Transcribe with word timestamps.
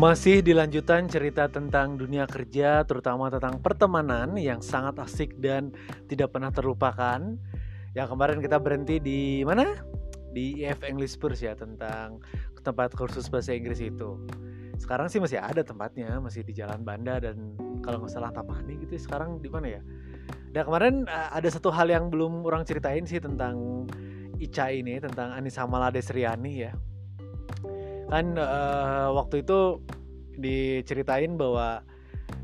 Masih 0.00 0.40
dilanjutan 0.40 1.12
cerita 1.12 1.44
tentang 1.44 2.00
dunia 2.00 2.24
kerja, 2.24 2.88
terutama 2.88 3.28
tentang 3.28 3.60
pertemanan 3.60 4.32
yang 4.32 4.64
sangat 4.64 4.96
asik 4.96 5.36
dan 5.36 5.76
tidak 6.08 6.32
pernah 6.32 6.48
terlupakan. 6.48 7.20
Yang 7.92 8.08
kemarin 8.08 8.40
kita 8.40 8.56
berhenti 8.56 8.96
di 8.96 9.44
mana? 9.44 9.76
Di 10.32 10.64
EF 10.64 10.88
English 10.88 11.20
Spurs 11.20 11.44
ya 11.44 11.52
tentang 11.52 12.16
tempat 12.64 12.96
kursus 12.96 13.28
bahasa 13.28 13.52
Inggris 13.52 13.76
itu. 13.84 14.24
Sekarang 14.80 15.12
sih 15.12 15.20
masih 15.20 15.36
ada 15.36 15.60
tempatnya, 15.60 16.16
masih 16.16 16.48
di 16.48 16.56
Jalan 16.56 16.80
Banda 16.80 17.20
dan 17.20 17.52
kalau 17.84 18.00
nggak 18.00 18.16
salah 18.16 18.32
Tapani 18.32 18.80
gitu. 18.80 18.96
Sekarang 18.96 19.36
di 19.36 19.52
mana 19.52 19.68
ya? 19.68 19.84
Dan 20.56 20.64
kemarin 20.64 21.04
eh, 21.12 21.28
ada 21.28 21.48
satu 21.52 21.68
hal 21.68 21.92
yang 21.92 22.08
belum 22.08 22.48
orang 22.48 22.64
ceritain 22.64 23.04
sih 23.04 23.20
tentang 23.20 23.84
Ica 24.40 24.72
ini, 24.72 24.96
tentang 24.96 25.36
Anissa 25.36 25.68
Maladesriani 25.68 26.52
ya. 26.56 26.72
Kan 28.10 28.34
uh, 28.34 29.14
waktu 29.14 29.46
itu 29.46 29.78
diceritain 30.36 31.38
bahwa 31.38 31.86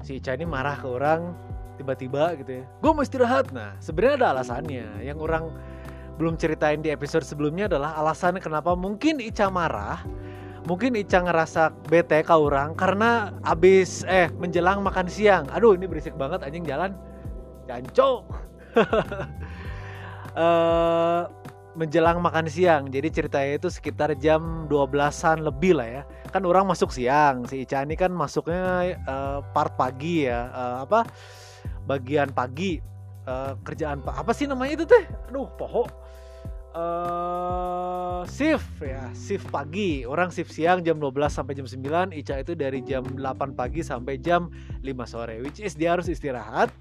si 0.07 0.23
Ica 0.23 0.39
ini 0.39 0.47
marah 0.47 0.79
ke 0.79 0.87
orang 0.87 1.35
tiba-tiba 1.77 2.39
gitu 2.39 2.63
ya. 2.63 2.65
Gue 2.81 2.91
mau 2.95 3.03
istirahat. 3.03 3.51
Nah 3.51 3.75
sebenarnya 3.83 4.25
ada 4.25 4.29
alasannya. 4.39 4.87
Yang 5.03 5.19
orang 5.21 5.45
belum 6.17 6.41
ceritain 6.41 6.81
di 6.81 6.89
episode 6.89 7.27
sebelumnya 7.27 7.69
adalah 7.69 7.99
alasannya 7.99 8.41
kenapa 8.41 8.73
mungkin 8.73 9.21
Ica 9.21 9.53
marah 9.53 10.01
mungkin 10.67 10.99
Ica 10.99 11.23
ngerasa 11.23 11.71
bete 11.87 12.21
ke 12.27 12.35
orang 12.35 12.75
karena 12.75 13.31
abis 13.47 14.03
eh 14.11 14.29
menjelang 14.35 14.83
makan 14.83 15.07
siang. 15.07 15.47
Aduh 15.55 15.79
ini 15.79 15.87
berisik 15.87 16.19
banget 16.19 16.43
anjing 16.43 16.67
jalan. 16.67 16.93
Jancok. 17.71 18.21
Uh, 20.37 21.27
menjelang 21.77 22.25
makan 22.25 22.49
siang. 22.49 22.89
Jadi 22.89 23.09
ceritanya 23.13 23.53
itu 23.61 23.69
sekitar 23.69 24.17
jam 24.17 24.65
12-an 24.67 25.45
lebih 25.45 25.77
lah 25.77 25.89
ya. 26.01 26.03
Kan 26.33 26.49
orang 26.49 26.65
masuk 26.65 26.91
siang, 26.91 27.45
si 27.45 27.63
Ica 27.69 27.85
ini 27.85 27.95
kan 27.95 28.11
masuknya 28.11 28.97
uh, 29.05 29.45
part 29.53 29.77
pagi 29.77 30.27
ya. 30.27 30.49
Uh, 30.51 30.77
apa? 30.89 31.05
Bagian 31.85 32.33
pagi 32.33 32.81
uh, 33.29 33.55
kerjaan 33.63 34.01
apa 34.09 34.33
sih 34.33 34.49
namanya 34.49 34.83
itu 34.83 34.85
teh? 34.89 35.05
Aduh, 35.31 35.47
poho. 35.61 35.85
Uh, 36.77 38.21
shift 38.29 38.69
ya, 38.85 39.09
shift 39.17 39.49
pagi. 39.49 40.05
Orang 40.05 40.33
shift 40.33 40.53
siang 40.53 40.85
jam 40.85 41.01
12 41.01 41.13
sampai 41.29 41.57
jam 41.57 41.65
9, 41.65 42.13
Ica 42.13 42.41
itu 42.41 42.53
dari 42.53 42.81
jam 42.85 43.05
8 43.05 43.57
pagi 43.57 43.81
sampai 43.85 44.21
jam 44.21 44.49
5 44.81 44.89
sore. 45.09 45.41
Which 45.45 45.61
is 45.61 45.77
dia 45.77 45.97
harus 45.97 46.09
istirahat. 46.09 46.73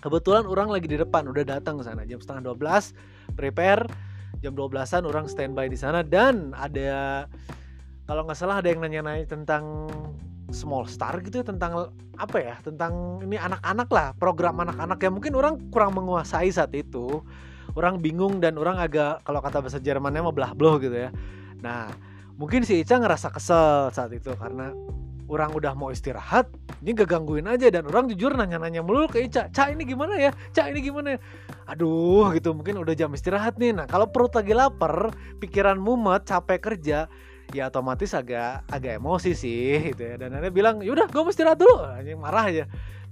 Kebetulan 0.00 0.48
orang 0.48 0.72
lagi 0.72 0.88
di 0.88 0.96
depan, 0.96 1.28
udah 1.28 1.44
datang 1.44 1.76
ke 1.76 1.84
sana 1.84 2.08
jam 2.08 2.16
setengah 2.16 2.56
12, 2.56 3.36
prepare 3.36 3.84
jam 4.38 4.54
12-an 4.54 5.02
orang 5.04 5.26
standby 5.26 5.66
di 5.66 5.74
sana. 5.74 6.06
Dan 6.06 6.54
ada 6.54 7.26
kalau 8.06 8.26
nggak 8.26 8.38
salah 8.38 8.62
ada 8.62 8.70
yang 8.70 8.82
nanya-nanya 8.82 9.26
tentang 9.26 9.90
small 10.50 10.86
star 10.86 11.22
gitu 11.22 11.42
ya 11.42 11.46
tentang 11.46 11.94
apa 12.18 12.36
ya 12.42 12.58
tentang 12.58 13.22
ini 13.22 13.38
anak-anak 13.38 13.88
lah 13.90 14.08
program 14.18 14.58
anak-anak 14.58 14.98
yang 14.98 15.14
mungkin 15.14 15.32
orang 15.38 15.54
kurang 15.70 15.94
menguasai 15.94 16.50
saat 16.50 16.74
itu. 16.74 17.22
Orang 17.78 18.02
bingung 18.02 18.42
dan 18.42 18.58
orang 18.58 18.82
agak 18.82 19.22
kalau 19.22 19.38
kata 19.38 19.62
bahasa 19.62 19.78
Jermannya 19.78 20.26
mah 20.26 20.34
belah 20.34 20.52
bloh 20.58 20.82
gitu 20.82 21.06
ya. 21.06 21.14
Nah 21.62 21.86
mungkin 22.34 22.66
si 22.66 22.82
Ica 22.82 22.98
ngerasa 22.98 23.30
kesel 23.30 23.94
saat 23.94 24.10
itu 24.10 24.34
karena 24.34 24.74
orang 25.30 25.54
udah 25.54 25.72
mau 25.78 25.94
istirahat 25.94 26.50
ini 26.82 26.96
gak 26.96 27.14
gangguin 27.14 27.46
aja 27.46 27.70
dan 27.70 27.86
orang 27.86 28.10
jujur 28.10 28.34
nanya-nanya 28.34 28.82
mulu 28.82 29.06
ke 29.06 29.22
Ica 29.22 29.46
Ca 29.54 29.70
ini 29.70 29.86
gimana 29.86 30.18
ya? 30.18 30.34
Ca 30.50 30.66
ini 30.66 30.82
gimana 30.82 31.14
ya? 31.14 31.18
Aduh 31.70 32.34
gitu 32.34 32.50
mungkin 32.50 32.82
udah 32.82 32.92
jam 32.98 33.14
istirahat 33.14 33.54
nih. 33.60 33.70
Nah 33.70 33.86
kalau 33.86 34.10
perut 34.10 34.34
lagi 34.34 34.50
lapar 34.50 35.14
pikiran 35.38 35.78
mumet 35.78 36.26
capek 36.26 36.58
kerja 36.58 37.06
ya 37.54 37.66
otomatis 37.70 38.10
agak 38.16 38.66
agak 38.66 38.98
emosi 38.98 39.36
sih 39.36 39.94
gitu 39.94 40.02
ya. 40.02 40.14
Dan 40.18 40.34
dia 40.34 40.50
bilang 40.50 40.82
yaudah 40.82 41.06
gue 41.06 41.22
mau 41.22 41.30
istirahat 41.30 41.62
dulu. 41.62 41.78
Anjing 41.84 42.18
marah 42.18 42.44
aja. 42.50 42.64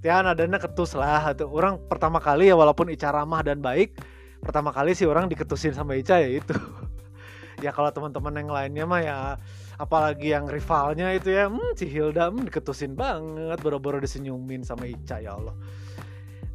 Ya 0.03 0.19
nadanya 0.23 0.59
ketus 0.59 0.95
lah 0.95 1.31
tuh 1.35 1.47
orang 1.51 1.79
pertama 1.87 2.19
kali 2.19 2.51
ya 2.51 2.55
walaupun 2.55 2.91
Ica 2.91 3.11
ramah 3.11 3.43
dan 3.43 3.63
baik 3.63 3.95
pertama 4.39 4.71
kali 4.71 4.95
sih 4.95 5.03
orang 5.03 5.27
diketusin 5.27 5.71
sama 5.71 5.95
Ica 5.95 6.19
ya 6.19 6.27
itu. 6.27 6.55
Ya 7.59 7.75
kalau 7.75 7.91
teman-teman 7.91 8.31
yang 8.39 8.47
lainnya 8.55 8.87
mah 8.87 9.01
ya 9.03 9.17
apalagi 9.79 10.35
yang 10.35 10.45
rivalnya 10.45 11.15
itu 11.15 11.31
ya. 11.31 11.47
Hmm, 11.47 11.73
si 11.73 11.87
Hilda 11.87 12.27
hmm, 12.29 12.51
diketusin 12.51 12.93
banget. 12.93 13.57
Boro-boro 13.63 13.97
disenyumin 13.97 14.61
sama 14.61 14.85
Ica 14.85 15.23
ya 15.23 15.39
Allah. 15.39 15.55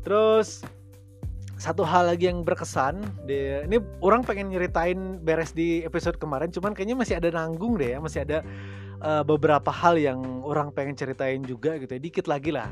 Terus 0.05 0.63
satu 1.57 1.81
hal 1.83 2.13
lagi 2.13 2.29
yang 2.29 2.45
berkesan 2.45 3.01
deh 3.25 3.65
ini 3.65 3.79
orang 4.05 4.27
pengen 4.27 4.51
nyeritain 4.53 5.23
beres 5.23 5.55
di 5.55 5.87
episode 5.87 6.19
kemarin 6.19 6.51
cuman 6.51 6.75
kayaknya 6.75 6.99
masih 6.99 7.15
ada 7.17 7.33
nanggung 7.33 7.81
deh 7.81 7.97
ya. 7.97 7.99
Masih 7.99 8.29
ada 8.29 8.45
uh, 9.01 9.25
beberapa 9.25 9.73
hal 9.73 9.97
yang 9.97 10.45
orang 10.45 10.69
pengen 10.77 10.95
ceritain 10.95 11.41
juga 11.43 11.81
gitu 11.81 11.97
ya. 11.97 12.01
Dikit 12.01 12.29
lagi 12.29 12.53
lah. 12.53 12.69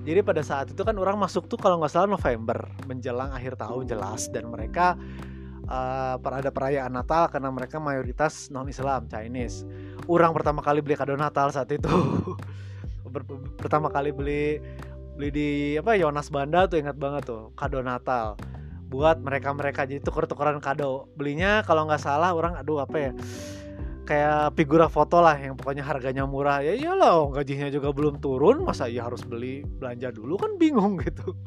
Jadi 0.00 0.20
pada 0.24 0.40
saat 0.40 0.72
itu 0.72 0.80
kan 0.80 0.96
orang 0.96 1.20
masuk 1.20 1.44
tuh 1.44 1.60
kalau 1.60 1.76
nggak 1.76 1.92
salah 1.92 2.08
November 2.08 2.56
menjelang 2.84 3.32
akhir 3.32 3.56
tahun 3.56 3.88
jelas. 3.88 4.28
Dan 4.28 4.52
mereka 4.52 4.96
uh, 5.70 6.18
ada 6.18 6.50
perayaan 6.50 6.90
Natal 6.90 7.30
karena 7.30 7.48
mereka 7.54 7.78
mayoritas 7.78 8.50
non 8.50 8.66
Islam 8.66 9.06
Chinese. 9.06 9.62
Orang 10.10 10.34
pertama 10.34 10.60
kali 10.60 10.82
beli 10.82 10.98
kado 10.98 11.14
Natal 11.14 11.54
saat 11.54 11.70
itu. 11.70 11.88
pertama 13.58 13.90
kali 13.90 14.14
beli 14.14 14.62
beli 15.18 15.28
di 15.34 15.48
apa 15.76 15.98
Yonas 15.98 16.30
Banda 16.30 16.70
tuh 16.70 16.78
ingat 16.78 16.96
banget 16.96 17.26
tuh 17.26 17.50
kado 17.58 17.82
Natal 17.82 18.38
buat 18.90 19.22
mereka 19.22 19.54
mereka 19.54 19.86
jadi 19.86 20.02
tuker-tukeran 20.02 20.58
kado 20.58 21.10
belinya 21.14 21.62
kalau 21.62 21.86
nggak 21.86 22.02
salah 22.02 22.34
orang 22.34 22.58
aduh 22.58 22.82
apa 22.82 22.96
ya 22.98 23.12
kayak 24.08 24.58
figura 24.58 24.90
foto 24.90 25.22
lah 25.22 25.38
yang 25.38 25.54
pokoknya 25.54 25.86
harganya 25.86 26.26
murah 26.26 26.58
ya 26.64 26.74
iyalah 26.74 27.30
gajinya 27.30 27.70
juga 27.70 27.94
belum 27.94 28.18
turun 28.18 28.66
masa 28.66 28.90
iya 28.90 29.06
harus 29.06 29.22
beli 29.22 29.62
belanja 29.62 30.10
dulu 30.10 30.34
kan 30.34 30.58
bingung 30.58 30.98
gitu 31.06 31.38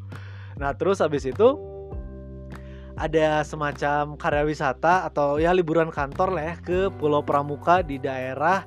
nah 0.56 0.72
terus 0.72 1.04
habis 1.04 1.28
itu 1.28 1.73
ada 3.04 3.44
semacam 3.44 4.16
karya 4.16 4.48
wisata 4.48 5.04
atau 5.12 5.36
ya 5.36 5.52
liburan 5.52 5.92
kantor 5.92 6.40
lah 6.40 6.44
ya 6.44 6.56
ke 6.64 6.80
Pulau 6.96 7.20
Pramuka 7.20 7.84
di 7.84 8.00
daerah 8.00 8.64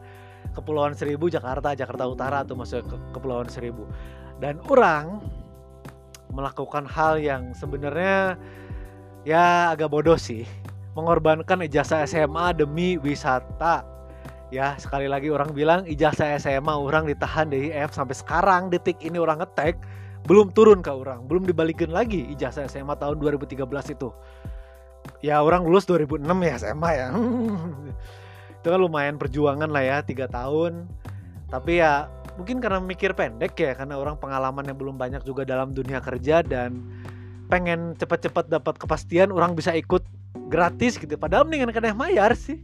Kepulauan 0.52 0.92
Seribu 0.92 1.32
Jakarta 1.32 1.72
Jakarta 1.72 2.04
Utara 2.04 2.44
atau 2.44 2.52
masuk 2.52 2.84
ke 2.84 2.96
Kepulauan 3.16 3.48
Seribu. 3.48 3.88
Dan 4.36 4.60
orang 4.68 5.24
melakukan 6.28 6.84
hal 6.84 7.16
yang 7.16 7.56
sebenarnya 7.56 8.36
ya 9.24 9.72
agak 9.72 9.88
bodoh 9.88 10.20
sih 10.20 10.44
mengorbankan 10.92 11.64
ijazah 11.64 12.04
SMA 12.04 12.52
demi 12.52 13.00
wisata. 13.00 13.88
Ya 14.52 14.76
sekali 14.76 15.08
lagi 15.08 15.32
orang 15.32 15.56
bilang 15.56 15.88
ijazah 15.88 16.36
SMA 16.36 16.76
orang 16.76 17.08
ditahan 17.08 17.48
dari 17.48 17.72
F 17.72 17.96
sampai 17.96 18.12
sekarang 18.12 18.68
detik 18.68 19.00
ini 19.00 19.16
orang 19.16 19.40
ngetek 19.40 19.80
belum 20.26 20.50
turun 20.50 20.82
ke 20.82 20.90
orang 20.90 21.24
belum 21.30 21.46
dibalikin 21.46 21.94
lagi 21.94 22.26
ijazah 22.34 22.66
SMA 22.66 22.98
tahun 22.98 23.22
2013 23.22 23.62
itu. 23.94 24.10
Ya 25.22 25.38
orang 25.38 25.62
lulus 25.62 25.86
2006 25.86 26.26
ya 26.42 26.54
SMA 26.58 26.90
ya. 26.98 27.06
Itu 28.58 28.66
kan 28.74 28.80
lumayan 28.82 29.16
perjuangan 29.22 29.70
lah 29.70 29.82
ya 29.86 29.96
tiga 30.02 30.26
tahun. 30.26 30.90
Tapi 31.46 31.78
ya 31.78 32.10
mungkin 32.34 32.58
karena 32.58 32.82
mikir 32.82 33.14
pendek 33.14 33.54
ya 33.54 33.72
karena 33.78 33.96
orang 33.96 34.18
pengalaman 34.18 34.66
yang 34.66 34.74
belum 34.74 34.98
banyak 34.98 35.22
juga 35.22 35.46
dalam 35.46 35.70
dunia 35.70 36.02
kerja 36.02 36.42
dan 36.42 36.82
pengen 37.46 37.94
cepat-cepat 37.94 38.50
dapat 38.50 38.74
kepastian 38.82 39.30
orang 39.30 39.54
bisa 39.54 39.70
ikut 39.78 40.02
gratis 40.50 40.98
gitu. 40.98 41.14
Padahal 41.14 41.46
mendingan 41.46 41.70
kena 41.70 41.94
bayar 41.94 42.34
sih. 42.34 42.58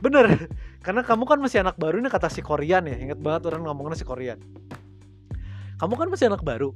Bener 0.00 0.48
karena 0.84 1.04
kamu 1.04 1.28
kan 1.28 1.38
masih 1.44 1.60
anak 1.60 1.76
baru 1.76 2.00
ini 2.00 2.08
kata 2.08 2.32
si 2.32 2.40
Korean 2.40 2.88
ya. 2.88 2.96
Inget 2.96 3.20
banget 3.20 3.52
orang 3.52 3.68
ngomongnya 3.68 4.00
si 4.00 4.08
Korean. 4.08 4.40
Kamu 5.76 5.92
kan 6.00 6.08
masih 6.08 6.32
anak 6.32 6.40
baru 6.40 6.72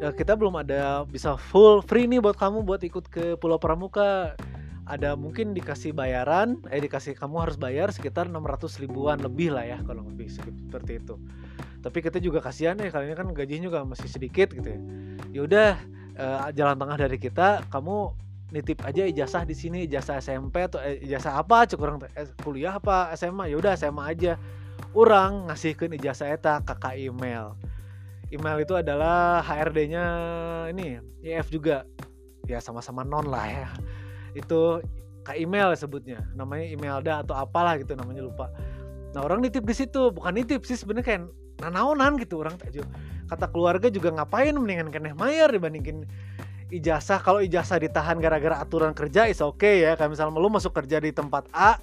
ya 0.00 0.08
kita 0.16 0.32
belum 0.32 0.56
ada 0.56 1.04
bisa 1.04 1.36
full 1.36 1.84
free 1.84 2.08
nih 2.08 2.24
buat 2.24 2.34
kamu 2.40 2.64
buat 2.64 2.80
ikut 2.80 3.06
ke 3.12 3.36
Pulau 3.36 3.60
Pramuka. 3.60 4.34
Ada 4.90 5.14
mungkin 5.14 5.54
dikasih 5.54 5.94
bayaran 5.94 6.58
eh 6.66 6.82
dikasih 6.82 7.14
kamu 7.14 7.46
harus 7.46 7.54
bayar 7.54 7.94
sekitar 7.94 8.26
600 8.26 8.82
ribuan 8.82 9.22
lebih 9.22 9.54
lah 9.54 9.62
ya 9.62 9.78
kalau 9.86 10.02
lebih 10.02 10.26
seperti 10.32 10.98
itu. 10.98 11.14
Tapi 11.78 11.98
kita 12.02 12.18
juga 12.18 12.42
kasihan 12.42 12.74
ya 12.74 12.90
kali 12.90 13.12
ini 13.12 13.14
kan 13.14 13.30
gajinya 13.30 13.70
juga 13.70 13.86
masih 13.86 14.10
sedikit 14.10 14.50
gitu 14.50 14.66
ya. 14.66 14.80
Ya 15.30 15.40
udah 15.46 15.70
eh, 16.18 16.38
jalan 16.58 16.74
tengah 16.74 16.96
dari 17.06 17.18
kita 17.22 17.70
kamu 17.70 18.10
nitip 18.50 18.82
aja 18.82 19.06
ijazah 19.06 19.46
di 19.46 19.54
sini 19.54 19.86
ijazah 19.86 20.18
SMP 20.18 20.58
atau 20.66 20.82
eh, 20.82 20.98
ijazah 21.06 21.38
apa 21.38 21.70
cek 21.70 21.78
orang 21.78 22.02
eh, 22.18 22.26
kuliah 22.42 22.74
apa 22.82 23.14
SMA 23.14 23.52
ya 23.52 23.56
udah 23.62 23.78
SMA 23.78 24.02
aja. 24.10 24.34
Orang 24.90 25.46
ngasihkan 25.46 25.94
ijazah 25.94 26.34
eta 26.34 26.58
kakak 26.66 26.98
email 26.98 27.54
email 28.30 28.62
itu 28.62 28.74
adalah 28.78 29.42
HRD-nya 29.42 30.04
ini 30.70 31.02
IF 31.22 31.50
juga. 31.50 31.86
Ya 32.46 32.58
sama-sama 32.58 33.06
non 33.06 33.30
lah 33.30 33.46
ya. 33.46 33.68
Itu 34.34 34.82
ke 35.26 35.38
email 35.38 35.74
sebutnya. 35.74 36.22
Namanya 36.34 36.66
emailda 36.70 37.12
atau 37.26 37.34
apalah 37.36 37.78
gitu 37.78 37.94
namanya 37.94 38.26
lupa. 38.26 38.50
Nah 39.14 39.26
orang 39.26 39.42
nitip 39.42 39.66
di 39.66 39.74
situ. 39.74 40.10
Bukan 40.14 40.34
nitip 40.34 40.62
sih 40.66 40.78
sebenarnya 40.78 41.06
kayak 41.06 41.22
nanaonan 41.60 42.16
gitu 42.16 42.40
orang 42.40 42.56
tajuk 42.56 42.88
kata 43.28 43.46
keluarga 43.52 43.86
juga 43.92 44.10
ngapain 44.10 44.56
mendingan 44.56 44.90
keneh 44.90 45.14
mayer 45.14 45.50
dibandingin 45.50 46.08
ijazah. 46.70 47.22
Kalau 47.22 47.38
ijazah 47.38 47.78
ditahan 47.78 48.18
gara-gara 48.18 48.58
aturan 48.58 48.94
kerja 48.94 49.30
is 49.30 49.38
oke 49.38 49.62
okay 49.62 49.86
ya. 49.86 49.94
Kayak 49.94 50.18
misalnya 50.18 50.38
lu 50.38 50.50
masuk 50.50 50.74
kerja 50.74 50.98
di 50.98 51.14
tempat 51.14 51.46
A 51.54 51.78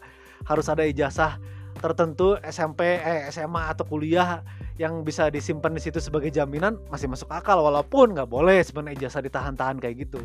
harus 0.48 0.68
ada 0.68 0.84
ijazah 0.84 1.40
tertentu 1.78 2.36
SMP 2.42 2.98
eh 2.98 3.30
SMA 3.30 3.70
atau 3.70 3.86
kuliah 3.86 4.42
yang 4.78 5.02
bisa 5.02 5.34
disimpan 5.34 5.74
di 5.74 5.82
situ 5.82 5.98
sebagai 5.98 6.30
jaminan 6.30 6.78
masih 6.94 7.10
masuk 7.10 7.30
akal 7.34 7.58
walaupun 7.66 8.14
nggak 8.14 8.30
boleh 8.30 8.62
sebenarnya 8.62 9.06
ijazah 9.06 9.26
ditahan-tahan 9.26 9.82
kayak 9.82 10.06
gitu. 10.06 10.22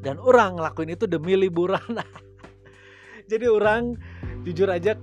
Dan 0.00 0.20
orang 0.20 0.60
ngelakuin 0.60 0.92
itu 0.92 1.04
demi 1.04 1.36
liburan. 1.36 1.80
Jadi 3.30 3.44
orang 3.48 3.96
jujur 4.44 4.68
aja 4.68 4.96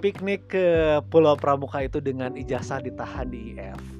piknik 0.00 0.52
ke 0.52 0.98
Pulau 1.12 1.36
Pramuka 1.36 1.84
itu 1.84 2.00
dengan 2.00 2.32
ijazah 2.36 2.80
ditahan 2.80 3.28
di 3.28 3.56
IF 3.56 3.96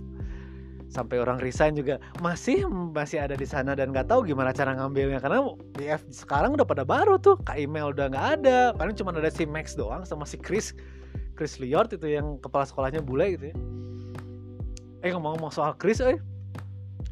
sampai 0.87 1.21
orang 1.21 1.37
resign 1.45 1.77
juga 1.77 2.01
masih 2.25 2.65
masih 2.71 3.21
ada 3.21 3.37
di 3.37 3.45
sana 3.45 3.77
dan 3.77 3.93
nggak 3.93 4.09
tahu 4.09 4.25
gimana 4.25 4.57
cara 4.57 4.73
ngambilnya. 4.73 5.21
Karena 5.21 5.45
IF 5.77 6.05
sekarang 6.09 6.57
udah 6.57 6.65
pada 6.65 6.89
baru 6.89 7.21
tuh 7.21 7.37
kak 7.45 7.61
email 7.61 7.93
udah 7.93 8.09
nggak 8.09 8.27
ada. 8.41 8.73
Paling 8.73 8.97
cuma 8.97 9.13
ada 9.13 9.29
si 9.29 9.45
Max 9.45 9.77
doang 9.77 10.09
sama 10.09 10.25
si 10.25 10.41
Chris 10.41 10.73
Chris 11.37 11.61
Liort 11.61 11.93
itu 11.93 12.09
yang 12.09 12.41
kepala 12.41 12.65
sekolahnya 12.65 13.05
bule 13.05 13.37
gitu 13.37 13.53
ya. 13.53 13.57
Eh 15.05 15.13
ngomong-ngomong 15.13 15.53
soal 15.53 15.77
Chris 15.77 16.01
eh. 16.01 16.17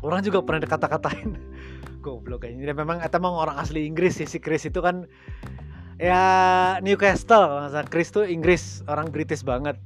Orang 0.00 0.24
juga 0.24 0.40
pernah 0.40 0.64
dikata-katain. 0.64 1.36
Goblok 2.04 2.44
kayaknya 2.44 2.72
dia 2.72 2.76
memang 2.76 3.00
eta 3.04 3.20
emang 3.20 3.36
orang 3.36 3.60
asli 3.60 3.84
Inggris 3.84 4.16
sih. 4.18 4.26
Si 4.26 4.40
Chris 4.40 4.64
itu 4.64 4.80
kan 4.80 5.04
ya 6.00 6.20
Newcastle. 6.80 7.68
Masa 7.68 7.84
Chris 7.84 8.08
tuh 8.08 8.24
Inggris. 8.24 8.80
Orang 8.88 9.12
British 9.12 9.44
banget. 9.44 9.76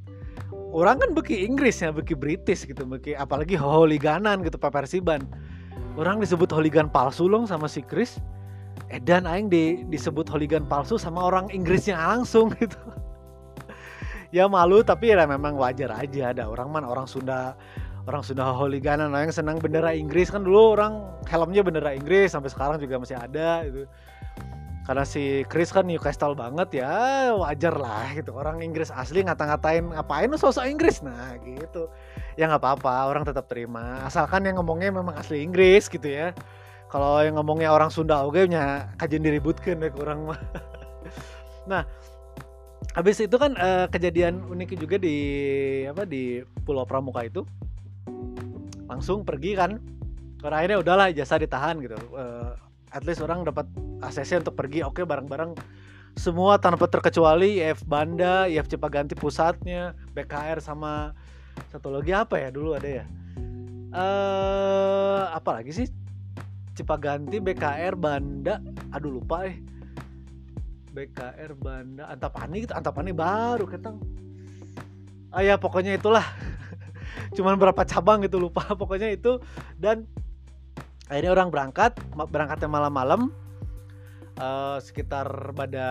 Orang 0.70 1.02
kan 1.02 1.10
beki 1.12 1.42
Inggris 1.42 1.82
ya 1.82 1.90
beki 1.90 2.14
British 2.14 2.62
gitu. 2.64 2.86
Beki 2.86 3.18
apalagi 3.18 3.58
holiganan 3.58 4.46
gitu 4.46 4.56
Persiban. 4.56 5.26
Orang 5.98 6.22
disebut 6.22 6.46
holigan 6.54 6.86
palsu 6.86 7.26
loh 7.26 7.42
sama 7.44 7.66
si 7.66 7.82
Chris. 7.82 8.22
Edan 8.88 9.26
aing 9.26 9.50
di, 9.50 9.82
disebut 9.90 10.30
holigan 10.30 10.62
palsu 10.64 10.96
sama 10.96 11.26
orang 11.26 11.50
Inggrisnya 11.50 11.98
langsung 11.98 12.54
gitu 12.62 12.78
ya 14.34 14.44
malu 14.46 14.84
tapi 14.84 15.12
ya 15.12 15.24
memang 15.24 15.56
wajar 15.56 15.92
aja. 15.94 16.32
Ada 16.32 16.48
orang 16.48 16.68
mana 16.72 16.86
orang 16.88 17.06
Sunda 17.08 17.56
orang 18.08 18.24
Sunda 18.24 18.48
holiganan 18.48 19.12
yang 19.12 19.32
senang 19.32 19.60
bendera 19.60 19.92
Inggris. 19.92 20.32
Kan 20.32 20.44
dulu 20.44 20.76
orang 20.78 21.04
helmnya 21.28 21.60
bendera 21.60 21.92
Inggris 21.92 22.32
sampai 22.32 22.48
sekarang 22.52 22.76
juga 22.80 23.00
masih 23.00 23.16
ada 23.16 23.64
itu 23.64 23.84
karena 24.88 25.04
si 25.04 25.44
Chris 25.52 25.68
kan 25.68 25.84
Newcastle 25.84 26.32
banget 26.32 26.80
ya 26.80 26.88
wajar 27.36 27.76
lah 27.76 28.08
gitu. 28.16 28.32
Orang 28.32 28.64
Inggris 28.64 28.88
asli 28.88 29.20
ngata-ngatain 29.20 29.84
ngapain 29.84 30.32
lu 30.32 30.40
sosok 30.40 30.64
Inggris? 30.64 31.04
Nah 31.04 31.36
gitu. 31.44 31.92
Ya 32.40 32.48
nggak 32.48 32.64
apa-apa 32.64 33.04
orang 33.04 33.28
tetap 33.28 33.44
terima. 33.52 34.00
Asalkan 34.08 34.48
yang 34.48 34.56
ngomongnya 34.56 34.88
memang 34.88 35.12
asli 35.20 35.44
Inggris 35.44 35.92
gitu 35.92 36.08
ya. 36.08 36.32
Kalau 36.88 37.20
yang 37.20 37.36
ngomongnya 37.36 37.68
orang 37.68 37.92
Sunda 37.92 38.24
oke 38.24 38.48
nya 38.48 38.88
kajian 38.96 39.20
diributkan 39.20 39.76
ya 39.76 39.92
kurang 39.92 40.24
mah. 40.32 40.40
Nah 41.68 41.84
habis 42.96 43.22
itu 43.22 43.36
kan 43.38 43.54
uh, 43.58 43.86
kejadian 43.90 44.42
unik 44.48 44.74
juga 44.78 44.96
di 44.98 45.16
apa 45.86 46.02
di 46.08 46.42
Pulau 46.66 46.82
Pramuka 46.88 47.22
itu 47.22 47.46
langsung 48.88 49.22
pergi 49.22 49.54
kan 49.54 49.78
karena 50.42 50.56
akhirnya 50.62 50.78
udahlah 50.80 51.06
jasa 51.12 51.38
ditahan 51.38 51.78
gitu 51.82 51.98
uh, 52.16 52.56
at 52.90 53.04
least 53.04 53.20
orang 53.20 53.44
dapat 53.44 53.68
ACC 54.00 54.40
untuk 54.40 54.56
pergi 54.56 54.80
oke 54.82 55.04
bareng-bareng 55.04 55.54
semua 56.18 56.58
tanpa 56.58 56.90
terkecuali 56.90 57.62
IF 57.62 57.86
Banda, 57.86 58.50
IF 58.50 58.66
Cipaganti 58.66 59.14
pusatnya, 59.14 59.94
BKR 60.18 60.58
sama 60.58 61.14
satu 61.70 61.94
lagi 61.94 62.10
apa 62.10 62.42
ya 62.42 62.50
dulu 62.50 62.74
ada 62.74 62.90
ya? 62.90 63.04
Eh 63.06 63.98
uh, 63.98 65.30
apa 65.30 65.62
lagi 65.62 65.70
sih? 65.70 65.86
Cipaganti, 66.74 67.38
BKR, 67.38 67.94
Banda, 67.94 68.58
aduh 68.90 69.22
lupa 69.22 69.46
eh 69.46 69.62
BKR 70.98 71.54
Banda. 71.54 72.10
Antapani 72.10 72.66
gitu 72.66 72.74
Antapani 72.74 73.14
baru 73.14 73.70
ketang 73.70 74.02
ah 75.32 75.42
ya 75.44 75.60
pokoknya 75.60 75.96
itulah. 75.96 76.24
Cuman 77.36 77.60
berapa 77.60 77.84
cabang 77.84 78.24
gitu 78.24 78.40
lupa. 78.40 78.64
Pokoknya 78.80 79.12
itu. 79.12 79.40
Dan 79.76 80.08
akhirnya 81.08 81.32
orang 81.32 81.48
berangkat 81.52 81.96
berangkatnya 82.28 82.68
malam-malam. 82.68 83.32
Uh, 84.38 84.78
sekitar 84.78 85.26
pada 85.50 85.88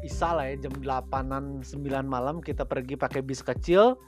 Isa 0.00 0.32
lah 0.32 0.48
ya 0.48 0.64
jam 0.64 0.72
8an 0.80 1.60
9 1.60 1.76
malam 2.08 2.40
kita 2.40 2.64
pergi 2.64 2.96
pakai 2.96 3.20
bis 3.20 3.44
kecil. 3.44 4.00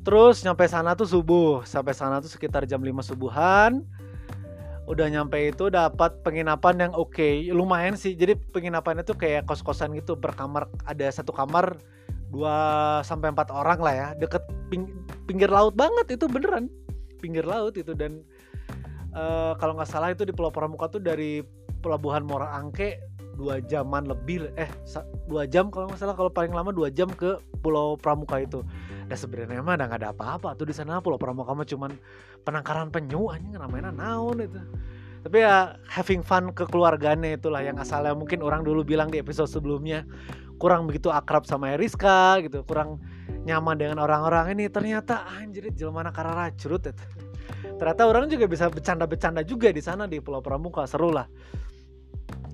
Terus 0.00 0.40
nyampe 0.46 0.64
sana 0.64 0.96
tuh 0.96 1.10
subuh. 1.10 1.66
Sampai 1.68 1.92
sana 1.92 2.22
tuh 2.24 2.30
sekitar 2.32 2.64
jam 2.64 2.80
5 2.80 3.12
subuhan 3.12 3.84
udah 4.90 5.06
nyampe 5.06 5.38
itu 5.38 5.70
dapat 5.70 6.18
penginapan 6.26 6.90
yang 6.90 6.92
oke. 6.98 7.14
Okay. 7.14 7.54
lumayan 7.54 7.94
sih 7.94 8.18
jadi 8.18 8.34
penginapannya 8.34 9.06
tuh 9.06 9.14
kayak 9.14 9.46
kos 9.46 9.62
kosan 9.62 9.94
gitu 9.94 10.18
per 10.18 10.34
kamar. 10.34 10.66
Ada 10.90 11.22
satu 11.22 11.30
kamar 11.30 11.78
dua 12.30 12.98
sampai 13.06 13.30
empat 13.30 13.50
orang 13.50 13.78
lah 13.82 13.94
ya 13.94 14.08
deket 14.18 14.42
ping 14.70 14.86
pinggir 15.30 15.46
laut 15.46 15.78
banget 15.78 16.18
itu 16.18 16.26
beneran. 16.26 16.66
Pinggir 17.22 17.46
laut 17.46 17.78
itu 17.78 17.94
dan 17.94 18.26
uh, 19.14 19.54
kalau 19.62 19.78
nggak 19.78 19.90
salah 19.90 20.10
itu 20.10 20.26
di 20.26 20.34
Pulau 20.34 20.50
Pramuka 20.50 20.90
tuh 20.90 21.02
dari 21.02 21.46
pelabuhan 21.80 22.26
Muara 22.26 22.50
Angke 22.58 22.98
dua 23.40 23.62
jaman 23.64 24.04
lebih 24.04 24.52
eh 24.60 24.68
dua 25.24 25.48
jam 25.48 25.72
kalau 25.72 25.88
nggak 25.88 26.00
salah 26.02 26.12
kalau 26.12 26.28
paling 26.28 26.52
lama 26.52 26.74
dua 26.74 26.92
jam 26.92 27.08
ke 27.08 27.40
Pulau 27.64 27.96
Pramuka 27.96 28.42
itu 28.42 28.60
dan 29.10 29.18
sebenarnya 29.18 29.58
mah 29.58 29.74
nggak 29.74 30.06
ada 30.06 30.14
apa-apa 30.14 30.54
tuh 30.54 30.70
di 30.70 30.74
sana. 30.74 31.02
Pulau 31.02 31.18
Pramuka 31.18 31.50
mah 31.50 31.66
cuman 31.66 31.90
penangkaran 32.46 32.94
penyu 32.94 33.26
anjing 33.26 33.58
namanya 33.58 33.90
naon 33.90 34.38
itu. 34.38 34.62
Tapi 35.26 35.42
ya 35.42 35.74
having 35.90 36.22
fun 36.22 36.54
kekeluarganya 36.54 37.34
itulah 37.34 37.58
yang 37.58 37.74
asalnya 37.82 38.14
mungkin 38.14 38.38
orang 38.40 38.62
dulu 38.62 38.86
bilang 38.86 39.10
di 39.10 39.18
episode 39.18 39.50
sebelumnya 39.50 40.06
kurang 40.62 40.86
begitu 40.86 41.10
akrab 41.10 41.42
sama 41.42 41.74
Eriska 41.74 42.38
gitu 42.46 42.62
kurang 42.62 43.02
nyaman 43.42 43.82
dengan 43.82 43.98
orang-orang. 43.98 44.54
Ini 44.54 44.70
ternyata 44.70 45.26
anjir 45.42 45.66
jelmana 45.74 46.14
karena 46.14 46.46
racurut 46.46 46.86
itu. 46.86 47.04
Ternyata 47.82 48.02
orang 48.06 48.30
juga 48.30 48.46
bisa 48.46 48.70
bercanda-bercanda 48.70 49.42
juga 49.42 49.74
di 49.74 49.82
sana 49.82 50.06
di 50.06 50.22
Pulau 50.22 50.38
Pramuka 50.38 50.86
seru 50.86 51.10
lah. 51.10 51.26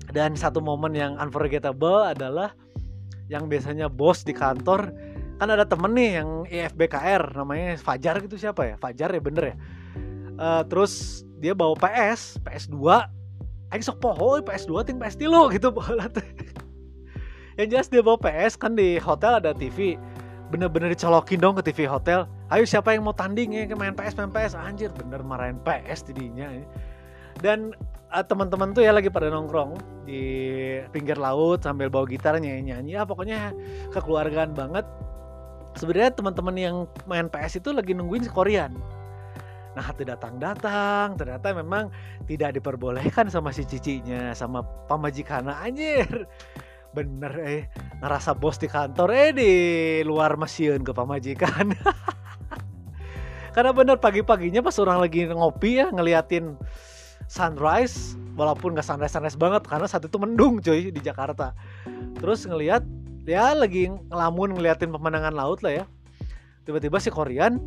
Dan 0.09 0.33
satu 0.33 0.57
momen 0.57 0.97
yang 0.97 1.21
unforgettable 1.21 2.01
adalah 2.01 2.49
yang 3.29 3.45
biasanya 3.45 3.91
bos 3.91 4.23
di 4.23 4.33
kantor 4.33 4.89
kan 5.37 5.47
ada 5.53 5.65
temen 5.69 5.93
nih 5.93 6.21
yang 6.21 6.29
IFBKR 6.49 7.37
namanya 7.37 7.77
Fajar 7.77 8.21
gitu 8.25 8.35
siapa 8.41 8.65
ya? 8.65 8.75
Fajar 8.81 9.09
ya 9.13 9.21
bener 9.21 9.43
ya? 9.53 9.55
Uh, 10.37 10.61
terus 10.65 11.23
dia 11.37 11.53
bawa 11.57 11.73
PS 11.77 12.41
PS2 12.45 12.77
Aing 13.73 13.83
sok 13.83 13.99
poho 13.99 14.39
PS2 14.41 14.73
ting 14.87 14.97
PS 14.97 15.17
lo 15.27 15.49
gitu 15.55 15.69
yang 17.57 17.67
jelas 17.73 17.89
dia 17.89 18.05
bawa 18.05 18.21
PS 18.21 18.53
kan 18.55 18.77
di 18.77 19.01
hotel 19.01 19.41
ada 19.41 19.51
TV 19.51 19.97
bener-bener 20.47 20.95
dicolokin 20.95 21.43
dong 21.43 21.59
ke 21.59 21.63
TV 21.67 21.83
hotel. 21.89 22.23
Ayo 22.47 22.63
siapa 22.63 22.95
yang 22.95 23.03
mau 23.03 23.11
tanding 23.11 23.51
ya? 23.51 23.67
Main 23.75 23.97
PS 23.97 24.15
main 24.15 24.31
PS 24.31 24.55
anjir 24.55 24.93
bener 24.95 25.19
marahin 25.25 25.59
PS 25.65 26.07
tidinya 26.07 26.47
dan 27.43 27.73
uh, 28.13 28.23
teman-teman 28.25 28.73
tuh 28.73 28.81
ya 28.81 28.93
lagi 28.93 29.11
pada 29.11 29.29
nongkrong 29.29 29.77
di 30.07 30.21
pinggir 30.89 31.19
laut 31.19 31.61
sambil 31.61 31.91
bawa 31.91 32.07
gitar 32.07 32.37
nyanyi-nyanyi. 32.39 32.97
Ya 32.97 33.03
pokoknya 33.03 33.51
kekeluargaan 33.91 34.55
banget 34.55 34.85
sebenarnya 35.77 36.11
teman-teman 36.11 36.55
yang 36.57 36.75
main 37.05 37.29
PS 37.29 37.61
itu 37.61 37.69
lagi 37.71 37.93
nungguin 37.93 38.25
si 38.25 38.31
Korean 38.33 38.75
Nah, 39.77 39.93
hati 39.93 40.09
datang-datang, 40.09 41.21
ternyata 41.21 41.53
memang 41.53 41.93
tidak 42.25 42.57
diperbolehkan 42.57 43.29
sama 43.29 43.53
si 43.53 43.61
cicinya, 43.61 44.33
sama 44.33 44.65
pamajikannya 44.89 45.53
anjir. 45.53 46.25
Bener 46.97 47.33
eh, 47.45 47.63
ngerasa 48.01 48.33
bos 48.33 48.57
di 48.57 48.65
kantor 48.65 49.13
eh 49.13 49.29
di 49.37 49.51
luar 50.01 50.33
mesin 50.33 50.81
ke 50.81 50.89
pamajikan. 50.89 51.77
Karena 53.53 53.69
bener 53.69 54.01
pagi-paginya 54.01 54.65
pas 54.65 54.81
orang 54.81 54.97
lagi 54.97 55.29
ngopi 55.29 55.77
ya 55.77 55.93
ngeliatin 55.93 56.57
sunrise, 57.29 58.17
walaupun 58.33 58.73
gak 58.73 58.85
sunrise-sunrise 58.85 59.37
banget 59.37 59.61
karena 59.69 59.85
saat 59.85 60.09
itu 60.09 60.17
mendung 60.17 60.57
cuy 60.57 60.89
di 60.89 61.01
Jakarta. 61.05 61.53
Terus 62.17 62.49
ngeliat 62.49 62.81
ya 63.27 63.51
lagi 63.51 63.91
ngelamun 63.91 64.55
ngeliatin 64.55 64.89
pemandangan 64.89 65.35
laut 65.35 65.59
lah 65.61 65.83
ya 65.83 65.85
tiba-tiba 66.63 66.97
si 67.03 67.11
Korean 67.11 67.59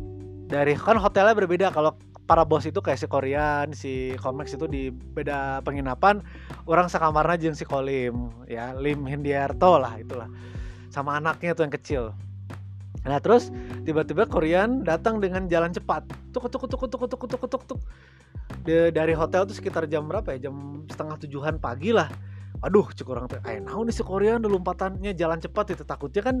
dari 0.49 0.73
kan 0.73 0.97
hotelnya 0.97 1.37
berbeda 1.37 1.71
kalau 1.71 1.95
para 2.25 2.43
bos 2.43 2.65
itu 2.65 2.81
kayak 2.81 2.99
si 2.99 3.07
Korean 3.07 3.71
si 3.71 4.17
Komex 4.17 4.57
itu 4.57 4.65
di 4.65 4.89
beda 4.89 5.61
penginapan 5.61 6.19
orang 6.65 6.89
sekamarnya 6.89 7.47
jeng 7.47 7.55
si 7.55 7.63
Kolim 7.63 8.33
ya 8.49 8.73
Lim 8.73 9.05
Hindiarto 9.05 9.77
lah 9.77 9.95
itulah 10.01 10.27
sama 10.89 11.15
anaknya 11.21 11.55
tuh 11.55 11.63
yang 11.69 11.75
kecil 11.77 12.03
Nah 13.01 13.17
terus 13.17 13.49
tiba-tiba 13.81 14.29
Korean 14.29 14.85
datang 14.85 15.17
dengan 15.17 15.49
jalan 15.49 15.73
cepat. 15.73 16.05
Tuk 16.29 16.45
tuk 16.53 16.69
tuk 16.69 16.77
tuk 16.85 17.01
tuk 17.09 17.25
tuk 17.25 17.45
tuk 17.49 17.63
tuk. 17.65 17.79
Dari 18.67 19.13
hotel 19.17 19.49
tuh 19.49 19.55
sekitar 19.57 19.89
jam 19.89 20.05
berapa 20.05 20.37
ya? 20.37 20.49
Jam 20.49 20.85
setengah 20.85 21.17
tujuhan 21.25 21.57
pagi 21.57 21.89
lah 21.89 22.09
aduh 22.61 22.85
cek 22.93 23.09
orang 23.09 23.25
tuh 23.25 23.41
ayo 23.49 23.59
naon 23.65 23.89
nih 23.89 23.95
si 23.97 24.05
Korean 24.05 24.41
lompatannya? 24.45 25.17
Jalan 25.17 25.41
cepat 25.41 25.73
itu 25.73 25.83
takutnya 25.85 26.21
kan 26.21 26.35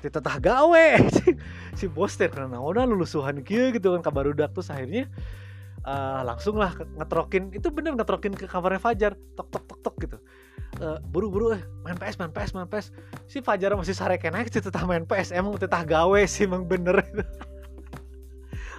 tetah 0.00 0.36
gawe. 0.40 0.88
Si 1.78 1.90
bos 1.90 2.14
teh 2.14 2.30
karena 2.30 2.60
naon 2.60 2.76
lulusuhan 2.76 3.42
kia 3.42 3.74
gitu 3.74 3.96
kan 3.98 4.02
kabar 4.04 4.30
udah 4.30 4.46
terus 4.52 4.70
akhirnya 4.70 5.10
uh, 5.84 6.20
langsung 6.24 6.56
lah 6.58 6.72
ngetrokin 6.74 7.52
itu 7.52 7.68
bener 7.70 7.94
ngetrokin 7.94 8.32
ke 8.34 8.48
kamarnya 8.48 8.80
Fajar 8.80 9.12
tok 9.36 9.48
tok 9.52 9.64
tok 9.68 9.80
tok 9.84 9.96
gitu. 10.02 10.16
Uh, 10.82 10.98
buru-buru 11.06 11.54
eh 11.54 11.62
main 11.86 11.94
PS 11.94 12.18
main 12.18 12.34
PS 12.34 12.50
main 12.56 12.66
PS 12.66 12.90
si 13.30 13.38
Fajar 13.38 13.78
masih 13.78 13.94
sare 13.94 14.18
kena 14.18 14.42
sih 14.42 14.58
tetah 14.58 14.82
main 14.82 15.06
PS 15.06 15.30
emang 15.30 15.54
tetah 15.54 15.86
gawe 15.86 16.20
sih 16.26 16.48
emang 16.48 16.66
bener. 16.66 17.00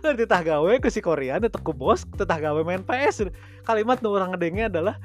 Tetah 0.05 0.45
gawe 0.45 0.69
ke 0.77 0.93
si 0.93 1.01
Korea 1.01 1.41
tetah 1.41 1.57
ke 1.57 1.73
bos 1.73 2.05
tetah 2.13 2.37
gawe 2.37 2.61
main 2.61 2.85
PS 2.85 3.25
kalimat 3.65 3.97
nu 4.05 4.13
orang 4.13 4.37
ngedengnya 4.37 4.69
adalah 4.69 5.01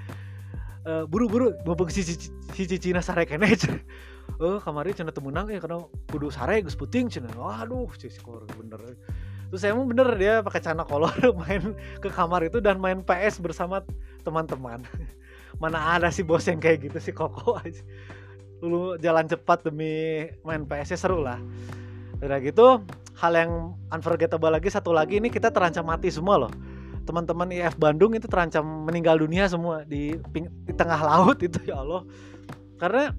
uh, 0.86 1.04
buru-buru 1.08 1.52
mau 1.66 1.76
si, 1.88 2.04
si, 2.04 2.14
si 2.30 2.62
Cicina 2.64 3.04
sare 3.04 3.26
kena 3.28 3.48
oh 4.42 4.58
kemarin 4.62 4.94
cina 4.94 5.12
temenang 5.12 5.50
ya 5.50 5.60
karena 5.60 5.84
kudu 6.08 6.32
sare 6.32 6.62
gus 6.64 6.78
puting 6.78 7.10
cina 7.10 7.28
waduh 7.36 7.88
si 7.98 8.08
Korea 8.20 8.48
bener. 8.56 8.96
Terus 9.50 9.66
saya 9.66 9.74
emang 9.74 9.90
bener 9.90 10.06
dia 10.14 10.46
pakai 10.46 10.62
celana 10.62 10.86
kolor 10.86 11.10
main 11.42 11.74
ke 11.98 12.06
kamar 12.06 12.46
itu 12.46 12.62
dan 12.62 12.78
main 12.78 13.02
PS 13.02 13.42
bersama 13.42 13.82
teman-teman. 14.22 14.86
Mana 15.62 15.98
ada 15.98 16.08
sih 16.14 16.22
bos 16.22 16.46
yang 16.46 16.62
kayak 16.62 16.86
gitu 16.86 16.98
sih 17.02 17.12
koko? 17.12 17.58
Aja 17.58 17.82
dulu 18.60 19.00
jalan 19.00 19.24
cepat 19.24 19.64
demi 19.64 20.28
main 20.44 20.62
PS 20.68 20.94
nya 20.94 20.98
seru 21.00 21.18
lah. 21.24 21.40
Udah 22.20 22.38
gitu 22.44 22.84
hal 23.20 23.32
yang 23.36 23.76
unforgettable 23.92 24.48
lagi 24.48 24.72
satu 24.72 24.94
lagi 24.96 25.20
ini 25.20 25.28
kita 25.28 25.52
terancam 25.52 25.84
mati 25.84 26.08
semua 26.08 26.46
loh 26.46 26.52
teman-teman 27.10 27.50
IF 27.50 27.74
Bandung 27.74 28.14
itu 28.14 28.30
terancam 28.30 28.62
meninggal 28.86 29.18
dunia 29.18 29.50
semua 29.50 29.82
di 29.82 30.14
di 30.38 30.72
tengah 30.78 31.02
laut 31.02 31.42
itu 31.46 31.58
ya 31.66 31.82
Allah. 31.82 32.06
Karena 32.78 33.10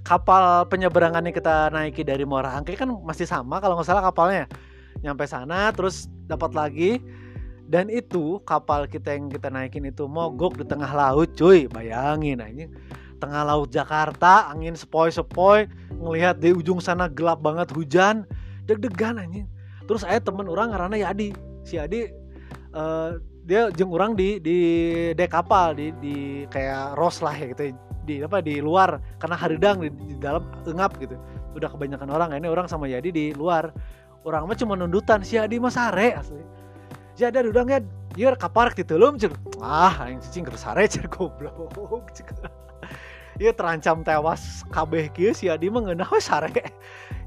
kapal 0.00 0.64
penyeberangan 0.72 1.20
yang 1.28 1.36
kita 1.36 1.68
naiki 1.68 2.02
dari 2.02 2.24
Muara 2.24 2.56
Angke 2.56 2.72
kan 2.72 2.88
masih 3.04 3.28
sama 3.28 3.60
kalau 3.60 3.76
nggak 3.76 3.84
salah 3.84 4.00
kapalnya. 4.00 4.48
Nyampe 5.04 5.28
sana 5.28 5.68
terus 5.76 6.08
dapat 6.24 6.56
lagi. 6.56 7.04
Dan 7.68 7.88
itu 7.88 8.40
kapal 8.44 8.84
kita 8.84 9.16
yang 9.16 9.32
kita 9.32 9.48
naikin 9.48 9.88
itu 9.88 10.04
mogok 10.04 10.60
di 10.60 10.64
tengah 10.64 10.88
laut 10.92 11.32
cuy. 11.36 11.68
Bayangin 11.68 12.40
ini 12.40 12.68
tengah 13.20 13.44
laut 13.44 13.68
Jakarta 13.68 14.48
angin 14.48 14.72
sepoi-sepoi. 14.72 15.68
Ngelihat 16.00 16.40
di 16.40 16.56
ujung 16.56 16.80
sana 16.80 17.12
gelap 17.12 17.44
banget 17.44 17.68
hujan. 17.76 18.24
Deg-degan 18.64 19.20
anjing. 19.20 19.48
Terus 19.84 20.04
saya 20.04 20.20
temen 20.20 20.48
orang 20.48 20.72
karena 20.72 21.08
Yadi 21.08 21.32
si 21.64 21.78
Yadi 21.78 22.21
uh, 22.72 23.20
dia 23.42 23.68
jeng 23.74 23.90
orang 23.90 24.14
di 24.14 24.38
di 24.38 24.58
dek 25.18 25.34
kapal 25.34 25.74
di 25.74 25.90
di 25.98 26.46
kayak 26.48 26.94
ros 26.94 27.20
lah 27.24 27.34
ya 27.34 27.50
gitu. 27.52 27.72
Di 28.02 28.22
apa 28.22 28.42
di 28.42 28.58
luar. 28.58 28.98
Karena 29.18 29.36
haridang 29.38 29.82
di, 29.82 29.88
di 29.90 30.16
dalam 30.18 30.42
engap 30.66 30.98
gitu. 30.98 31.14
Udah 31.54 31.70
kebanyakan 31.70 32.08
orang. 32.10 32.28
Ini 32.34 32.48
orang 32.50 32.66
sama 32.66 32.90
Yadi 32.90 33.10
di 33.10 33.24
luar. 33.36 33.70
Orang 34.22 34.46
mah 34.46 34.54
cuma 34.54 34.78
nundutan 34.78 35.26
si 35.26 35.34
Adi 35.34 35.58
mah 35.58 35.74
sare 35.74 36.14
asli. 36.14 36.42
Si 37.18 37.26
Adi 37.26 37.42
udang 37.42 37.66
ya 37.66 37.82
iya 38.14 38.36
kapar 38.38 38.70
di 38.70 38.86
telum 38.86 39.18
cek 39.18 39.34
ah 39.58 40.06
yang 40.06 40.22
cicing 40.22 40.46
ke 40.46 40.54
sare 40.54 40.86
cek 40.86 41.10
goblok. 41.10 41.72
Iya 43.40 43.56
terancam 43.56 44.04
tewas 44.04 44.60
kabeh 44.70 45.08
kia 45.08 45.32
si 45.32 45.48
Adi 45.48 45.72
mah 45.72 45.82
sare. 46.20 46.52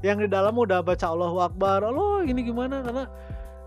Yang 0.00 0.24
di 0.24 0.28
dalam 0.32 0.54
udah 0.56 0.80
baca 0.80 1.12
Allahu 1.12 1.42
Akbar 1.44 1.82
Allah 1.82 2.24
ini 2.24 2.46
gimana? 2.46 2.80
Karena 2.80 3.04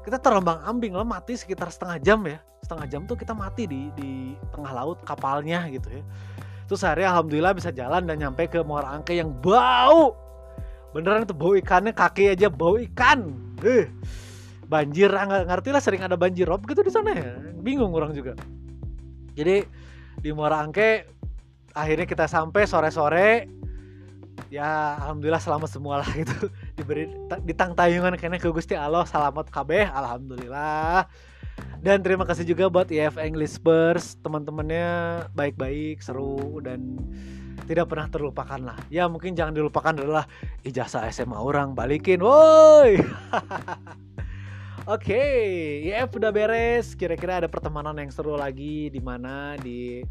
kita 0.05 0.17
terombang 0.19 0.63
ambing 0.63 0.95
lah 0.95 1.07
mati 1.07 1.35
sekitar 1.35 1.69
setengah 1.69 1.97
jam 1.99 2.19
ya. 2.25 2.39
Setengah 2.63 2.85
jam 2.87 3.01
tuh 3.07 3.15
kita 3.19 3.31
mati 3.35 3.67
di 3.67 3.91
di 3.95 4.35
tengah 4.51 4.71
laut 4.71 4.99
kapalnya 5.03 5.67
gitu 5.71 5.89
ya. 5.89 6.03
Terus 6.69 6.85
hari 6.85 7.01
alhamdulillah 7.01 7.57
bisa 7.57 7.73
jalan 7.73 8.05
dan 8.05 8.21
nyampe 8.21 8.45
ke 8.45 8.61
Muara 8.61 8.93
Angke 8.93 9.17
yang 9.17 9.33
bau. 9.41 10.13
Beneran 10.93 11.25
itu 11.25 11.33
bau 11.33 11.57
ikannya 11.57 11.93
kaki 11.93 12.37
aja 12.37 12.47
bau 12.49 12.77
ikan. 12.77 13.33
Eh 13.65 13.89
banjir. 14.69 15.09
Ah, 15.09 15.25
nggak 15.25 15.49
ngerti 15.49 15.69
lah 15.73 15.81
sering 15.81 16.05
ada 16.05 16.13
banjir 16.13 16.45
rob 16.45 16.61
gitu 16.69 16.85
di 16.85 16.93
sana 16.93 17.11
ya. 17.17 17.41
Bingung 17.59 17.89
orang 17.91 18.13
juga. 18.13 18.37
Jadi 19.33 19.65
di 20.19 20.29
Muara 20.29 20.61
Angke 20.61 21.09
akhirnya 21.73 22.05
kita 22.05 22.29
sampai 22.29 22.69
sore-sore 22.69 23.47
ya 24.49 24.97
alhamdulillah 25.05 25.41
selamat 25.41 25.69
semua 25.69 26.01
lah 26.01 26.09
gitu. 26.13 26.49
Diberi 26.77 27.09
ditang 27.45 27.77
tayungan 27.77 28.17
kayaknya 28.17 28.41
ke 28.41 28.49
Gusti 28.49 28.73
Allah 28.73 29.05
selamat 29.05 29.53
kabeh 29.53 29.87
alhamdulillah. 29.87 31.05
Dan 31.79 32.03
terima 32.03 32.27
kasih 32.27 32.43
juga 32.43 32.67
buat 32.67 32.91
IF 32.91 33.15
English 33.15 33.55
Spurs 33.55 34.19
teman-temannya 34.19 35.23
baik-baik 35.31 36.03
seru 36.03 36.59
dan 36.59 36.99
tidak 37.69 37.87
pernah 37.87 38.09
terlupakan 38.11 38.59
lah. 38.59 38.77
Ya 38.91 39.07
mungkin 39.07 39.37
jangan 39.37 39.55
dilupakan 39.55 39.95
adalah 39.95 40.27
ijazah 40.65 41.07
SMA 41.13 41.37
orang 41.37 41.77
balikin 41.77 42.19
woi! 42.19 42.99
Oke, 44.89 45.13
okay, 45.13 45.85
IF 45.85 46.09
udah 46.17 46.33
beres. 46.33 46.97
Kira-kira 46.97 47.45
ada 47.45 47.47
pertemanan 47.47 47.93
yang 48.01 48.09
seru 48.09 48.33
lagi 48.33 48.89
di 48.89 48.97
mana? 48.97 49.53
Di 49.61 50.01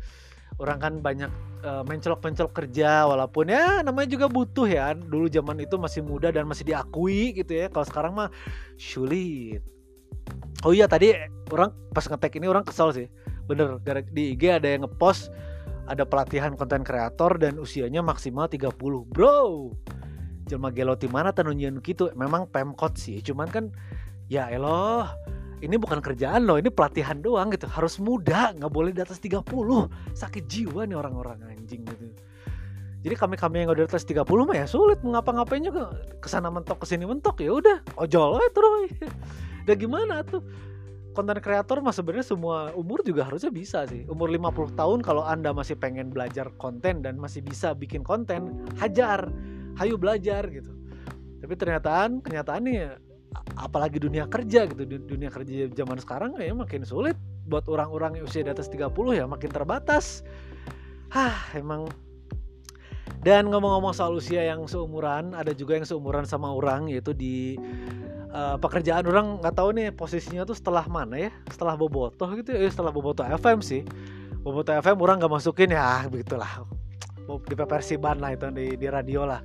orang 0.59 0.79
kan 0.79 0.93
banyak 0.99 1.31
uh, 1.63 1.83
mencolok-mencolok 1.87 2.53
kerja 2.55 3.07
walaupun 3.07 3.51
ya 3.51 3.83
namanya 3.83 4.09
juga 4.15 4.27
butuh 4.27 4.69
ya. 4.69 4.95
Dulu 4.95 5.27
zaman 5.31 5.63
itu 5.63 5.79
masih 5.79 6.03
muda 6.03 6.31
dan 6.31 6.47
masih 6.47 6.67
diakui 6.67 7.35
gitu 7.35 7.55
ya. 7.55 7.67
Kalau 7.71 7.87
sekarang 7.87 8.13
mah 8.15 8.29
sulit. 8.79 9.63
Oh 10.67 10.75
iya 10.75 10.91
tadi 10.91 11.15
orang 11.55 11.71
pas 11.95 12.05
ngetek 12.05 12.39
ini 12.43 12.47
orang 12.51 12.67
kesel 12.67 12.91
sih. 12.91 13.07
Bener 13.47 13.81
di 14.13 14.37
IG 14.37 14.61
ada 14.61 14.69
yang 14.69 14.85
ngepost 14.85 15.31
ada 15.89 16.05
pelatihan 16.05 16.53
konten 16.53 16.85
kreator 16.85 17.41
dan 17.41 17.57
usianya 17.57 18.05
maksimal 18.05 18.45
30 18.45 18.77
bro 19.09 19.73
jelma 20.49 20.69
geloti 20.73 21.09
mana 21.09 21.33
tenunyian 21.33 21.81
gitu 21.81 22.13
memang 22.13 22.45
pemkot 22.49 22.97
sih 23.01 23.25
cuman 23.25 23.49
kan 23.49 23.65
ya 24.29 24.53
eloh 24.53 25.09
ini 25.63 25.75
bukan 25.77 25.99
kerjaan 25.99 26.47
loh 26.47 26.57
ini 26.57 26.71
pelatihan 26.71 27.19
doang 27.19 27.51
gitu 27.51 27.67
harus 27.67 27.99
muda 27.99 28.55
nggak 28.55 28.73
boleh 28.73 28.91
di 28.95 29.03
atas 29.03 29.19
30 29.19 29.43
sakit 30.15 30.45
jiwa 30.47 30.87
nih 30.87 30.97
orang-orang 30.99 31.43
anjing 31.51 31.83
gitu 31.83 32.07
jadi 32.99 33.15
kami 33.15 33.39
kami 33.39 33.57
yang 33.63 33.71
udah 33.71 33.87
di 33.87 33.91
atas 33.91 34.07
30 34.07 34.27
mah 34.27 34.57
ya 34.59 34.67
sulit 34.67 34.99
mengapa-ngapain 35.03 35.63
juga 35.63 35.95
ke 36.19 36.27
sana 36.27 36.51
mentok 36.51 36.83
ke 36.83 36.87
sini 36.91 37.07
mentok 37.07 37.43
ya 37.43 37.55
udah 37.55 37.79
ojol 37.99 38.39
aja 38.39 38.51
terus 38.51 38.91
udah 39.67 39.77
gimana 39.79 40.15
tuh 40.27 40.43
konten 41.19 41.35
kreator 41.43 41.83
mah 41.83 41.91
sebenarnya 41.91 42.31
semua 42.31 42.71
umur 42.79 43.03
juga 43.03 43.27
harusnya 43.27 43.51
bisa 43.51 43.83
sih. 43.91 44.07
Umur 44.07 44.31
50 44.31 44.79
tahun 44.79 45.03
kalau 45.03 45.27
Anda 45.27 45.51
masih 45.51 45.75
pengen 45.75 46.15
belajar 46.15 46.47
konten 46.63 47.03
dan 47.03 47.19
masih 47.19 47.43
bisa 47.43 47.75
bikin 47.75 48.07
konten, 48.07 48.63
hajar. 48.79 49.27
Hayu 49.83 49.99
belajar 49.99 50.47
gitu. 50.47 50.71
Tapi 51.43 51.55
ternyata 51.59 52.07
kenyataannya 52.23 53.08
apalagi 53.59 53.99
dunia 53.99 54.25
kerja 54.31 54.65
gitu. 54.71 54.83
Dunia 54.87 55.29
kerja 55.29 55.69
zaman 55.73 55.99
sekarang 55.99 56.39
ya 56.39 56.55
makin 56.55 56.87
sulit 56.87 57.19
buat 57.49 57.65
orang-orang 57.67 58.21
yang 58.21 58.25
usia 58.29 58.45
di 58.45 58.51
atas 58.53 58.71
30 58.71 58.93
ya 59.17 59.25
makin 59.25 59.51
terbatas. 59.51 60.23
Hah, 61.09 61.35
emang. 61.57 61.89
Dan 63.19 63.51
ngomong-ngomong 63.51 63.97
soal 63.97 64.15
usia 64.15 64.47
yang 64.47 64.69
seumuran, 64.71 65.35
ada 65.35 65.51
juga 65.51 65.75
yang 65.75 65.89
seumuran 65.89 66.29
sama 66.29 66.55
orang 66.55 66.87
yaitu 66.93 67.11
di 67.17 67.59
uh, 68.31 68.55
pekerjaan 68.61 69.03
orang 69.09 69.43
nggak 69.43 69.57
tahu 69.59 69.75
nih 69.75 69.91
posisinya 69.91 70.47
tuh 70.47 70.55
setelah 70.55 70.85
mana 70.87 71.29
ya? 71.29 71.31
Setelah 71.51 71.75
bobotoh 71.75 72.29
gitu 72.39 72.55
ya? 72.55 72.69
Setelah 72.71 72.93
bobotoh 72.95 73.27
FM 73.27 73.59
sih. 73.65 73.83
Bobotoh 74.45 74.77
FM 74.79 75.01
orang 75.03 75.19
nggak 75.19 75.33
masukin 75.35 75.75
ya 75.75 76.07
begitulah. 76.07 76.63
Di 77.29 77.55
Persiban 77.59 78.23
lah 78.23 78.33
itu 78.33 78.49
di, 78.55 78.73
di 78.81 78.87
radio 78.89 79.29
lah 79.29 79.41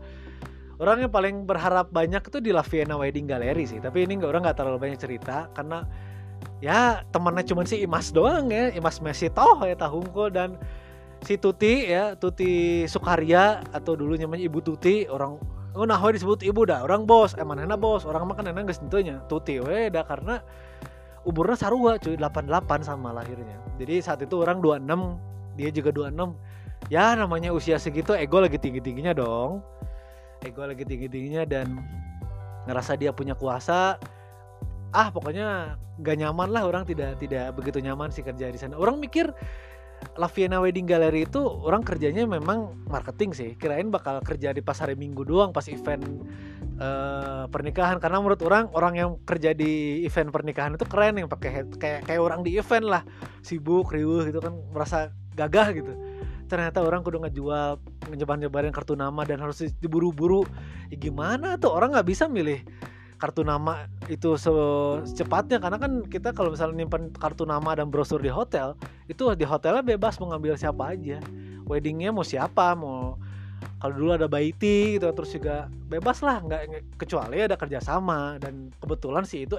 orang 0.81 1.05
yang 1.05 1.11
paling 1.13 1.35
berharap 1.45 1.89
banyak 1.93 2.21
itu 2.23 2.37
di 2.41 2.49
La 2.49 2.65
Vienna 2.65 2.97
Wedding 2.97 3.29
Gallery 3.29 3.65
sih. 3.65 3.79
Tapi 3.81 4.05
ini 4.05 4.17
nggak 4.21 4.31
orang 4.31 4.41
nggak 4.49 4.57
terlalu 4.57 4.77
banyak 4.89 4.99
cerita 5.01 5.49
karena 5.53 5.85
ya 6.63 7.03
temannya 7.13 7.43
cuma 7.45 7.65
si 7.67 7.81
Imas 7.81 8.09
doang 8.09 8.49
ya. 8.49 8.73
Imas 8.73 9.01
Messi 9.03 9.29
toh 9.29 9.61
ya 9.65 9.77
tahungko 9.77 10.33
dan 10.33 10.57
si 11.23 11.37
Tuti 11.37 11.89
ya 11.89 12.17
Tuti 12.17 12.83
Sukarya 12.89 13.63
atau 13.71 13.95
dulu 13.95 14.17
namanya 14.17 14.43
Ibu 14.45 14.59
Tuti 14.59 15.07
orang 15.07 15.39
oh 15.73 15.85
nah 15.85 15.97
disebut 15.97 16.45
ibu 16.45 16.65
dah. 16.65 16.85
Orang 16.85 17.09
bos 17.09 17.33
emang 17.37 17.57
eh, 17.61 17.65
enak 17.65 17.81
bos? 17.81 18.05
Orang 18.05 18.29
makan 18.29 18.53
enak 18.53 18.73
gak 18.73 18.81
tentunya? 18.85 19.21
Tuti 19.25 19.57
we 19.61 19.89
dah 19.89 20.05
karena 20.05 20.41
umurnya 21.25 21.57
sarua 21.57 21.97
cuy 21.97 22.19
88 22.19 22.85
sama 22.85 23.15
lahirnya. 23.15 23.57
Jadi 23.81 24.01
saat 24.03 24.21
itu 24.21 24.37
orang 24.41 24.61
26 24.61 25.33
dia 25.57 25.69
juga 25.69 25.89
26 25.93 26.33
ya 26.91 27.15
namanya 27.15 27.53
usia 27.53 27.79
segitu 27.79 28.11
ego 28.17 28.41
lagi 28.41 28.59
tinggi-tingginya 28.59 29.15
dong 29.15 29.63
ego 30.43 30.63
lagi 30.67 30.83
tinggi-tingginya 30.83 31.43
dan 31.47 31.79
ngerasa 32.67 32.95
dia 32.95 33.11
punya 33.11 33.35
kuasa 33.35 33.99
ah 34.93 35.07
pokoknya 35.09 35.79
gak 35.99 36.17
nyaman 36.19 36.53
lah 36.53 36.63
orang 36.69 36.85
tidak 36.85 37.17
tidak 37.17 37.51
begitu 37.57 37.81
nyaman 37.81 38.13
sih 38.13 38.21
kerja 38.21 38.47
di 38.51 38.59
sana 38.61 38.77
orang 38.77 39.01
mikir 39.01 39.33
La 40.19 40.27
Vienna 40.27 40.59
Wedding 40.59 40.85
Gallery 40.85 41.25
itu 41.25 41.39
orang 41.39 41.81
kerjanya 41.81 42.27
memang 42.27 42.75
marketing 42.91 43.31
sih. 43.31 43.49
Kirain 43.55 43.87
bakal 43.87 44.19
kerja 44.19 44.51
di 44.51 44.59
pas 44.59 44.75
hari 44.75 44.99
Minggu 44.99 45.23
doang 45.23 45.55
pas 45.55 45.63
event 45.71 46.03
uh, 46.77 47.47
pernikahan 47.47 47.97
karena 47.97 48.19
menurut 48.19 48.41
orang 48.43 48.69
orang 48.75 48.93
yang 48.99 49.09
kerja 49.23 49.55
di 49.55 50.03
event 50.03 50.29
pernikahan 50.29 50.75
itu 50.75 50.85
keren 50.85 51.17
yang 51.17 51.31
pakai 51.31 51.65
kayak 51.79 51.99
kayak 52.03 52.21
orang 52.21 52.43
di 52.43 52.59
event 52.59 52.85
lah. 52.85 53.01
Sibuk, 53.41 53.95
riuh 53.95 54.27
gitu 54.27 54.43
kan 54.43 54.53
merasa 54.75 55.09
gagah 55.33 55.71
gitu. 55.71 55.93
Ternyata 56.53 56.85
orang 56.85 57.01
kudu 57.01 57.17
ngejual 57.25 57.81
nyebar-nyebarin 58.13 58.69
kartu 58.69 58.93
nama 58.93 59.25
dan 59.25 59.41
harus 59.41 59.65
diburu-buru. 59.81 60.45
Ya 60.93 61.01
gimana 61.01 61.57
tuh? 61.57 61.73
Orang 61.73 61.97
nggak 61.97 62.05
bisa 62.05 62.29
milih 62.29 62.61
kartu 63.17 63.41
nama 63.41 63.89
itu 64.05 64.37
secepatnya. 64.37 65.57
Karena 65.57 65.81
kan 65.81 66.05
kita 66.05 66.29
kalau 66.29 66.53
misalnya 66.53 66.85
nyimpan 66.85 67.09
kartu 67.17 67.49
nama 67.49 67.73
dan 67.73 67.89
brosur 67.89 68.21
di 68.21 68.29
hotel 68.29 68.77
itu 69.09 69.33
di 69.33 69.41
hotelnya 69.49 69.81
bebas 69.81 70.21
mengambil 70.21 70.53
siapa 70.53 70.93
aja. 70.93 71.17
Weddingnya 71.65 72.13
mau 72.13 72.21
siapa 72.21 72.77
mau 72.77 73.17
kalau 73.81 73.95
dulu 73.97 74.11
ada 74.13 74.29
baiti 74.29 74.95
gitu 74.95 75.09
terus 75.11 75.33
juga 75.33 75.67
bebas 75.89 76.21
lah 76.21 76.37
nggak 76.37 76.61
kecuali 77.01 77.41
ada 77.41 77.57
kerjasama. 77.57 78.37
Dan 78.37 78.69
kebetulan 78.77 79.25
sih 79.25 79.49
itu 79.49 79.57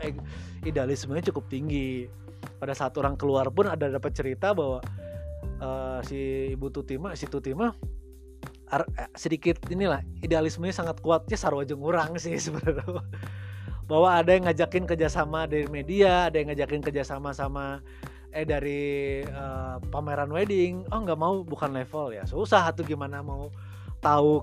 idealismenya 0.62 1.26
cukup 1.34 1.50
tinggi. 1.50 2.06
Pada 2.62 2.70
saat 2.70 2.94
orang 3.02 3.18
keluar 3.18 3.50
pun 3.50 3.66
ada 3.66 3.90
dapat 3.90 4.14
cerita 4.14 4.54
bahwa 4.54 4.78
uh, 5.64 5.98
si 6.04 6.52
ibu 6.52 6.68
Tutima 6.68 7.16
si 7.16 7.24
Tutima 7.24 7.72
eh, 8.68 9.10
sedikit 9.16 9.56
inilah 9.72 10.04
idealismenya 10.20 10.84
sangat 10.84 11.00
kuatnya 11.00 11.40
sarwajeng 11.40 11.80
orang 11.80 12.20
sih 12.20 12.36
sebenarnya. 12.44 13.00
Bahwa 13.84 14.16
ada 14.16 14.32
yang 14.32 14.48
ngajakin 14.48 14.88
kerjasama 14.88 15.44
dari 15.44 15.68
media 15.68 16.28
ada 16.32 16.40
yang 16.40 16.52
ngajakin 16.52 16.80
kerjasama 16.80 17.36
sama 17.36 17.84
eh 18.34 18.42
dari 18.48 19.22
uh, 19.28 19.76
pameran 19.92 20.32
wedding. 20.32 20.88
Oh 20.92 21.04
nggak 21.04 21.20
mau 21.20 21.44
bukan 21.44 21.72
level 21.76 22.16
ya. 22.16 22.24
Susah 22.24 22.72
tuh 22.72 22.84
gimana 22.84 23.20
mau 23.20 23.52
tahu 24.00 24.40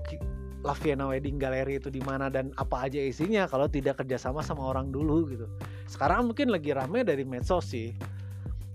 Laviana 0.62 1.10
Wedding 1.10 1.42
Gallery 1.42 1.82
itu 1.82 1.90
di 1.90 1.98
mana 2.06 2.30
dan 2.30 2.54
apa 2.54 2.86
aja 2.86 3.02
isinya 3.02 3.50
kalau 3.50 3.66
tidak 3.66 3.98
kerjasama 3.98 4.46
sama 4.46 4.62
orang 4.62 4.94
dulu 4.94 5.26
gitu. 5.26 5.46
Sekarang 5.90 6.30
mungkin 6.30 6.54
lagi 6.54 6.70
rame 6.70 7.02
dari 7.02 7.26
medsos 7.26 7.66
sih 7.66 7.90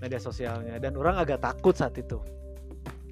media 0.03 0.19
sosialnya. 0.19 0.83
Dan 0.83 0.99
orang 0.99 1.15
agak 1.15 1.39
takut 1.39 1.79
saat 1.79 1.95
itu 1.95 2.19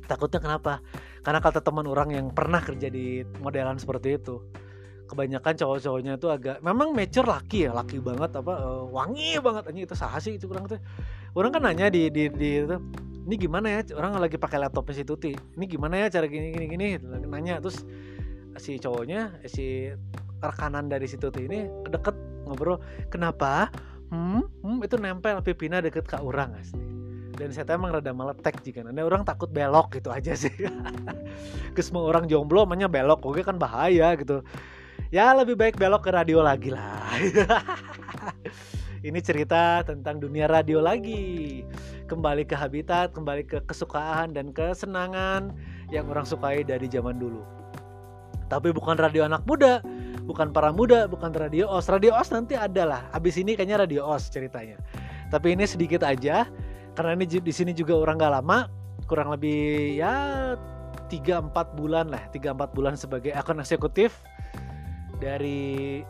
takutnya 0.05 0.39
kenapa? 0.39 0.79
Karena 1.25 1.41
kata 1.41 1.59
teman 1.59 1.85
orang 1.89 2.13
yang 2.13 2.27
pernah 2.31 2.61
kerja 2.61 2.87
di 2.87 3.25
modelan 3.41 3.81
seperti 3.81 4.21
itu 4.21 4.41
kebanyakan 5.05 5.53
cowok-cowoknya 5.53 6.17
itu 6.17 6.27
agak 6.33 6.57
memang 6.65 6.89
mature 6.91 7.29
laki 7.29 7.69
ya 7.69 7.71
laki 7.77 8.01
banget 8.01 8.41
apa 8.41 8.53
uh, 8.57 8.85
wangi 8.89 9.37
banget. 9.37 9.69
Aja 9.69 9.79
itu 9.85 9.95
sah 9.95 10.13
sih 10.17 10.37
itu 10.37 10.49
kurang 10.49 10.65
tuh. 10.65 10.81
Orang 11.37 11.53
kan 11.53 11.61
nanya 11.61 11.93
di 11.93 12.09
di, 12.09 12.29
di 12.33 12.65
itu 12.65 12.77
ini 13.25 13.35
gimana 13.37 13.67
ya? 13.69 13.79
Orang 13.97 14.17
lagi 14.17 14.37
pakai 14.37 14.61
laptopnya 14.61 14.93
si 14.97 15.03
Tuti. 15.05 15.33
Ini 15.33 15.65
gimana 15.65 16.05
ya 16.05 16.07
cara 16.09 16.25
gini 16.29 16.53
gini 16.53 16.65
gini? 16.69 16.87
Nanya 17.25 17.61
terus 17.61 17.85
si 18.57 18.77
cowoknya 18.81 19.45
si 19.45 19.89
rekanan 20.41 20.89
dari 20.89 21.05
si 21.05 21.17
Tuti 21.17 21.45
ini 21.45 21.69
deket 21.89 22.17
ngobrol 22.49 22.81
kenapa? 23.09 23.69
Hmm, 24.13 24.45
hmm 24.61 24.85
itu 24.85 25.01
nempel 25.01 25.41
pipina 25.41 25.81
deket 25.81 26.05
ke 26.05 26.17
orang 26.21 26.53
asli 26.61 26.84
dan 27.35 27.51
saya 27.51 27.67
emang 27.75 27.91
rada 27.91 28.15
meletek 28.15 28.63
jika 28.63 28.79
nanti 28.79 29.03
orang 29.03 29.27
takut 29.27 29.51
belok 29.51 29.99
gitu 29.99 30.09
aja 30.09 30.31
sih. 30.33 30.51
Ke 31.75 31.81
semua 31.83 32.07
orang 32.07 32.31
jomblo 32.31 32.63
namanya 32.63 32.87
belok? 32.87 33.27
Oke 33.27 33.43
kan 33.43 33.59
bahaya 33.59 34.15
gitu. 34.15 34.39
Ya 35.11 35.35
lebih 35.35 35.59
baik 35.59 35.75
belok 35.75 36.07
ke 36.07 36.11
radio 36.11 36.41
lagi 36.41 36.71
lah. 36.71 37.13
Ini 39.07 39.19
cerita 39.21 39.85
tentang 39.85 40.17
dunia 40.17 40.49
radio 40.49 40.81
lagi. 40.81 41.61
Kembali 42.09 42.47
ke 42.47 42.57
habitat 42.57 43.13
kembali 43.13 43.45
ke 43.45 43.61
kesukaan 43.69 44.33
dan 44.33 44.49
kesenangan 44.49 45.53
yang 45.93 46.09
orang 46.09 46.25
sukai 46.25 46.65
dari 46.65 46.89
zaman 46.89 47.21
dulu. 47.21 47.45
Tapi 48.49 48.73
bukan 48.73 48.97
radio 48.97 49.25
anak 49.25 49.45
muda 49.45 49.81
bukan 50.25 50.49
para 50.49 50.73
muda 50.73 51.05
bukan 51.05 51.31
radio 51.37 51.69
os. 51.69 51.85
Radio 51.85 52.17
os 52.17 52.33
nanti 52.33 52.57
ada 52.57 52.83
lah. 52.83 53.01
Abis 53.13 53.37
ini 53.37 53.53
kayaknya 53.53 53.85
radio 53.85 54.01
os 54.09 54.25
ceritanya. 54.27 54.81
Tapi 55.29 55.53
ini 55.53 55.69
sedikit 55.69 56.01
aja 56.01 56.49
karena 56.95 57.11
ini 57.19 57.27
di 57.27 57.53
sini 57.53 57.75
juga 57.75 57.99
orang 57.99 58.15
gak 58.17 58.33
lama 58.41 58.71
kurang 59.05 59.29
lebih 59.35 59.99
ya 59.99 60.55
3-4 61.11 61.77
bulan 61.77 62.09
lah 62.09 62.23
3-4 62.33 62.71
bulan 62.73 62.93
sebagai 62.97 63.35
akun 63.35 63.61
eksekutif 63.61 64.23
dari 65.21 66.01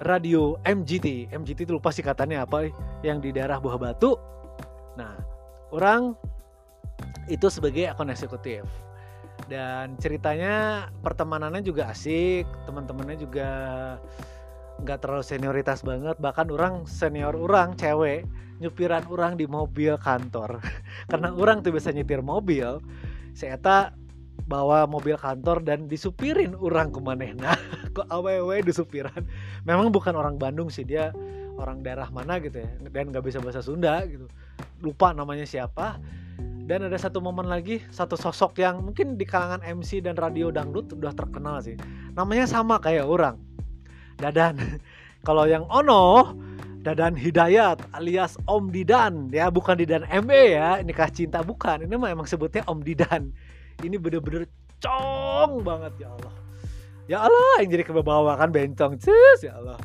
radio 0.00 0.56
MGT. 0.64 1.32
MGT 1.32 1.68
itu 1.68 1.72
lupa 1.76 1.92
sih 1.92 2.04
katanya 2.04 2.48
apa 2.48 2.70
yang 3.04 3.20
di 3.20 3.34
daerah 3.34 3.60
Buah 3.60 3.76
Batu. 3.76 4.16
Nah, 4.96 5.12
orang 5.74 6.16
itu 7.28 7.46
sebagai 7.52 7.90
akun 7.90 8.08
eksekutif. 8.08 8.64
Dan 9.50 9.98
ceritanya 9.98 10.86
pertemanannya 11.02 11.64
juga 11.64 11.90
asik, 11.90 12.46
teman-temannya 12.64 13.16
juga 13.18 13.48
nggak 14.84 15.04
terlalu 15.04 15.24
senioritas 15.24 15.84
banget. 15.84 16.16
Bahkan 16.18 16.48
orang 16.52 16.84
senior 16.88 17.36
orang 17.36 17.76
cewek 17.76 18.24
nyupiran 18.60 19.04
orang 19.08 19.40
di 19.40 19.48
mobil 19.48 19.96
kantor. 19.96 20.60
Karena 21.10 21.32
orang 21.32 21.64
tuh 21.64 21.72
bisa 21.72 21.90
nyetir 21.90 22.20
mobil, 22.20 22.80
saya 23.32 23.56
bawa 24.50 24.82
mobil 24.84 25.14
kantor 25.14 25.62
dan 25.62 25.86
disupirin 25.86 26.58
orang 26.58 26.90
kemanehna. 26.90 27.54
Kok 27.96 28.10
aww 28.10 28.50
disupiran? 28.60 29.22
Memang 29.62 29.94
bukan 29.94 30.18
orang 30.18 30.36
Bandung 30.36 30.68
sih 30.68 30.82
dia 30.82 31.14
orang 31.54 31.84
daerah 31.84 32.08
mana 32.08 32.40
gitu 32.40 32.64
ya 32.64 32.70
dan 32.88 33.12
nggak 33.12 33.22
bisa 33.22 33.38
bahasa 33.38 33.62
Sunda 33.62 34.02
gitu. 34.04 34.26
Lupa 34.82 35.14
namanya 35.14 35.46
siapa. 35.46 36.02
Dan 36.70 36.86
ada 36.86 36.94
satu 36.94 37.18
momen 37.18 37.50
lagi 37.50 37.82
satu 37.90 38.14
sosok 38.14 38.62
yang 38.62 38.78
mungkin 38.86 39.18
di 39.18 39.26
kalangan 39.26 39.58
MC 39.58 40.06
dan 40.06 40.14
radio 40.14 40.54
dangdut 40.54 40.94
udah 40.94 41.10
terkenal 41.18 41.58
sih. 41.58 41.74
Namanya 42.14 42.46
sama 42.46 42.78
kayak 42.78 43.10
orang 43.10 43.42
Dadan. 44.20 44.54
Kalau 45.26 45.44
yang 45.48 45.64
Ono 45.68 46.36
Dadan 46.80 47.12
Hidayat 47.12 47.92
alias 47.92 48.40
Om 48.48 48.72
Didan. 48.72 49.28
Ya 49.28 49.52
bukan 49.52 49.76
Didan 49.76 50.04
ME 50.24 50.56
ya. 50.56 50.80
Nikah 50.80 51.12
cinta 51.12 51.44
bukan. 51.44 51.84
Ini 51.84 51.94
mah 51.96 52.12
emang 52.12 52.24
sebutnya 52.24 52.64
Om 52.64 52.80
Didan. 52.80 53.32
Ini 53.80 53.96
bener-bener 54.00 54.48
cong 54.80 55.60
banget 55.60 56.04
ya 56.04 56.08
Allah. 56.08 56.32
Ya 57.04 57.18
Allah 57.26 57.54
yang 57.60 57.70
jadi 57.74 57.84
kebawa 57.84 58.36
kan 58.40 58.48
bencong. 58.48 58.96
Cus 58.96 59.40
ya 59.44 59.60
Allah. 59.60 59.76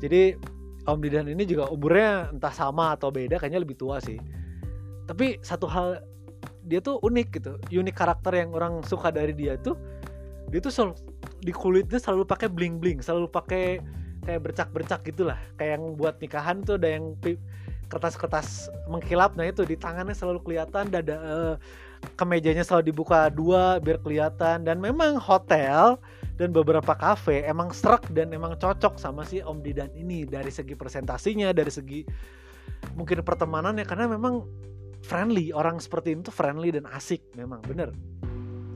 Jadi 0.00 0.36
Om 0.84 0.98
Didan 1.00 1.28
ini 1.28 1.44
juga 1.44 1.68
umurnya 1.68 2.32
entah 2.32 2.52
sama 2.52 2.96
atau 2.96 3.12
beda 3.12 3.36
kayaknya 3.36 3.60
lebih 3.60 3.76
tua 3.76 4.00
sih. 4.00 4.16
Tapi 5.04 5.44
satu 5.44 5.68
hal 5.68 6.00
dia 6.64 6.80
tuh 6.80 6.96
unik 7.04 7.28
gitu. 7.36 7.52
Unik 7.68 7.96
karakter 7.96 8.32
yang 8.32 8.56
orang 8.56 8.80
suka 8.84 9.12
dari 9.12 9.36
dia 9.36 9.60
tuh 9.60 9.76
dia 10.48 10.60
tuh 10.60 10.72
di 11.44 11.52
kulitnya 11.52 12.00
selalu 12.00 12.24
pakai 12.24 12.48
bling 12.48 12.80
bling 12.80 13.04
selalu 13.04 13.28
pakai 13.28 13.84
kayak 14.24 14.40
bercak 14.40 14.68
bercak 14.72 15.00
gitulah. 15.04 15.36
Kayak 15.60 15.78
yang 15.78 15.84
buat 16.00 16.16
nikahan 16.18 16.64
tuh 16.64 16.80
ada 16.80 16.88
yang 16.88 17.14
kertas-kertas 17.92 18.72
mengkilap. 18.88 19.36
Nah 19.36 19.46
itu 19.46 19.62
di 19.68 19.76
tangannya 19.76 20.16
selalu 20.16 20.40
kelihatan 20.40 20.88
dada 20.88 21.16
uh, 21.20 21.54
kemejanya 22.16 22.64
selalu 22.64 22.90
dibuka 22.90 23.28
dua 23.28 23.78
biar 23.78 24.00
kelihatan. 24.00 24.64
Dan 24.64 24.80
memang 24.80 25.20
hotel 25.20 26.00
dan 26.40 26.50
beberapa 26.50 26.96
kafe 26.96 27.44
emang 27.46 27.70
serak 27.70 28.08
dan 28.10 28.32
emang 28.32 28.58
cocok 28.58 28.96
sama 28.98 29.22
si 29.28 29.44
Om 29.44 29.60
Didan 29.60 29.92
ini. 29.92 30.24
Dari 30.24 30.48
segi 30.48 30.72
presentasinya 30.74 31.52
dari 31.52 31.70
segi 31.70 32.00
mungkin 32.96 33.20
pertemanannya 33.20 33.84
karena 33.84 34.08
memang 34.08 34.42
friendly. 35.04 35.52
Orang 35.52 35.78
seperti 35.78 36.16
itu 36.16 36.32
friendly 36.32 36.72
dan 36.72 36.88
asik 36.90 37.20
memang 37.36 37.60
bener. 37.62 37.92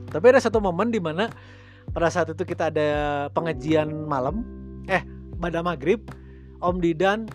Tapi 0.09 0.25
ada 0.25 0.41
satu 0.41 0.57
momen 0.57 0.89
di 0.89 0.97
mana 0.97 1.29
pada 1.89 2.09
saat 2.13 2.29
itu 2.29 2.43
kita 2.45 2.69
ada 2.69 2.89
pengajian 3.33 3.89
malam. 4.05 4.45
Eh 4.85 5.01
pada 5.39 5.63
maghrib 5.65 6.03
Om 6.61 6.77
Didan 6.83 7.25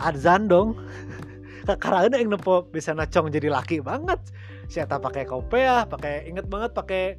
adzan 0.00 0.50
dong. 0.50 0.76
Karena 1.82 2.18
yang 2.18 2.34
nepo 2.34 2.66
bisa 2.66 2.92
nacong 2.92 3.30
jadi 3.30 3.48
laki 3.52 3.80
banget. 3.80 4.18
Siapa 4.70 4.98
pakai 4.98 5.24
kopea 5.26 5.86
pakai 5.86 6.26
inget 6.30 6.46
banget 6.46 6.74
pakai 6.74 7.14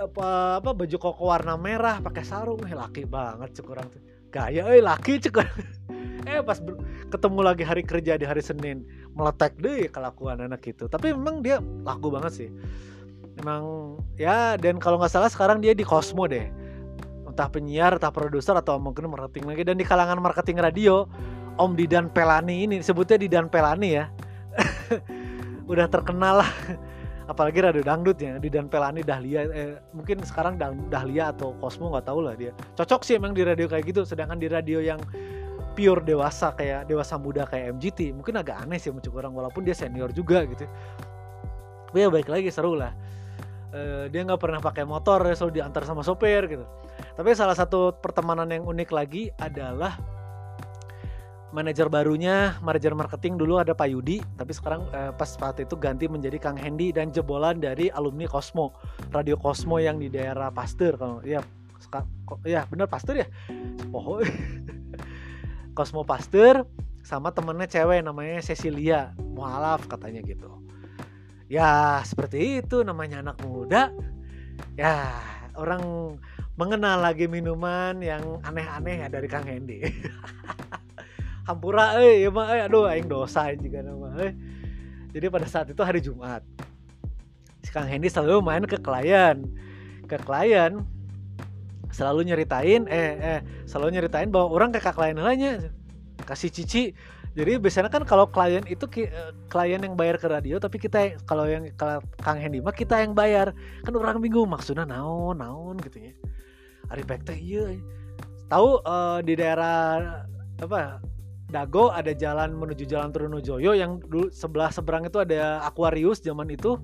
apa 0.00 0.58
apa 0.64 0.70
baju 0.72 0.96
koko 0.96 1.28
warna 1.28 1.58
merah 1.58 1.98
pakai 2.00 2.22
sarung. 2.24 2.62
Eh 2.64 2.74
laki 2.76 3.04
banget 3.04 3.60
cek 3.60 3.68
orang 3.68 3.88
tuh. 3.90 4.02
Gaya 4.30 4.70
eh 4.70 4.82
laki 4.82 5.18
cek 5.18 5.36
eh 6.30 6.38
pas 6.46 6.62
ketemu 7.10 7.40
lagi 7.42 7.64
hari 7.66 7.82
kerja 7.82 8.14
di 8.14 8.22
hari 8.28 8.44
Senin 8.44 8.86
meletek 9.16 9.58
deh 9.58 9.90
kelakuan 9.90 10.38
anak 10.38 10.62
itu. 10.64 10.86
Tapi 10.86 11.10
memang 11.10 11.42
dia 11.42 11.58
laku 11.82 12.14
banget 12.14 12.32
sih 12.46 12.50
memang 13.40 13.96
ya 14.20 14.60
dan 14.60 14.76
kalau 14.76 15.00
nggak 15.00 15.08
salah 15.08 15.32
sekarang 15.32 15.64
dia 15.64 15.72
di 15.72 15.82
Cosmo 15.82 16.28
deh. 16.28 16.44
Entah 17.24 17.48
penyiar 17.48 17.96
entah 17.96 18.12
produser 18.12 18.52
atau 18.52 18.76
mungkin 18.76 19.08
marketing 19.08 19.48
lagi. 19.48 19.62
Dan 19.64 19.80
di 19.80 19.86
kalangan 19.88 20.20
marketing 20.20 20.60
radio 20.60 21.08
Om 21.56 21.72
Didan 21.72 22.12
Pelani 22.12 22.68
ini 22.68 22.76
sebutnya 22.84 23.16
Didan 23.16 23.48
Pelani 23.48 23.96
ya. 23.96 24.12
Udah 25.72 25.88
terkenal 25.88 26.44
lah. 26.44 26.52
Apalagi 27.30 27.62
radio 27.62 27.80
dangdut 27.86 28.18
ya 28.18 28.42
di 28.42 28.50
Dan 28.50 28.66
Pelani 28.66 29.06
Dahlia 29.06 29.46
eh, 29.54 29.78
mungkin 29.94 30.18
sekarang 30.26 30.58
Dahlia 30.90 31.30
atau 31.30 31.54
Cosmo 31.62 31.94
nggak 31.94 32.10
tahu 32.10 32.26
lah 32.26 32.34
dia. 32.34 32.50
Cocok 32.74 33.06
sih 33.06 33.16
emang 33.16 33.32
di 33.32 33.46
radio 33.46 33.70
kayak 33.70 33.86
gitu. 33.86 34.02
Sedangkan 34.02 34.42
di 34.42 34.50
radio 34.50 34.82
yang 34.82 34.98
pure 35.78 36.02
dewasa 36.02 36.50
kayak 36.58 36.90
dewasa 36.90 37.14
muda 37.14 37.46
kayak 37.46 37.78
MGT 37.78 38.18
mungkin 38.18 38.34
agak 38.42 38.66
aneh 38.66 38.82
sih 38.82 38.90
mencukur 38.90 39.22
orang 39.22 39.32
walaupun 39.32 39.62
dia 39.62 39.78
senior 39.78 40.10
juga 40.10 40.42
gitu. 40.42 40.66
Tapi 41.86 42.02
ya 42.02 42.10
baik 42.10 42.26
lagi 42.26 42.50
seru 42.50 42.74
lah 42.74 42.90
uh, 43.74 44.04
dia 44.10 44.20
nggak 44.26 44.40
pernah 44.40 44.60
pakai 44.62 44.84
motor 44.86 45.24
ya 45.26 45.34
selalu 45.34 45.62
diantar 45.62 45.82
sama 45.86 46.02
sopir 46.02 46.46
gitu. 46.46 46.66
Tapi 47.16 47.28
salah 47.32 47.56
satu 47.56 47.96
pertemanan 47.98 48.50
yang 48.50 48.64
unik 48.66 48.90
lagi 48.92 49.32
adalah 49.40 49.96
manajer 51.50 51.90
barunya 51.90 52.54
manajer 52.62 52.94
marketing 52.94 53.34
dulu 53.34 53.58
ada 53.58 53.74
Pak 53.74 53.90
Yudi 53.90 54.22
tapi 54.38 54.54
sekarang 54.54 54.86
eh, 54.94 55.10
pas 55.10 55.26
saat 55.26 55.58
itu 55.58 55.74
ganti 55.74 56.06
menjadi 56.06 56.38
Kang 56.38 56.54
Hendy 56.54 56.94
dan 56.94 57.10
jebolan 57.10 57.58
dari 57.58 57.90
alumni 57.90 58.30
Cosmo 58.30 58.70
Radio 59.10 59.34
Cosmo 59.34 59.82
yang 59.82 59.98
di 59.98 60.06
daerah 60.06 60.54
Pasteur 60.54 60.94
kalau 60.94 61.18
ya 61.26 61.42
ya 62.46 62.62
benar 62.70 62.86
Pasteur 62.86 63.18
ya? 63.18 63.26
Oh 63.90 64.22
Cosmo 65.74 66.06
Pasteur 66.10 66.62
sama 67.02 67.34
temennya 67.34 67.66
cewek 67.66 68.06
namanya 68.06 68.38
Cecilia 68.38 69.10
mualaf 69.18 69.90
katanya 69.90 70.22
gitu 70.22 70.59
ya 71.50 71.98
seperti 72.06 72.62
itu 72.62 72.86
namanya 72.86 73.26
anak 73.26 73.42
muda. 73.42 73.90
Ya 74.78 75.10
orang 75.58 76.14
mengenal 76.54 77.02
lagi 77.02 77.26
minuman 77.26 77.98
yang 77.98 78.38
aneh-aneh 78.46 79.02
ya 79.04 79.08
dari 79.10 79.26
Kang 79.26 79.44
Hendy. 79.44 79.82
Hampura 81.50 81.98
eh 81.98 82.22
ya 82.22 82.30
mah 82.30 82.54
eh 82.54 82.62
aduh 82.70 82.86
aing 82.86 83.10
dosa 83.10 83.50
juga 83.58 83.82
nama 83.82 84.14
eh. 84.22 84.32
Jadi 85.10 85.26
pada 85.26 85.50
saat 85.50 85.66
itu 85.74 85.82
hari 85.82 85.98
Jumat 85.98 86.46
si 87.66 87.74
Kang 87.74 87.90
Hendy 87.90 88.06
selalu 88.06 88.38
main 88.40 88.62
ke 88.62 88.78
klien. 88.78 89.42
Ke 90.06 90.16
klien 90.22 90.78
selalu 91.90 92.30
nyeritain 92.30 92.86
eh 92.86 93.10
eh 93.18 93.40
selalu 93.66 93.98
nyeritain 93.98 94.30
bahwa 94.30 94.54
orang 94.54 94.70
ke 94.70 94.78
klien 94.78 95.18
lainnya 95.18 95.74
kasih 96.22 96.52
cici 96.54 96.94
jadi 97.30 97.62
biasanya 97.62 97.86
kan 97.86 98.02
kalau 98.02 98.26
klien 98.26 98.66
itu 98.66 98.90
eh, 99.06 99.30
klien 99.46 99.78
yang 99.78 99.94
bayar 99.94 100.18
ke 100.18 100.26
radio 100.26 100.58
tapi 100.58 100.82
kita 100.82 101.14
kalau 101.30 101.46
yang 101.46 101.70
kalau 101.78 102.02
Kang 102.18 102.42
Hendy 102.42 102.58
mah 102.58 102.74
kita 102.74 102.98
yang 102.98 103.14
bayar. 103.14 103.54
Kan 103.86 103.94
orang 103.94 104.18
bingung 104.18 104.50
maksudnya 104.50 104.82
naon 104.82 105.38
naon 105.38 105.78
gitu 105.78 106.10
ya. 106.10 106.12
Ari 106.90 107.06
teh 107.06 107.38
iya. 107.38 107.78
Tahu 108.50 108.82
uh, 108.82 109.22
di 109.22 109.38
daerah 109.38 110.26
apa 110.58 110.98
Dago 111.50 111.90
ada 111.90 112.14
jalan 112.14 112.54
menuju 112.54 112.86
Jalan 112.86 113.10
Trunojoyo 113.10 113.74
yang 113.74 113.98
dulu 114.06 114.30
sebelah 114.30 114.70
seberang 114.70 115.06
itu 115.06 115.22
ada 115.22 115.62
Aquarius 115.66 116.22
zaman 116.22 116.50
itu. 116.50 116.78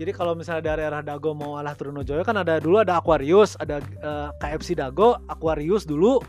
Jadi 0.00 0.12
kalau 0.16 0.32
misalnya 0.36 0.72
dari 0.72 0.84
arah 0.84 1.04
Dago 1.04 1.32
mau 1.32 1.56
alah 1.56 1.72
Trunojoyo 1.72 2.24
kan 2.24 2.40
ada 2.40 2.60
dulu 2.60 2.80
ada 2.80 3.00
Aquarius 3.00 3.56
ada 3.56 3.80
uh, 4.04 4.28
eh, 4.28 4.28
KFC 4.36 4.76
Dago 4.76 5.16
Aquarius 5.32 5.88
dulu 5.88 6.20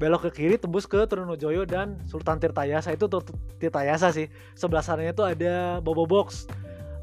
belok 0.00 0.32
ke 0.32 0.40
kiri 0.40 0.56
tembus 0.56 0.88
ke 0.88 1.04
Trunojoyo 1.04 1.68
dan 1.68 2.00
Sultan 2.08 2.40
Tirtayasa. 2.40 2.96
Itu 2.96 3.12
Tirtayasa 3.60 4.08
sih. 4.16 4.32
Sebelah 4.56 4.80
sananya 4.80 5.12
itu 5.12 5.24
ada 5.28 5.84
Bobo 5.84 6.08
Box. 6.08 6.48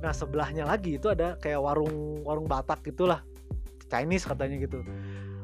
Nah 0.01 0.09
sebelahnya 0.09 0.65
lagi 0.65 0.97
itu 0.97 1.05
ada 1.13 1.37
kayak 1.37 1.61
warung 1.61 2.25
warung 2.25 2.49
Batak 2.49 2.81
gitulah. 2.81 3.21
Chinese 3.85 4.25
katanya 4.25 4.57
gitu. 4.57 4.81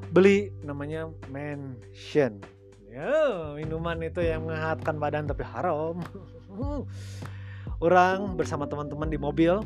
Beli 0.10 0.50
namanya 0.66 1.14
Mansion. 1.30 2.42
Ya 2.90 3.54
minuman 3.54 4.02
itu 4.02 4.26
yang 4.26 4.50
menghangatkan 4.50 4.98
badan 4.98 5.30
tapi 5.30 5.46
haram. 5.46 6.02
Orang 7.86 8.34
bersama 8.34 8.66
teman-teman 8.66 9.14
di 9.14 9.22
mobil 9.22 9.62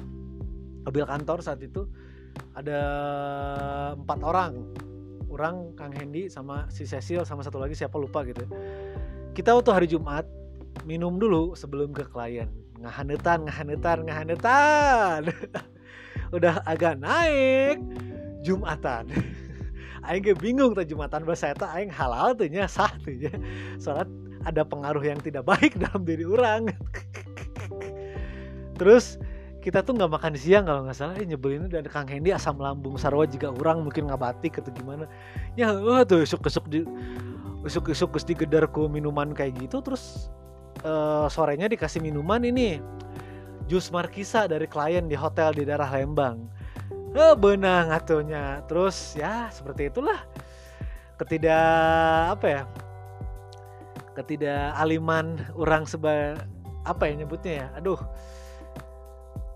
mobil 0.84 1.04
kantor 1.04 1.44
saat 1.44 1.60
itu 1.60 1.84
ada 2.56 2.80
empat 4.00 4.20
orang 4.24 4.72
orang 5.38 5.78
Kang 5.78 5.94
Hendy 5.94 6.28
sama 6.28 6.66
si 6.74 6.90
Cecil 6.90 7.22
sama 7.24 7.46
satu 7.46 7.62
lagi 7.62 7.78
siapa 7.78 7.94
lupa 8.02 8.26
gitu. 8.26 8.44
Kita 9.38 9.54
waktu 9.54 9.70
hari 9.70 9.88
Jumat 9.88 10.26
minum 10.84 11.22
dulu 11.22 11.54
sebelum 11.54 11.94
ke 11.94 12.10
klien. 12.10 12.50
Ngahanetan 12.82 13.46
ngahanetan 13.46 13.98
ngahanetan. 14.10 15.22
Udah 16.36 16.66
agak 16.66 16.98
naik 16.98 17.78
Jumatan. 18.42 19.14
Aing 20.08 20.24
gak 20.24 20.40
bingung 20.42 20.74
tuh 20.74 20.88
Jumatan 20.88 21.22
bahasa 21.22 21.54
eta 21.54 21.70
Aing 21.70 21.94
halal 21.94 22.34
tuh 22.34 22.50
nya 22.50 22.66
sah 22.66 22.90
tuh 23.06 23.14
nya. 23.14 23.34
Soalnya 23.78 24.10
ada 24.48 24.64
pengaruh 24.66 25.04
yang 25.04 25.20
tidak 25.22 25.46
baik 25.46 25.78
dalam 25.84 26.02
diri 26.08 26.24
orang 26.24 26.72
terus 28.78 29.18
kita 29.68 29.84
tuh 29.84 30.00
nggak 30.00 30.16
makan 30.16 30.34
siang 30.40 30.64
kalau 30.64 30.88
nggak 30.88 30.96
salah. 30.96 31.20
Eh, 31.20 31.28
nyebelin 31.28 31.68
dan 31.68 31.84
Kang 31.92 32.08
Hendy 32.08 32.32
asam 32.32 32.56
lambung 32.56 32.96
sarwa 32.96 33.28
juga 33.28 33.52
orang 33.52 33.84
mungkin 33.84 34.08
nggak 34.08 34.22
batik 34.24 34.64
atau 34.64 34.72
gimana. 34.72 35.12
Ya 35.60 35.76
oh, 35.76 36.00
tuh 36.08 36.24
esuk 36.24 36.40
esuk 36.48 36.72
di 36.72 36.88
esuk 37.68 37.92
esuk 37.92 38.16
di 38.16 38.32
gedarku 38.32 38.88
minuman 38.88 39.36
kayak 39.36 39.60
gitu. 39.60 39.84
Terus 39.84 40.32
uh, 40.88 41.28
sorenya 41.28 41.68
dikasih 41.68 42.00
minuman 42.00 42.48
ini 42.48 42.80
jus 43.68 43.92
markisa 43.92 44.48
dari 44.48 44.72
klien 44.72 45.04
di 45.12 45.20
hotel 45.20 45.52
di 45.52 45.68
daerah 45.68 45.92
Lembang. 45.92 46.48
Eh 47.12 47.36
benang 47.36 47.92
atunya 47.92 48.64
terus 48.72 49.20
ya 49.20 49.52
seperti 49.52 49.92
itulah. 49.92 50.24
Ketidak 51.20 52.40
apa 52.40 52.48
ya 52.48 52.64
ketidak 54.16 54.80
aliman 54.80 55.36
orang 55.60 55.84
seba 55.84 56.40
apa 56.88 57.04
ya 57.12 57.20
nyebutnya 57.20 57.68
ya? 57.68 57.68
Aduh 57.84 58.00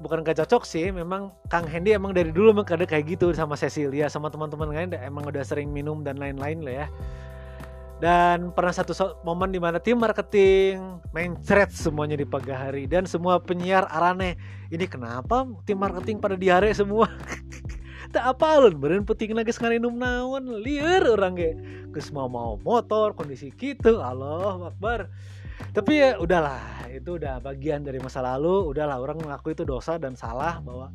bukan 0.01 0.25
gak 0.25 0.41
cocok 0.41 0.65
sih 0.65 0.89
memang 0.89 1.29
Kang 1.47 1.69
Hendy 1.69 1.93
emang 1.93 2.11
dari 2.11 2.33
dulu 2.33 2.51
emang 2.51 2.65
kayak 2.89 3.05
gitu 3.05 3.29
sama 3.37 3.53
Cecilia 3.53 4.09
sama 4.09 4.33
teman-teman 4.33 4.73
lain 4.73 4.89
emang 4.97 5.29
udah 5.29 5.45
sering 5.45 5.69
minum 5.69 6.01
dan 6.01 6.17
lain-lain 6.17 6.65
lah 6.65 6.75
ya. 6.85 6.87
Dan 8.01 8.49
pernah 8.57 8.73
satu 8.73 8.97
momen 9.21 9.53
di 9.53 9.61
mana 9.61 9.77
tim 9.77 9.93
marketing 9.93 10.97
thread 11.45 11.69
semuanya 11.69 12.17
di 12.17 12.25
pagi 12.25 12.49
hari 12.49 12.89
dan 12.89 13.05
semua 13.05 13.37
penyiar 13.37 13.85
arane 13.93 14.41
ini 14.73 14.89
kenapa 14.89 15.45
tim 15.69 15.77
marketing 15.77 16.17
pada 16.17 16.33
diare 16.33 16.73
semua 16.73 17.05
tak 18.11 18.35
apa 18.35 18.67
lun 18.67 18.75
beren 18.75 19.07
penting 19.07 19.31
lagi 19.31 19.55
sekarang 19.55 19.79
minum 19.79 19.95
naon 19.95 20.59
liar 20.59 21.07
orang 21.07 21.33
kayak 21.39 21.55
ke 21.95 21.99
semua 22.03 22.27
mau 22.27 22.59
motor 22.59 23.15
kondisi 23.15 23.51
gitu 23.55 24.03
Allah 24.03 24.67
Akbar. 24.67 25.07
Tapi 25.71 25.93
ya 26.03 26.19
udahlah 26.19 26.91
itu 26.91 27.15
udah 27.15 27.39
bagian 27.39 27.87
dari 27.87 28.03
masa 28.03 28.19
lalu. 28.19 28.67
Udahlah 28.75 28.99
orang 28.99 29.23
mengaku 29.23 29.55
itu 29.55 29.63
dosa 29.63 29.95
dan 29.95 30.19
salah 30.19 30.59
bahwa 30.59 30.91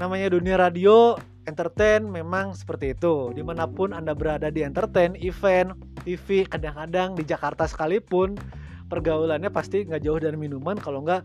namanya 0.00 0.32
dunia 0.32 0.56
radio 0.56 1.20
entertain 1.44 2.08
memang 2.08 2.56
seperti 2.56 2.96
itu. 2.96 3.36
Di 3.36 3.44
mana 3.44 3.68
pun 3.68 3.92
anda 3.92 4.16
berada 4.16 4.48
di 4.48 4.64
entertain 4.64 5.12
event 5.20 5.76
TV 6.08 6.48
kadang-kadang 6.48 7.12
di 7.12 7.28
Jakarta 7.28 7.68
sekalipun 7.68 8.40
pergaulannya 8.88 9.52
pasti 9.52 9.84
nggak 9.84 10.00
jauh 10.00 10.20
dari 10.20 10.40
minuman. 10.40 10.80
Kalau 10.80 11.04
nggak 11.04 11.20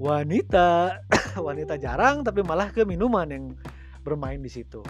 wanita. 0.00 1.00
Wanita 1.36 1.76
jarang 1.76 2.24
tapi 2.24 2.40
malah 2.40 2.72
ke 2.72 2.88
minuman 2.88 3.28
yang 3.28 3.44
bermain 4.06 4.38
di 4.38 4.46
situ. 4.46 4.86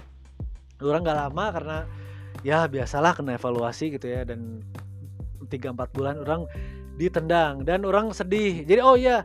Orang 0.84 1.08
nggak 1.08 1.16
lama 1.16 1.44
karena 1.56 1.78
ya 2.44 2.68
biasalah 2.68 3.16
kena 3.16 3.40
evaluasi 3.40 3.96
gitu 3.96 4.12
ya 4.12 4.28
dan 4.28 4.60
3-4 5.48 5.96
bulan 5.96 6.20
orang 6.20 6.44
ditendang 7.00 7.64
dan 7.64 7.88
orang 7.88 8.12
sedih. 8.12 8.68
Jadi 8.68 8.80
oh 8.84 9.00
ya 9.00 9.24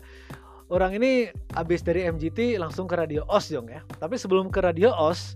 orang 0.72 0.96
ini 0.96 1.28
habis 1.52 1.84
dari 1.84 2.08
MGT 2.08 2.56
langsung 2.56 2.88
ke 2.88 2.96
radio 2.96 3.28
OS 3.28 3.52
dong 3.52 3.68
ya. 3.68 3.84
Tapi 4.00 4.16
sebelum 4.16 4.48
ke 4.48 4.64
radio 4.64 4.96
OS 4.96 5.36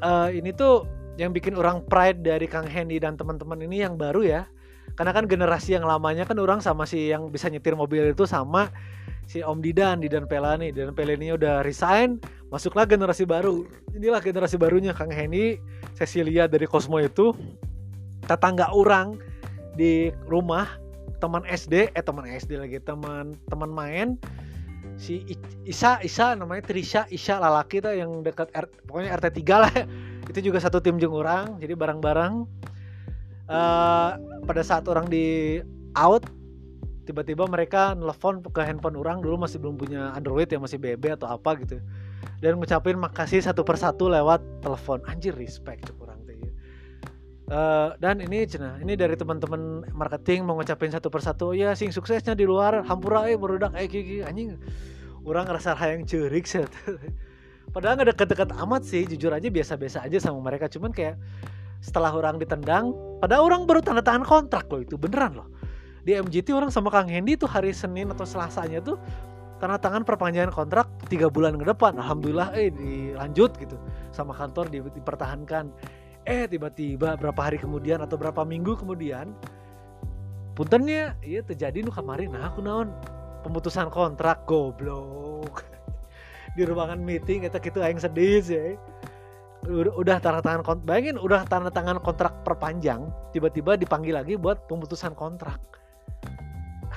uh, 0.00 0.32
ini 0.32 0.56
tuh 0.56 0.88
yang 1.20 1.30
bikin 1.30 1.54
orang 1.54 1.84
pride 1.86 2.24
dari 2.24 2.48
Kang 2.48 2.66
Hendy 2.66 2.98
dan 2.98 3.14
teman-teman 3.20 3.60
ini 3.60 3.84
yang 3.84 4.00
baru 4.00 4.24
ya. 4.24 4.42
Karena 4.94 5.10
kan 5.10 5.26
generasi 5.26 5.74
yang 5.74 5.88
lamanya 5.88 6.24
kan 6.24 6.38
orang 6.38 6.60
sama 6.62 6.86
si 6.86 7.10
yang 7.10 7.28
bisa 7.28 7.50
nyetir 7.50 7.74
mobil 7.74 8.14
itu 8.14 8.24
sama 8.28 8.70
si 9.26 9.40
Om 9.42 9.60
Didan 9.64 10.00
Didan 10.04 10.28
Pelani. 10.28 10.70
Didan 10.70 10.94
Pelani 10.94 11.34
udah 11.34 11.64
resign 11.64 12.20
masuklah 12.54 12.86
generasi 12.86 13.26
baru. 13.26 13.66
Inilah 13.90 14.22
generasi 14.22 14.54
barunya 14.54 14.94
Kang 14.94 15.10
Hendy 15.10 15.58
Cecilia 15.98 16.46
dari 16.46 16.70
Cosmo 16.70 17.02
itu 17.02 17.34
tetangga 18.30 18.70
orang 18.70 19.18
di 19.74 20.14
rumah 20.30 20.78
teman 21.18 21.42
SD 21.50 21.90
eh 21.90 22.04
teman 22.06 22.30
SD 22.30 22.62
lagi 22.62 22.78
teman 22.78 23.34
teman 23.50 23.74
main 23.74 24.14
si 24.94 25.26
Isa 25.66 25.98
Isa 26.06 26.38
namanya 26.38 26.62
Trisha 26.62 27.10
Isha 27.10 27.42
lalaki 27.42 27.82
tuh 27.82 27.90
yang 27.90 28.22
dekat 28.22 28.54
R, 28.54 28.70
pokoknya 28.86 29.18
RT 29.18 29.26
3 29.42 29.62
lah. 29.66 29.74
Itu 30.30 30.38
juga 30.40 30.62
satu 30.62 30.78
tim 30.78 30.96
jeng 31.02 31.12
orang 31.12 31.58
jadi 31.58 31.74
barang-barang 31.74 32.46
uh, 33.50 34.10
pada 34.46 34.62
saat 34.62 34.86
orang 34.86 35.10
di 35.10 35.58
out 35.98 36.22
tiba-tiba 37.04 37.44
mereka 37.44 37.92
nelfon 37.92 38.40
ke 38.40 38.62
handphone 38.64 38.96
orang 38.96 39.20
dulu 39.20 39.44
masih 39.44 39.60
belum 39.60 39.76
punya 39.76 40.16
Android 40.16 40.48
ya 40.48 40.56
masih 40.56 40.80
BB 40.80 41.20
atau 41.20 41.28
apa 41.28 41.60
gitu 41.60 41.76
dan 42.40 42.60
ngucapin 42.60 42.96
makasih 42.96 43.40
satu 43.40 43.64
persatu 43.64 44.08
lewat 44.08 44.40
telepon. 44.60 45.00
Anjir 45.08 45.36
respect 45.36 45.88
cukup 45.88 46.10
orang 46.10 46.24
Uh, 47.44 47.92
dan 48.00 48.24
ini 48.24 48.48
cina 48.48 48.80
ini 48.80 48.96
dari 48.96 49.20
teman-teman 49.20 49.84
marketing 49.92 50.48
mau 50.48 50.56
ngucapin 50.56 50.88
satu 50.88 51.12
persatu 51.12 51.52
ya 51.52 51.76
sing 51.76 51.92
suksesnya 51.92 52.32
di 52.32 52.48
luar 52.48 52.80
hampura 52.88 53.28
eh 53.28 53.36
berudak 53.36 53.76
eh 53.76 53.84
gigi 53.84 54.24
anjing 54.24 54.56
orang 55.28 55.44
ngerasa 55.52 55.76
yang 55.76 56.08
cerik 56.08 56.48
set 56.48 56.72
padahal 57.76 58.00
nggak 58.00 58.16
deket-deket 58.16 58.48
amat 58.64 58.88
sih 58.88 59.04
jujur 59.04 59.28
aja 59.28 59.44
biasa-biasa 59.52 60.08
aja 60.08 60.24
sama 60.24 60.40
mereka. 60.40 60.72
Cuman 60.72 60.88
kayak 60.88 61.20
setelah 61.84 62.16
orang 62.16 62.40
ditendang 62.40 62.96
padahal 63.20 63.44
orang 63.44 63.68
baru 63.68 63.84
tanda 63.84 64.00
tangan 64.00 64.24
kontrak 64.24 64.64
loh 64.72 64.80
itu 64.80 64.96
beneran 64.96 65.36
loh. 65.36 65.48
Di 66.00 66.16
MGT 66.16 66.48
orang 66.56 66.72
sama 66.72 66.88
Kang 66.88 67.12
Hendy 67.12 67.36
tuh 67.36 67.44
hari 67.44 67.76
Senin 67.76 68.08
atau 68.08 68.24
Selasanya 68.24 68.80
tuh 68.80 68.96
tanda 69.58 69.78
tangan 69.78 70.02
perpanjangan 70.02 70.50
kontrak 70.50 70.86
tiga 71.06 71.30
bulan 71.30 71.56
ke 71.58 71.64
depan. 71.66 71.94
Alhamdulillah 71.98 72.54
eh 72.58 72.70
dilanjut 72.74 73.54
gitu 73.58 73.76
sama 74.10 74.34
kantor 74.34 74.70
dipertahankan. 74.70 75.70
Eh 76.24 76.48
tiba-tiba 76.48 77.14
berapa 77.20 77.36
hari 77.36 77.60
kemudian 77.60 78.00
atau 78.00 78.16
berapa 78.16 78.42
minggu 78.42 78.80
kemudian 78.80 79.36
puntennya 80.56 81.14
iya 81.22 81.44
terjadi 81.44 81.84
nu 81.84 81.92
kemarin. 81.92 82.34
Nah 82.34 82.50
aku 82.50 82.64
naon? 82.64 82.90
Pemutusan 83.44 83.92
kontrak 83.92 84.48
goblok. 84.48 85.62
Di 86.56 86.64
ruangan 86.64 86.98
meeting 86.98 87.44
kita 87.44 87.60
gitu 87.60 87.84
aing 87.84 88.00
sedih 88.00 88.40
sih. 88.40 88.70
Udah, 89.64 90.20
tanda 90.20 90.44
tangan 90.44 90.60
kontrak 90.60 90.84
bayangin 90.84 91.16
udah 91.16 91.48
tanda 91.48 91.72
tangan 91.72 91.96
kontrak 92.04 92.44
perpanjang 92.44 93.08
tiba-tiba 93.32 93.80
dipanggil 93.80 94.12
lagi 94.12 94.36
buat 94.36 94.68
pemutusan 94.68 95.16
kontrak. 95.16 95.56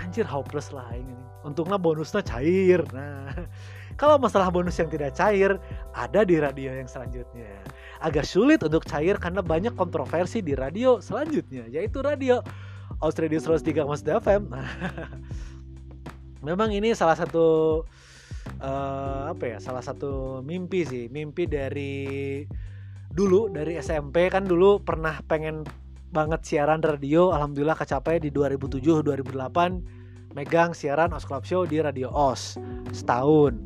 Anjir 0.04 0.28
hopeless 0.28 0.76
lah 0.76 0.88
ini 0.92 1.27
untungnya 1.48 1.80
bonusnya 1.80 2.22
cair 2.22 2.84
nah 2.92 3.32
Kalau 3.98 4.22
masalah 4.22 4.54
bonus 4.54 4.78
yang 4.78 4.94
tidak 4.94 5.18
cair, 5.18 5.58
ada 5.98 6.22
di 6.22 6.38
radio 6.38 6.70
yang 6.70 6.86
selanjutnya. 6.86 7.50
Agak 7.98 8.30
sulit 8.30 8.62
untuk 8.62 8.86
cair 8.86 9.18
karena 9.18 9.42
banyak 9.42 9.74
kontroversi 9.74 10.46
di 10.46 10.54
radio 10.54 11.02
selanjutnya, 11.02 11.66
yaitu 11.66 12.06
radio 12.06 12.46
Australia 13.02 13.42
103 13.42 13.90
Mas 13.90 14.06
FM. 14.06 14.54
Memang 16.48 16.70
ini 16.70 16.94
salah 16.94 17.18
satu 17.18 17.82
uh, 18.62 19.34
apa 19.34 19.44
ya? 19.50 19.58
Salah 19.58 19.82
satu 19.82 20.46
mimpi 20.46 20.86
sih, 20.86 21.10
mimpi 21.10 21.50
dari 21.50 22.46
dulu 23.10 23.50
dari 23.50 23.82
SMP 23.82 24.30
kan 24.30 24.46
dulu 24.46 24.86
pernah 24.86 25.26
pengen 25.26 25.66
banget 26.14 26.46
siaran 26.46 26.86
radio 26.86 27.34
alhamdulillah 27.34 27.74
kecapai 27.74 28.22
di 28.22 28.30
2007 28.30 29.02
2008 29.02 29.97
megang 30.38 30.78
siaran 30.78 31.10
Os 31.18 31.26
Club 31.26 31.42
Show 31.42 31.66
di 31.66 31.82
Radio 31.82 32.14
Os 32.14 32.62
setahun. 32.94 33.58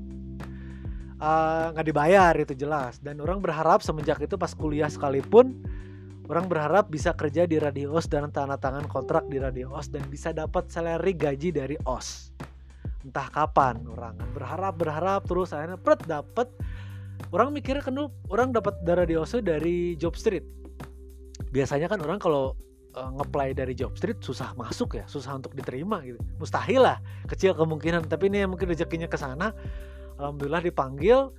Eh, 1.20 1.66
nggak 1.76 1.84
uh, 1.84 1.90
dibayar 1.92 2.32
itu 2.40 2.56
jelas. 2.56 3.04
Dan 3.04 3.20
orang 3.20 3.44
berharap 3.44 3.84
semenjak 3.84 4.24
itu 4.24 4.40
pas 4.40 4.56
kuliah 4.56 4.88
sekalipun 4.88 5.60
orang 6.32 6.48
berharap 6.48 6.88
bisa 6.88 7.12
kerja 7.12 7.44
di 7.44 7.60
Radio 7.60 7.92
Os 7.92 8.08
dan 8.08 8.32
tanda 8.32 8.56
tangan 8.56 8.88
kontrak 8.88 9.28
di 9.28 9.36
Radio 9.36 9.76
Os 9.76 9.92
dan 9.92 10.08
bisa 10.08 10.32
dapat 10.32 10.72
salary 10.72 11.12
gaji 11.12 11.52
dari 11.52 11.76
Os. 11.84 12.32
Entah 13.04 13.28
kapan 13.28 13.84
orang 13.92 14.16
berharap 14.32 14.80
berharap 14.80 15.22
terus 15.28 15.52
akhirnya 15.52 15.76
pret 15.76 16.00
dapat 16.08 16.48
orang 17.36 17.54
mikirnya 17.54 17.84
kan 17.84 17.98
orang 18.32 18.50
dapat 18.50 18.82
darah 18.82 19.06
di 19.06 19.14
OSO 19.14 19.44
dari 19.44 19.94
Job 20.00 20.18
Street. 20.18 20.46
Biasanya 21.52 21.92
kan 21.92 22.00
orang 22.02 22.18
kalau 22.18 22.56
uh, 22.96 23.12
ngeplay 23.20 23.56
dari 23.56 23.74
Job 23.76 23.96
Street 23.96 24.20
susah 24.20 24.56
masuk 24.56 25.00
ya 25.00 25.06
susah 25.08 25.38
untuk 25.38 25.56
diterima 25.56 26.04
gitu. 26.04 26.20
Mustahil 26.40 26.82
lah 26.84 26.98
kecil 27.28 27.56
kemungkinan. 27.56 28.08
Tapi 28.08 28.32
ini 28.32 28.44
yang 28.44 28.52
mungkin 28.52 28.72
rezekinya 28.72 29.08
ke 29.08 29.18
sana. 29.20 29.56
Alhamdulillah 30.20 30.64
dipanggil. 30.64 31.32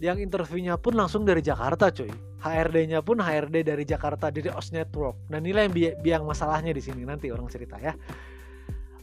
Yang 0.00 0.24
interviewnya 0.24 0.80
pun 0.80 0.96
langsung 0.96 1.28
dari 1.28 1.44
Jakarta 1.44 1.92
cuy. 1.92 2.08
HRD-nya 2.40 3.04
pun 3.04 3.20
HRD 3.20 3.68
dari 3.68 3.84
Jakarta 3.84 4.32
dari 4.32 4.48
OS 4.48 4.72
Network. 4.72 5.28
Dan 5.28 5.44
nilai 5.44 5.68
yang 5.68 5.74
bi 5.76 5.92
biang 6.00 6.24
masalahnya 6.24 6.72
di 6.72 6.80
sini. 6.80 7.04
Nanti 7.04 7.28
orang 7.28 7.52
cerita 7.52 7.76
ya. 7.76 7.92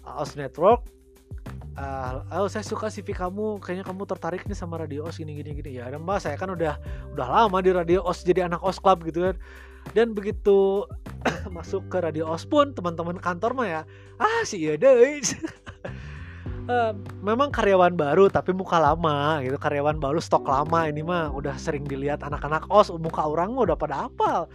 OS 0.01 0.33
Network 0.41 0.96
uh, 1.77 2.25
oh 2.41 2.49
saya 2.49 2.65
suka 2.65 2.89
CV 2.89 3.13
kamu. 3.13 3.61
Kayaknya 3.61 3.85
kamu 3.85 4.03
tertarik 4.09 4.41
nih 4.45 4.57
sama 4.57 4.81
radio 4.81 5.05
os 5.05 5.17
gini 5.17 5.37
gini 5.37 5.53
gini. 5.57 5.77
Ya 5.77 5.89
dan 5.89 6.03
mbak 6.03 6.23
saya 6.23 6.35
kan 6.35 6.51
udah 6.51 6.77
udah 7.13 7.27
lama 7.27 7.57
di 7.61 7.71
radio 7.71 8.01
os 8.03 8.25
jadi 8.25 8.49
anak 8.49 8.61
os 8.65 8.81
club 8.81 9.05
gitu 9.05 9.29
kan. 9.29 9.35
Dan 9.95 10.11
begitu 10.11 10.83
masuk 11.55 11.87
ke 11.87 11.97
radio 12.03 12.27
os 12.27 12.43
pun 12.43 12.75
teman-teman 12.75 13.17
kantor 13.21 13.55
mah 13.55 13.67
ya 13.67 13.81
ah 14.19 14.41
sih 14.43 14.59
ya 14.59 14.73
deh. 14.75 15.21
Uh, 16.67 16.91
memang 17.27 17.53
karyawan 17.53 17.95
baru 17.95 18.27
tapi 18.27 18.51
muka 18.51 18.81
lama 18.81 19.39
gitu. 19.45 19.55
Karyawan 19.61 20.01
baru 20.01 20.17
stok 20.17 20.49
lama 20.49 20.89
ini 20.89 21.05
mah 21.05 21.29
udah 21.31 21.55
sering 21.55 21.85
dilihat 21.85 22.25
anak-anak 22.25 22.65
os 22.73 22.89
muka 22.97 23.23
orang 23.23 23.53
udah 23.53 23.77
pada 23.77 24.09
apal 24.09 24.49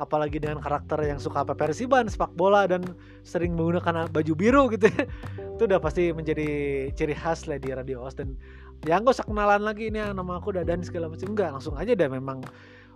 apalagi 0.00 0.42
dengan 0.42 0.58
karakter 0.58 0.98
yang 1.06 1.20
suka 1.22 1.46
Persiban, 1.54 2.10
sepak 2.10 2.34
bola 2.34 2.66
dan 2.66 2.82
sering 3.22 3.54
menggunakan 3.54 4.10
baju 4.10 4.32
biru 4.34 4.66
gitu 4.72 4.90
ya. 4.90 5.04
itu 5.54 5.62
udah 5.70 5.78
pasti 5.78 6.10
menjadi 6.10 6.46
ciri 6.92 7.14
khas 7.14 7.46
lah 7.46 7.58
di 7.58 7.70
Radio 7.70 8.02
Os 8.02 8.18
dan 8.18 8.34
ya 8.82 8.98
gak 8.98 9.14
usah 9.14 9.26
kenalan 9.26 9.62
lagi 9.62 9.88
ini 9.88 10.02
nama 10.02 10.38
aku 10.42 10.54
Dadan 10.54 10.82
segala 10.82 11.06
macam. 11.06 11.30
Enggak 11.30 11.50
langsung 11.54 11.74
aja 11.78 11.92
deh 11.94 12.10
memang 12.10 12.42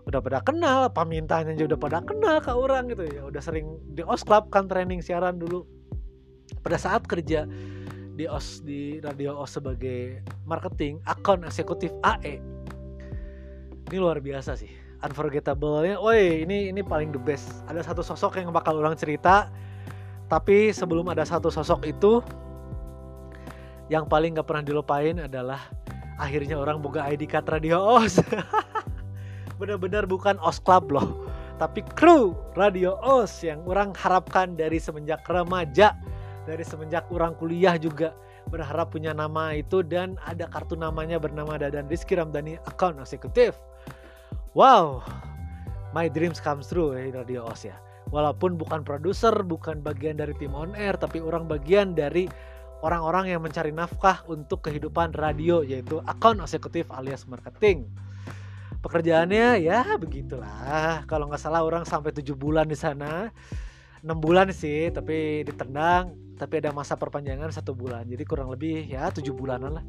udah 0.08 0.20
pada 0.24 0.40
kenal 0.40 0.88
pamintanya 0.88 1.52
juga 1.52 1.76
udah 1.76 1.80
pada 1.80 1.98
kenal 2.02 2.36
ke 2.42 2.50
orang 2.50 2.90
gitu 2.90 3.04
ya. 3.06 3.22
Udah 3.28 3.42
sering 3.42 3.78
di 3.94 4.02
Os 4.02 4.26
Club 4.26 4.50
kan 4.50 4.66
training 4.66 5.04
siaran 5.04 5.38
dulu. 5.38 5.62
Pada 6.64 6.80
saat 6.80 7.04
kerja 7.04 7.44
di 8.18 8.26
OS 8.26 8.66
di 8.66 8.98
Radio 8.98 9.38
OS 9.38 9.62
sebagai 9.62 10.26
marketing 10.42 10.98
akun 11.06 11.46
eksekutif 11.46 11.94
AE 12.02 12.42
ini 13.88 13.96
luar 13.96 14.18
biasa 14.18 14.58
sih 14.58 14.77
unforgettable-nya, 15.02 16.02
woi 16.02 16.42
ini 16.42 16.70
ini 16.74 16.80
paling 16.82 17.14
the 17.14 17.20
best. 17.20 17.62
Ada 17.70 17.86
satu 17.86 18.02
sosok 18.02 18.38
yang 18.42 18.50
bakal 18.50 18.78
ulang 18.78 18.98
cerita, 18.98 19.46
tapi 20.26 20.74
sebelum 20.74 21.06
ada 21.10 21.22
satu 21.22 21.48
sosok 21.50 21.86
itu, 21.86 22.20
yang 23.88 24.04
paling 24.10 24.36
gak 24.36 24.46
pernah 24.46 24.64
dilupain 24.64 25.16
adalah 25.22 25.70
akhirnya 26.18 26.58
orang 26.58 26.82
buka 26.82 27.06
ID 27.06 27.30
card 27.30 27.46
Radio 27.48 27.78
OS. 27.78 28.18
Bener-bener 29.60 30.06
bukan 30.06 30.38
OS 30.42 30.58
Club 30.62 30.90
loh, 30.90 31.08
tapi 31.58 31.82
kru 31.94 32.34
Radio 32.58 32.98
OS 32.98 33.42
yang 33.46 33.62
orang 33.66 33.94
harapkan 33.94 34.58
dari 34.58 34.82
semenjak 34.82 35.22
remaja, 35.26 35.94
dari 36.46 36.62
semenjak 36.66 37.06
orang 37.14 37.38
kuliah 37.38 37.78
juga 37.78 38.14
berharap 38.48 38.96
punya 38.96 39.12
nama 39.12 39.52
itu 39.52 39.84
dan 39.84 40.16
ada 40.24 40.48
kartu 40.48 40.72
namanya 40.72 41.20
bernama 41.20 41.60
Dadan 41.60 41.84
Rizky 41.86 42.16
Ramdhani 42.16 42.56
account 42.64 42.96
eksekutif 42.96 43.60
wow 44.52 45.02
my 45.92 46.06
dreams 46.08 46.40
come 46.40 46.60
true 46.60 46.94
ya 46.94 47.10
Radio 47.12 47.48
OS 47.48 47.68
ya. 47.68 47.76
Walaupun 48.08 48.56
bukan 48.56 48.80
produser 48.84 49.32
bukan 49.44 49.84
bagian 49.84 50.16
dari 50.16 50.32
tim 50.40 50.56
on 50.56 50.72
air 50.72 50.96
tapi 50.96 51.20
orang 51.20 51.44
bagian 51.44 51.92
dari 51.92 52.24
orang-orang 52.80 53.36
yang 53.36 53.44
mencari 53.44 53.68
nafkah 53.74 54.24
untuk 54.30 54.64
kehidupan 54.64 55.12
radio 55.12 55.60
yaitu 55.60 56.00
akun 56.08 56.40
eksekutif 56.40 56.88
alias 56.88 57.28
marketing. 57.28 57.88
Pekerjaannya 58.80 59.60
ya 59.60 59.84
begitulah. 59.98 61.04
Kalau 61.04 61.28
nggak 61.28 61.42
salah 61.42 61.66
orang 61.66 61.84
sampai 61.84 62.14
tujuh 62.14 62.38
bulan 62.38 62.70
di 62.70 62.78
sana. 62.78 63.28
Enam 64.00 64.22
bulan 64.22 64.54
sih 64.54 64.88
tapi 64.94 65.42
ditendang 65.42 66.14
tapi 66.38 66.62
ada 66.62 66.70
masa 66.70 66.94
perpanjangan 66.94 67.50
satu 67.50 67.74
bulan. 67.74 68.06
Jadi 68.06 68.22
kurang 68.24 68.48
lebih 68.54 68.86
ya 68.86 69.10
tujuh 69.10 69.34
bulanan 69.34 69.82
lah. 69.82 69.84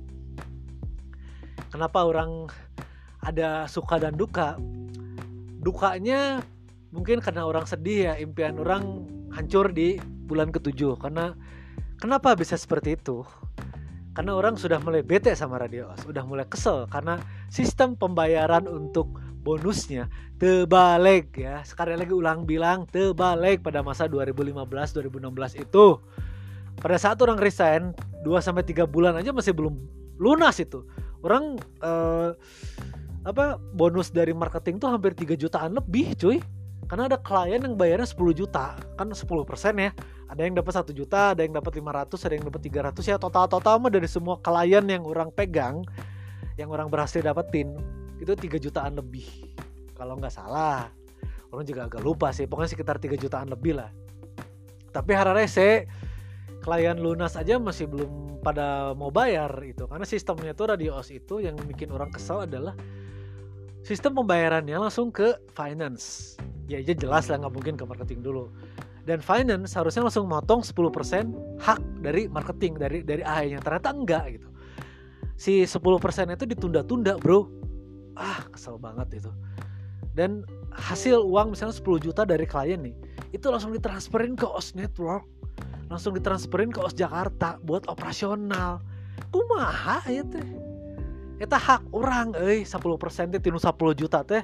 Kenapa 1.70 2.02
orang 2.02 2.50
ada 3.30 3.70
suka 3.70 4.02
dan 4.02 4.18
duka. 4.18 4.58
Dukanya 5.62 6.42
mungkin 6.90 7.22
karena 7.22 7.46
orang 7.46 7.70
sedih 7.70 8.10
ya 8.10 8.14
impian 8.18 8.58
orang 8.58 9.06
hancur 9.34 9.70
di 9.70 10.02
bulan 10.02 10.50
ketujuh. 10.50 10.98
Karena 10.98 11.38
kenapa 12.02 12.34
bisa 12.34 12.58
seperti 12.58 12.98
itu? 12.98 13.22
Karena 14.18 14.36
orang 14.36 14.58
sudah 14.58 14.82
mulai 14.82 15.06
bete 15.06 15.32
sama 15.38 15.62
radio 15.62 15.94
sudah 16.02 16.26
mulai 16.26 16.50
kesel. 16.50 16.90
Karena 16.90 17.22
sistem 17.48 17.94
pembayaran 17.94 18.66
untuk 18.66 19.22
bonusnya 19.40 20.12
terbalik 20.42 21.34
ya. 21.38 21.62
Sekali 21.64 21.96
lagi 21.96 22.12
ulang 22.12 22.44
bilang 22.44 22.90
terbalik 22.90 23.64
pada 23.64 23.86
masa 23.86 24.10
2015 24.10 24.54
2016 24.66 25.64
itu. 25.64 25.88
Pada 26.80 26.96
saat 26.96 27.20
orang 27.20 27.36
resign 27.40 27.92
2 28.24 28.40
sampai 28.40 28.64
3 28.64 28.88
bulan 28.88 29.16
aja 29.20 29.36
masih 29.36 29.52
belum 29.52 29.76
lunas 30.20 30.60
itu. 30.60 30.88
Orang 31.20 31.60
uh, 31.84 32.36
apa 33.28 33.60
bonus 33.76 34.10
dari 34.12 34.32
marketing 34.32 34.80
tuh 34.80 34.90
hampir 34.92 35.12
3 35.12 35.36
jutaan 35.36 35.76
lebih 35.76 36.16
cuy. 36.16 36.40
Karena 36.90 37.06
ada 37.06 37.22
klien 37.22 37.62
yang 37.62 37.78
bayarnya 37.78 38.10
10 38.10 38.34
juta. 38.34 38.74
Kan 38.98 39.14
10% 39.14 39.30
ya. 39.78 39.92
Ada 40.30 40.42
yang 40.46 40.56
dapat 40.58 40.74
satu 40.74 40.92
juta 40.94 41.34
ada 41.38 41.42
yang 41.42 41.54
dapat 41.54 41.78
500 41.78 42.26
ada 42.26 42.34
yang 42.38 42.46
dapat 42.46 42.62
300 42.62 43.02
ya 43.02 43.18
total 43.18 43.46
total 43.50 43.82
mah 43.82 43.90
dari 43.90 44.06
semua 44.06 44.38
klien 44.38 44.86
yang 44.86 45.02
orang 45.02 45.34
pegang 45.34 45.82
yang 46.54 46.70
orang 46.70 46.86
berhasil 46.86 47.18
dapetin 47.26 47.74
itu 48.22 48.30
3 48.34 48.62
jutaan 48.62 48.94
lebih. 48.98 49.26
Kalau 49.98 50.18
nggak 50.18 50.34
salah 50.34 50.90
orang 51.50 51.66
juga 51.66 51.90
agak 51.90 52.02
lupa 52.02 52.30
sih. 52.30 52.46
Pokoknya 52.46 52.70
sekitar 52.74 53.02
3 53.02 53.18
jutaan 53.18 53.50
lebih 53.50 53.82
lah. 53.82 53.90
Tapi 54.90 55.12
hararese 55.14 55.86
klien 56.62 56.98
lunas 57.00 57.34
aja 57.40 57.58
masih 57.58 57.88
belum 57.90 58.30
pada 58.44 58.96
mau 58.96 59.12
bayar 59.12 59.52
itu 59.68 59.84
karena 59.88 60.08
sistemnya 60.08 60.56
tuh 60.56 60.76
radios 60.76 61.12
itu 61.12 61.44
yang 61.44 61.56
bikin 61.60 61.92
orang 61.92 62.12
kesal 62.12 62.44
adalah 62.44 62.76
sistem 63.84 64.20
pembayarannya 64.24 64.76
langsung 64.76 65.12
ke 65.14 65.36
finance. 65.56 66.36
Ya 66.70 66.80
aja 66.82 66.94
jelas 66.94 67.28
lah 67.32 67.42
nggak 67.42 67.54
mungkin 67.54 67.76
ke 67.80 67.84
marketing 67.88 68.22
dulu. 68.22 68.52
Dan 69.08 69.24
finance 69.24 69.74
harusnya 69.74 70.06
langsung 70.06 70.30
motong 70.30 70.62
10% 70.62 70.78
hak 71.58 71.82
dari 72.06 72.30
marketing 72.30 72.78
dari 72.78 73.02
dari 73.02 73.26
AI 73.26 73.58
nya 73.58 73.60
ternyata 73.64 73.90
enggak 73.90 74.38
gitu. 74.38 74.50
Si 75.40 75.66
10% 75.66 76.36
itu 76.36 76.46
ditunda-tunda 76.46 77.18
bro. 77.18 77.50
Ah 78.14 78.46
kesel 78.54 78.78
banget 78.78 79.24
itu. 79.24 79.32
Dan 80.14 80.46
hasil 80.76 81.26
uang 81.26 81.56
misalnya 81.56 81.74
10 81.74 82.06
juta 82.06 82.22
dari 82.28 82.46
klien 82.46 82.78
nih 82.84 82.94
itu 83.34 83.50
langsung 83.50 83.74
ditransferin 83.74 84.38
ke 84.38 84.46
OS 84.46 84.78
Network. 84.78 85.26
Langsung 85.90 86.14
ditransferin 86.14 86.70
ke 86.70 86.78
OS 86.78 86.94
Jakarta 86.94 87.58
buat 87.66 87.90
operasional. 87.90 88.84
Kumaha 89.34 90.06
ya 90.06 90.22
teh 90.22 90.70
eta 91.40 91.56
hak 91.56 91.96
orang 91.96 92.36
eh 92.36 92.62
10% 92.68 93.34
teh 93.34 93.42
tinu 93.42 93.58
10 93.58 93.72
juta 93.96 94.22
teh. 94.28 94.44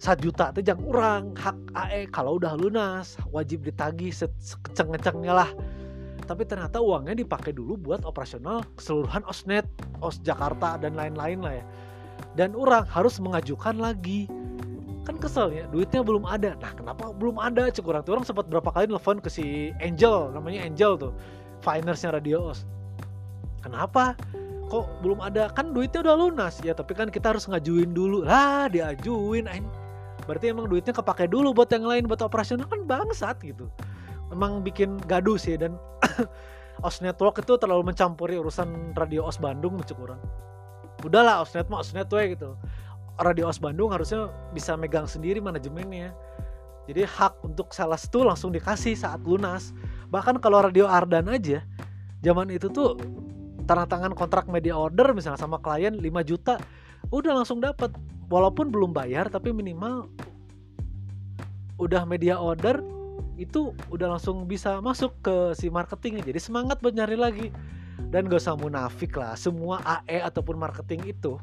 1 0.00 0.16
juta 0.24 0.48
teh 0.56 0.64
jang 0.64 0.80
orang 0.88 1.36
hak 1.36 1.56
AE 1.76 2.08
kalau 2.08 2.40
udah 2.40 2.56
lunas 2.56 3.20
wajib 3.36 3.68
ditagi 3.68 4.08
sekeceng-kecengnya 4.08 5.36
lah. 5.36 5.50
Tapi 6.24 6.48
ternyata 6.48 6.80
uangnya 6.80 7.12
dipakai 7.20 7.52
dulu 7.52 7.76
buat 7.76 8.06
operasional 8.08 8.64
keseluruhan 8.80 9.26
Osnet, 9.28 9.68
Os 10.00 10.22
Jakarta 10.24 10.80
dan 10.80 10.96
lain-lain 10.96 11.44
lah 11.44 11.60
ya. 11.60 11.64
Dan 12.32 12.56
orang 12.56 12.88
harus 12.88 13.20
mengajukan 13.20 13.76
lagi. 13.76 14.24
Kan 15.04 15.20
kesel 15.20 15.52
ya 15.52 15.68
duitnya 15.68 16.00
belum 16.00 16.24
ada. 16.24 16.56
Nah 16.56 16.72
kenapa 16.72 17.12
belum 17.12 17.36
ada? 17.36 17.68
Cek 17.68 17.84
orang 17.84 18.00
tuh 18.06 18.16
orang 18.16 18.24
sempat 18.24 18.48
berapa 18.48 18.70
kali 18.72 18.88
nelfon 18.88 19.20
ke 19.20 19.28
si 19.28 19.76
Angel 19.84 20.32
namanya 20.32 20.64
Angel 20.64 20.96
tuh 20.96 21.12
finance-nya 21.60 22.16
Radio 22.16 22.52
Os. 22.54 22.64
Kenapa 23.60 24.16
kok 24.70 24.86
belum 25.02 25.18
ada? 25.18 25.50
Kan 25.50 25.74
duitnya 25.74 26.06
udah 26.06 26.16
lunas. 26.16 26.62
Ya 26.62 26.72
tapi 26.72 26.94
kan 26.94 27.10
kita 27.10 27.34
harus 27.34 27.50
ngajuin 27.50 27.90
dulu. 27.90 28.22
Lah 28.22 28.70
diajuin 28.70 29.50
berarti 30.28 30.52
emang 30.52 30.70
duitnya 30.70 30.94
kepake 30.94 31.26
dulu 31.26 31.50
buat 31.50 31.66
yang 31.74 31.84
lain 31.84 32.06
buat 32.06 32.22
operasional. 32.22 32.70
Kan 32.70 32.86
bangsat 32.86 33.42
gitu. 33.42 33.66
Emang 34.30 34.62
bikin 34.62 34.94
gaduh 35.10 35.34
sih 35.34 35.58
dan 35.58 35.74
OS 36.86 37.02
Network 37.02 37.42
itu 37.42 37.58
terlalu 37.58 37.90
mencampuri 37.90 38.38
urusan 38.38 38.94
radio 38.94 39.26
OS 39.26 39.42
Bandung 39.42 39.74
mencuk 39.74 39.98
orang. 40.00 40.22
Udahlah 41.02 41.42
OSNet 41.42 41.66
mah 41.66 41.82
OSNet 41.82 42.08
we 42.14 42.38
gitu. 42.38 42.54
Radio 43.20 43.50
OS 43.50 43.58
Bandung 43.58 43.90
harusnya 43.90 44.30
bisa 44.54 44.78
megang 44.78 45.10
sendiri 45.10 45.42
manajemennya. 45.42 46.14
Jadi 46.86 47.04
hak 47.04 47.42
untuk 47.44 47.74
sales 47.74 48.06
itu 48.06 48.22
langsung 48.22 48.54
dikasih 48.54 48.94
saat 48.96 49.20
lunas. 49.26 49.74
Bahkan 50.08 50.38
kalau 50.38 50.62
radio 50.62 50.86
Ardan 50.86 51.28
aja 51.28 51.62
zaman 52.24 52.48
itu 52.52 52.70
tuh 52.70 52.96
tanda 53.70 53.86
tangan 53.86 54.18
kontrak 54.18 54.50
media 54.50 54.74
order 54.74 55.14
misalnya 55.14 55.38
sama 55.38 55.62
klien 55.62 55.94
5 55.94 56.02
juta 56.26 56.58
udah 57.14 57.38
langsung 57.38 57.62
dapat 57.62 57.94
walaupun 58.26 58.74
belum 58.74 58.90
bayar 58.90 59.30
tapi 59.30 59.54
minimal 59.54 60.10
udah 61.78 62.02
media 62.02 62.34
order 62.34 62.82
itu 63.38 63.70
udah 63.88 64.18
langsung 64.18 64.44
bisa 64.44 64.82
masuk 64.84 65.16
ke 65.24 65.56
si 65.56 65.72
marketingnya. 65.72 66.20
Jadi 66.20 66.36
semangat 66.36 66.82
buat 66.84 66.92
nyari 66.92 67.16
lagi. 67.16 67.48
Dan 68.10 68.28
gak 68.28 68.42
usah 68.42 68.58
munafik 68.58 69.16
lah 69.16 69.32
semua 69.38 69.80
AE 69.86 70.20
ataupun 70.24 70.58
marketing 70.58 71.14
itu 71.14 71.38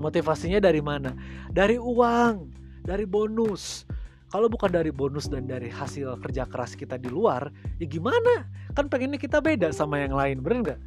motivasinya 0.00 0.58
dari 0.58 0.80
mana? 0.80 1.12
Dari 1.52 1.76
uang 1.76 2.48
dari 2.82 3.04
bonus. 3.04 3.84
Kalau 4.32 4.50
bukan 4.50 4.72
dari 4.72 4.90
bonus 4.90 5.30
dan 5.30 5.46
dari 5.46 5.70
hasil 5.70 6.18
kerja 6.22 6.48
keras 6.48 6.74
kita 6.74 6.98
di 6.98 7.06
luar 7.12 7.52
ya 7.78 7.86
gimana? 7.86 8.48
Kan 8.72 8.88
pengennya 8.90 9.20
kita 9.20 9.38
beda 9.38 9.70
sama 9.70 10.00
yang 10.02 10.16
lain 10.16 10.42
bener 10.42 10.58
nggak 10.64 10.80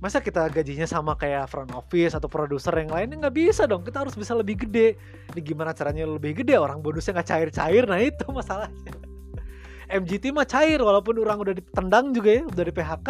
masa 0.00 0.24
kita 0.24 0.48
gajinya 0.48 0.88
sama 0.88 1.12
kayak 1.14 1.46
front 1.52 1.70
office 1.76 2.16
atau 2.16 2.26
produser 2.26 2.72
yang 2.72 2.90
lainnya? 2.90 3.28
Nggak 3.28 3.36
bisa 3.36 3.68
dong. 3.68 3.84
Kita 3.84 4.02
harus 4.02 4.16
bisa 4.16 4.32
lebih 4.32 4.64
gede. 4.66 4.96
Ini 5.36 5.40
gimana 5.44 5.76
caranya 5.76 6.08
lebih 6.08 6.40
gede? 6.40 6.56
Orang 6.56 6.80
bonusnya 6.80 7.20
nggak 7.20 7.28
cair-cair. 7.28 7.84
Nah 7.84 8.00
itu 8.00 8.24
masalahnya. 8.32 8.96
MGT 10.00 10.32
mah 10.32 10.48
cair 10.48 10.80
walaupun 10.80 11.20
orang 11.20 11.38
udah 11.44 11.54
ditendang 11.54 12.16
juga 12.16 12.30
ya 12.40 12.42
udah 12.46 12.64
di 12.64 12.72
PHK 12.72 13.08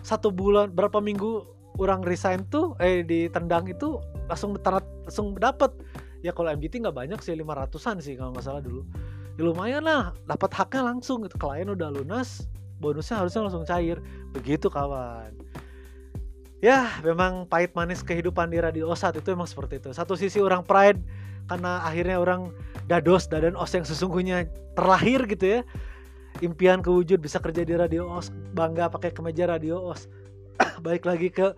satu 0.00 0.32
bulan 0.32 0.72
berapa 0.72 0.96
minggu 0.96 1.44
orang 1.76 2.00
resign 2.00 2.40
tuh 2.48 2.72
eh 2.80 3.04
ditendang 3.04 3.68
itu 3.68 4.00
langsung 4.24 4.56
langsung 4.56 5.36
dapat 5.36 5.76
ya 6.24 6.32
kalau 6.32 6.48
MGT 6.56 6.88
nggak 6.88 6.96
banyak 6.96 7.20
sih 7.20 7.36
lima 7.36 7.52
ratusan 7.52 8.00
sih 8.00 8.16
kalau 8.18 8.34
nggak 8.34 8.44
salah 8.44 8.64
dulu. 8.64 8.82
Ya 9.36 9.44
lumayan 9.44 9.84
lah. 9.84 10.16
Dapat 10.24 10.50
haknya 10.56 10.82
langsung. 10.90 11.22
Gitu 11.22 11.36
klien 11.36 11.68
udah 11.68 11.92
lunas 11.92 12.48
bonusnya 12.80 13.20
harusnya 13.20 13.46
langsung 13.46 13.68
cair. 13.68 14.00
Begitu 14.32 14.72
kawan 14.72 15.30
ya 16.66 16.98
memang 17.06 17.46
pahit 17.46 17.70
manis 17.78 18.02
kehidupan 18.02 18.50
di 18.50 18.58
radio 18.58 18.90
saat 18.98 19.14
itu 19.14 19.30
emang 19.30 19.46
seperti 19.46 19.78
itu. 19.78 19.94
Satu 19.94 20.18
sisi 20.18 20.42
orang 20.42 20.66
pride 20.66 20.98
karena 21.46 21.86
akhirnya 21.86 22.18
orang 22.18 22.50
dados 22.90 23.30
dan 23.30 23.54
os 23.54 23.70
yang 23.70 23.86
sesungguhnya 23.86 24.50
terlahir 24.74 25.30
gitu 25.30 25.46
ya. 25.46 25.60
Impian 26.42 26.82
kewujud 26.82 27.22
bisa 27.22 27.38
kerja 27.38 27.62
di 27.62 27.78
radio 27.78 28.10
os 28.10 28.34
bangga 28.50 28.90
pakai 28.90 29.14
kemeja 29.14 29.46
radio 29.46 29.78
os. 29.78 30.10
Baik 30.84 31.06
lagi 31.06 31.30
ke 31.30 31.54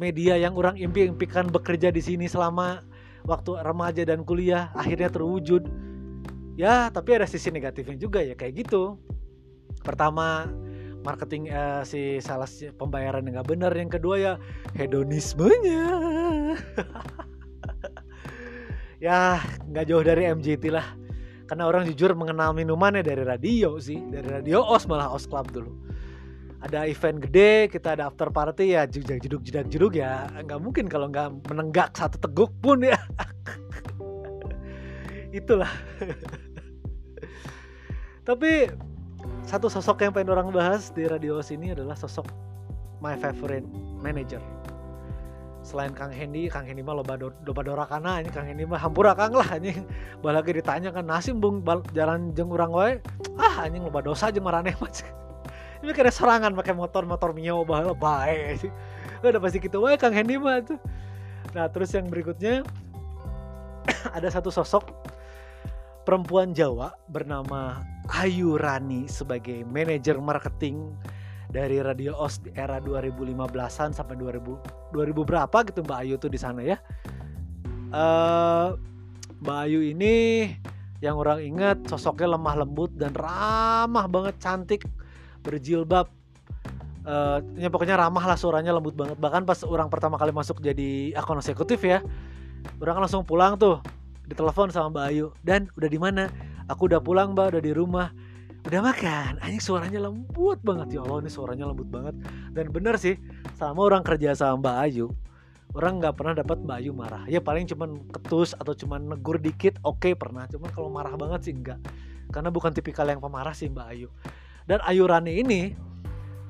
media 0.00 0.40
yang 0.40 0.56
orang 0.56 0.80
impi-impikan 0.80 1.52
bekerja 1.52 1.92
di 1.92 2.00
sini 2.00 2.24
selama 2.24 2.80
waktu 3.28 3.60
remaja 3.60 4.08
dan 4.08 4.24
kuliah 4.24 4.72
akhirnya 4.72 5.12
terwujud. 5.12 5.68
Ya 6.56 6.88
tapi 6.88 7.12
ada 7.12 7.28
sisi 7.28 7.52
negatifnya 7.52 8.00
juga 8.00 8.24
ya 8.24 8.32
kayak 8.32 8.64
gitu. 8.64 8.96
Pertama 9.84 10.48
marketing 11.06 11.54
uh, 11.54 11.86
si 11.86 12.18
salah 12.18 12.50
si 12.50 12.74
pembayaran 12.74 13.22
yang 13.22 13.38
nggak 13.38 13.50
benar. 13.54 13.70
Yang 13.70 14.02
kedua 14.02 14.14
ya 14.18 14.32
hedonismenya. 14.74 15.86
Ya 18.96 19.44
nggak 19.68 19.92
jauh 19.92 20.00
dari 20.00 20.24
MJT 20.24 20.72
lah. 20.72 20.96
Karena 21.46 21.68
orang 21.68 21.86
jujur 21.86 22.16
mengenal 22.16 22.56
minumannya 22.56 23.04
dari 23.04 23.22
radio 23.22 23.76
sih. 23.76 24.00
Dari 24.00 24.24
radio 24.24 24.64
os 24.64 24.88
malah 24.88 25.12
os 25.12 25.28
club 25.28 25.52
dulu. 25.52 25.68
Ada 26.64 26.88
event 26.88 27.20
gede 27.28 27.68
kita 27.68 27.94
ada 27.94 28.08
after 28.08 28.32
party 28.32 28.72
ya 28.72 28.88
jujak 28.88 29.20
jeduk 29.20 29.44
jedak 29.44 29.68
jeduk 29.68 30.00
ya. 30.00 30.24
Nggak 30.32 30.60
mungkin 30.64 30.88
kalau 30.88 31.12
nggak 31.12 31.44
menenggak 31.44 31.92
satu 31.92 32.16
teguk 32.16 32.50
pun 32.64 32.82
ya. 32.82 32.96
Itulah. 35.38 35.70
Tapi 38.26 38.66
satu 39.46 39.70
sosok 39.70 40.02
yang 40.02 40.12
pengen 40.12 40.34
orang 40.34 40.50
bahas 40.50 40.90
di 40.90 41.06
radio 41.06 41.38
sini 41.38 41.70
adalah 41.70 41.94
sosok 41.94 42.26
my 42.98 43.14
favorite 43.14 43.64
manager 44.02 44.42
selain 45.66 45.90
Kang 45.90 46.14
Hendy, 46.14 46.46
Kang 46.46 46.62
Hendy 46.62 46.78
mah 46.78 46.94
loba 46.94 47.18
do, 47.18 47.34
loba 47.42 47.66
dorakana 47.66 48.22
ini 48.22 48.30
Kang 48.30 48.46
Hendy 48.46 48.62
mah 48.62 48.78
hampura 48.78 49.18
Kang 49.18 49.34
lah 49.34 49.50
anjing. 49.50 49.82
Balagi 50.22 50.62
ditanya 50.62 50.94
kan 50.94 51.02
nasi 51.02 51.34
bung 51.34 51.66
jalan 51.90 52.30
jeng 52.38 52.54
urang 52.54 52.70
wae. 52.70 53.02
Ah 53.34 53.66
anjing 53.66 53.82
loba 53.82 53.98
dosa 53.98 54.30
jeung 54.30 54.46
marane 54.46 54.78
mah. 54.78 54.86
Ini 55.82 55.92
kira 55.92 56.08
serangan 56.08 56.54
pakai 56.54 56.72
motor-motor 56.72 57.34
Mio 57.34 57.66
baheula 57.66 57.98
bae. 57.98 58.54
Udah 59.26 59.42
pasti 59.42 59.58
gitu 59.58 59.82
wae 59.82 59.98
Kang 59.98 60.14
Hendy 60.14 60.38
mah 60.38 60.62
tuh. 60.62 60.78
Nah, 61.50 61.66
terus 61.66 61.90
yang 61.90 62.06
berikutnya 62.06 62.62
ada 64.16 64.28
satu 64.30 64.54
sosok 64.54 64.86
perempuan 66.06 66.54
Jawa 66.54 66.94
bernama 67.10 67.82
Ayu 68.14 68.54
Rani 68.54 69.10
sebagai 69.10 69.66
manajer 69.66 70.22
marketing 70.22 70.94
dari 71.50 71.82
Radio 71.82 72.14
OS 72.14 72.46
di 72.46 72.54
era 72.54 72.78
2015-an 72.78 73.90
sampai 73.90 74.14
2000 74.14 74.94
2000 74.94 74.94
berapa 75.26 75.56
gitu 75.66 75.82
Mbak 75.82 75.98
Ayu 76.06 76.14
tuh 76.22 76.30
di 76.30 76.38
sana 76.38 76.62
ya. 76.62 76.78
Uh, 77.90 78.78
Mbak 79.42 79.58
Ayu 79.66 79.80
ini 79.82 80.14
yang 81.02 81.18
orang 81.18 81.42
ingat 81.42 81.82
sosoknya 81.90 82.38
lemah 82.38 82.54
lembut 82.62 82.94
dan 82.94 83.10
ramah 83.10 84.06
banget 84.06 84.38
cantik 84.38 84.86
berjilbab. 85.42 86.06
Uh, 87.06 87.38
ya 87.58 87.70
pokoknya 87.70 87.98
ramah 87.98 88.22
lah 88.22 88.38
suaranya 88.38 88.70
lembut 88.70 88.94
banget. 88.94 89.18
Bahkan 89.18 89.42
pas 89.42 89.58
orang 89.66 89.90
pertama 89.90 90.14
kali 90.14 90.30
masuk 90.30 90.62
jadi 90.62 91.18
akun 91.18 91.42
eksekutif 91.42 91.82
ya 91.82 91.98
orang 92.82 93.06
langsung 93.06 93.22
pulang 93.22 93.54
tuh 93.56 93.80
ditelepon 94.26 94.74
sama 94.74 94.92
Mbak 94.92 95.06
Ayu 95.10 95.26
dan 95.42 95.70
udah 95.78 95.90
di 95.90 95.98
mana? 95.98 96.30
Aku 96.66 96.90
udah 96.90 96.98
pulang 96.98 97.34
Mbak 97.34 97.56
udah 97.56 97.62
di 97.62 97.72
rumah. 97.72 98.10
Udah 98.66 98.82
makan? 98.82 99.38
Anjing 99.38 99.62
suaranya 99.62 100.10
lembut 100.10 100.58
banget. 100.66 100.98
Ya 100.98 101.06
Allah 101.06 101.22
ini 101.22 101.30
suaranya 101.30 101.70
lembut 101.70 101.86
banget. 101.86 102.18
Dan 102.50 102.74
bener 102.74 102.98
sih 102.98 103.14
sama 103.54 103.86
orang 103.86 104.02
kerja 104.02 104.34
sama 104.34 104.58
Mbak 104.58 104.76
Ayu 104.90 105.08
orang 105.76 106.00
nggak 106.00 106.14
pernah 106.16 106.34
dapat 106.38 106.58
Mbak 106.64 106.76
Ayu 106.80 106.92
marah. 106.96 107.22
Ya 107.28 107.38
paling 107.38 107.68
cuman 107.68 108.00
ketus 108.08 108.56
atau 108.56 108.72
cuman 108.72 109.12
negur 109.12 109.36
dikit 109.36 109.76
oke 109.84 110.02
okay, 110.02 110.12
pernah. 110.16 110.48
Cuman 110.48 110.72
kalau 110.72 110.88
marah 110.88 111.12
banget 111.14 111.50
sih 111.50 111.54
enggak 111.54 111.78
karena 112.30 112.50
bukan 112.50 112.74
tipikal 112.74 113.06
yang 113.06 113.22
pemarah 113.22 113.54
sih 113.54 113.70
Mbak 113.70 113.86
Ayu. 113.92 114.08
Dan 114.66 114.82
Ayu 114.82 115.06
Rani 115.06 115.32
ini 115.42 115.60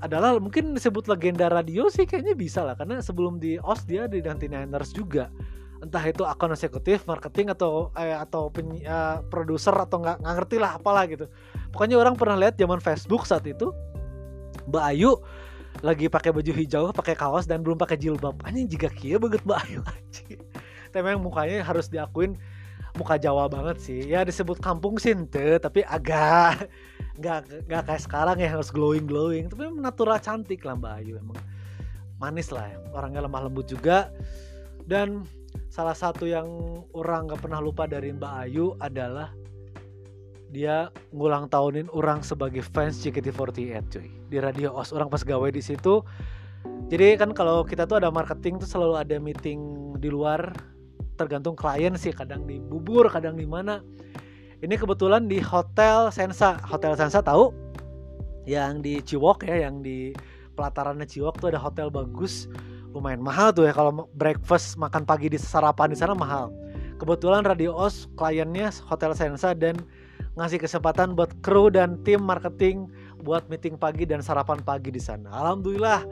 adalah 0.01 0.37
mungkin 0.37 0.77
disebut 0.77 1.09
legenda 1.09 1.49
radio 1.49 1.89
sih 1.91 2.07
kayaknya 2.09 2.39
bisa 2.39 2.65
lah. 2.65 2.79
Karena 2.79 3.03
sebelum 3.03 3.43
di 3.43 3.61
OS 3.61 3.85
dia 3.85 4.09
di 4.09 4.23
99ers 4.23 4.91
juga 4.95 5.29
entah 5.85 6.05
itu 6.09 6.25
akun 6.25 6.53
eksekutif 6.57 7.05
marketing 7.05 7.53
atau 7.53 7.93
eh, 7.97 8.17
atau 8.17 8.49
uh, 8.49 9.21
produser 9.29 9.75
atau 9.77 10.01
nggak 10.01 10.25
ngerti 10.25 10.57
lah 10.57 10.81
apalah 10.81 11.05
gitu. 11.05 11.29
Pokoknya 11.73 12.01
orang 12.01 12.17
pernah 12.17 12.37
lihat 12.41 12.57
zaman 12.57 12.81
Facebook 12.81 13.29
saat 13.29 13.45
itu 13.45 13.73
Mbak 14.67 14.85
Ayu 14.93 15.21
lagi 15.85 16.09
pakai 16.09 16.33
baju 16.33 16.53
hijau 16.57 16.89
pakai 16.97 17.13
kaos 17.13 17.45
dan 17.45 17.61
belum 17.61 17.77
pakai 17.77 18.01
jilbab. 18.01 18.41
Anjing 18.49 18.67
jika 18.73 18.89
kia 18.89 19.21
banget 19.21 19.45
Mbak 19.45 19.59
Ayu 19.69 19.81
anjing. 19.85 20.41
Tapi 20.93 21.03
memang 21.05 21.29
mukanya 21.29 21.61
harus 21.61 21.93
diakuin 21.93 22.41
muka 22.97 23.21
Jawa 23.21 23.47
banget 23.53 23.77
sih. 23.85 24.09
Ya 24.09 24.25
disebut 24.25 24.57
kampung 24.65 24.97
sinte 24.97 25.61
tapi 25.61 25.85
agak 25.85 26.73
nggak 27.21 27.69
nggak 27.69 27.83
kayak 27.85 28.03
sekarang 28.05 28.37
ya 28.41 28.53
harus 28.53 28.69
glowing 28.69 29.09
glowing 29.09 29.49
tapi 29.49 29.73
natural 29.73 30.21
cantik 30.21 30.61
lah 30.65 30.77
Mbak 30.77 30.93
Ayu 31.01 31.17
emang 31.17 31.41
manis 32.17 32.49
lah 32.49 32.65
ya. 32.65 32.77
orangnya 32.97 33.21
lemah 33.25 33.49
lembut 33.49 33.69
juga. 33.69 34.09
Dan 34.87 35.27
salah 35.77 35.93
satu 35.93 36.25
yang 36.25 36.49
orang 36.97 37.29
gak 37.29 37.45
pernah 37.45 37.61
lupa 37.61 37.85
dari 37.85 38.09
Mbak 38.09 38.33
Ayu 38.49 38.73
adalah 38.81 39.37
dia 40.49 40.89
ngulang 41.13 41.53
tahunin 41.53 41.93
orang 41.93 42.25
sebagai 42.25 42.65
fans 42.65 42.97
JKT48 43.05 43.85
cuy. 43.93 44.09
Di 44.33 44.41
radio 44.41 44.73
os 44.73 44.97
orang 44.97 45.13
pas 45.13 45.21
gawe 45.21 45.45
di 45.53 45.61
situ. 45.61 46.01
Jadi 46.89 47.21
kan 47.21 47.37
kalau 47.37 47.61
kita 47.61 47.85
tuh 47.85 48.01
ada 48.01 48.09
marketing 48.09 48.57
tuh 48.57 48.65
selalu 48.65 48.97
ada 48.97 49.21
meeting 49.21 49.93
di 50.01 50.09
luar 50.09 50.49
tergantung 51.21 51.53
klien 51.53 51.93
sih 52.01 52.17
kadang 52.17 52.49
di 52.49 52.57
bubur 52.57 53.13
kadang 53.13 53.37
di 53.37 53.45
mana. 53.45 53.85
Ini 54.65 54.81
kebetulan 54.81 55.29
di 55.29 55.45
hotel 55.45 56.09
Sensa. 56.09 56.57
Hotel 56.65 56.97
Sensa 56.97 57.21
tahu? 57.21 57.53
Yang 58.49 58.73
di 58.81 58.95
Ciwok 59.05 59.45
ya 59.45 59.69
yang 59.69 59.85
di 59.85 60.17
pelatarannya 60.57 61.05
Ciwok 61.05 61.37
tuh 61.37 61.53
ada 61.53 61.61
hotel 61.61 61.93
bagus 61.93 62.49
lumayan 62.97 63.21
mahal 63.21 63.53
tuh 63.53 63.69
ya 63.69 63.77
kalau 63.77 64.09
breakfast 64.17 64.81
makan 64.81 65.05
pagi 65.05 65.29
di 65.29 65.37
sarapan 65.37 65.93
di 65.93 65.99
sana 66.01 66.17
mahal. 66.17 66.49
Kebetulan 66.97 67.45
Radio 67.45 67.77
Os 67.77 68.09
kliennya 68.17 68.73
Hotel 68.89 69.13
Sensa 69.13 69.53
dan 69.53 69.77
ngasih 70.41 70.57
kesempatan 70.65 71.13
buat 71.13 71.29
kru 71.45 71.69
dan 71.69 72.01
tim 72.09 72.25
marketing 72.25 72.89
buat 73.21 73.45
meeting 73.53 73.77
pagi 73.77 74.09
dan 74.09 74.25
sarapan 74.25 74.65
pagi 74.65 74.89
di 74.89 75.01
sana. 75.01 75.29
Alhamdulillah 75.29 76.09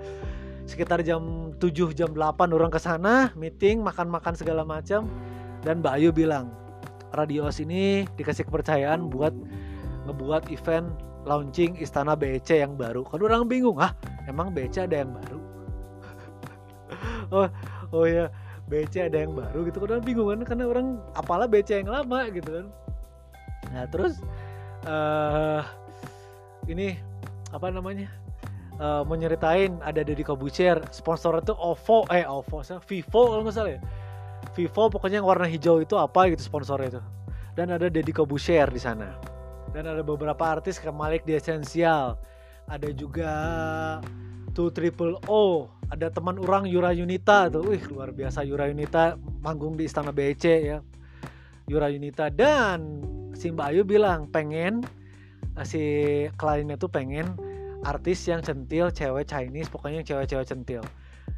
sekitar 0.68 1.01
jam 1.01 1.53
7 1.57 1.97
jam 1.97 2.12
8 2.12 2.53
orang 2.53 2.68
ke 2.68 2.80
sana 2.80 3.32
meeting 3.32 3.80
makan-makan 3.80 4.37
segala 4.37 4.61
macam 4.64 5.09
dan 5.64 5.80
Mbak 5.80 5.93
Ayu 5.97 6.12
bilang 6.12 6.53
Radios 7.16 7.64
ini 7.64 8.05
dikasih 8.20 8.45
kepercayaan 8.45 9.09
buat 9.09 9.32
ngebuat 10.05 10.53
event 10.53 10.93
launching 11.24 11.80
Istana 11.80 12.12
BC 12.12 12.61
yang 12.61 12.76
baru. 12.76 13.07
Kan 13.09 13.24
orang 13.24 13.49
bingung, 13.49 13.80
ah 13.80 13.97
emang 14.28 14.53
BC 14.53 14.85
ada 14.85 15.01
yang 15.01 15.16
baru? 15.16 15.43
Oh 17.35 17.49
oh 17.91 18.07
ya 18.07 18.30
BC 18.70 19.11
ada 19.11 19.26
yang 19.26 19.35
baru 19.35 19.66
gitu. 19.66 19.82
Kan 19.82 20.01
bingung 20.07 20.30
kan 20.30 20.41
karena 20.47 20.64
orang 20.70 20.87
apalah 21.18 21.51
BC 21.51 21.82
yang 21.82 21.91
lama 21.91 22.30
gitu 22.30 22.62
kan. 22.62 22.66
Nah 23.74 23.85
terus 23.91 24.22
uh, 24.87 25.66
ini 26.70 26.97
apa 27.51 27.68
namanya? 27.74 28.09
Uh, 28.74 29.07
mau 29.07 29.14
nyeritain 29.14 29.78
ada 29.87 30.03
Deddy 30.03 30.26
Kobucher 30.26 30.82
sponsor 30.91 31.39
itu 31.39 31.55
OVO 31.55 32.11
eh 32.11 32.26
OVO 32.26 32.59
Vivo 32.82 33.20
kalau 33.30 33.43
nggak 33.47 33.55
salah 33.55 33.72
ya. 33.78 33.80
Vivo 34.55 34.91
pokoknya 34.91 35.22
yang 35.22 35.28
warna 35.30 35.47
hijau 35.47 35.78
itu 35.78 35.95
apa 35.95 36.30
gitu 36.30 36.43
sponsornya 36.43 36.99
itu. 36.99 37.03
Dan 37.55 37.70
ada 37.70 37.87
Deddy 37.87 38.11
Kobucher 38.11 38.66
di 38.70 38.82
sana. 38.82 39.14
Dan 39.70 39.91
ada 39.91 40.03
beberapa 40.03 40.43
artis 40.43 40.78
kayak 40.78 40.95
Malik 40.95 41.22
di 41.22 41.39
Essential 41.39 42.18
ada 42.68 42.89
juga 42.97 43.30
Two 44.55 44.70
Triple 44.70 45.18
O. 45.26 45.66
Ada 45.90 46.14
teman 46.14 46.38
orang 46.38 46.64
Yura 46.70 46.94
Yunita 46.94 47.50
tuh. 47.50 47.66
Wih 47.66 47.82
luar 47.90 48.14
biasa 48.14 48.46
Yura 48.46 48.70
Yunita 48.70 49.18
manggung 49.42 49.74
di 49.74 49.84
Istana 49.84 50.14
BC 50.14 50.44
ya. 50.62 50.78
Yura 51.66 51.90
Yunita. 51.90 52.30
Dan 52.30 53.02
si 53.34 53.50
Mbak 53.50 53.66
Ayu 53.74 53.82
bilang 53.82 54.30
pengen 54.30 54.86
eh, 55.59 55.66
si 55.66 55.82
kliennya 56.38 56.78
tuh 56.78 56.88
pengen 56.88 57.34
artis 57.84 58.24
yang 58.24 58.40
centil 58.40 58.88
cewek 58.88 59.28
Chinese 59.28 59.68
pokoknya 59.68 60.00
yang 60.00 60.09
cewek-cewek 60.09 60.46
centil. 60.46 60.82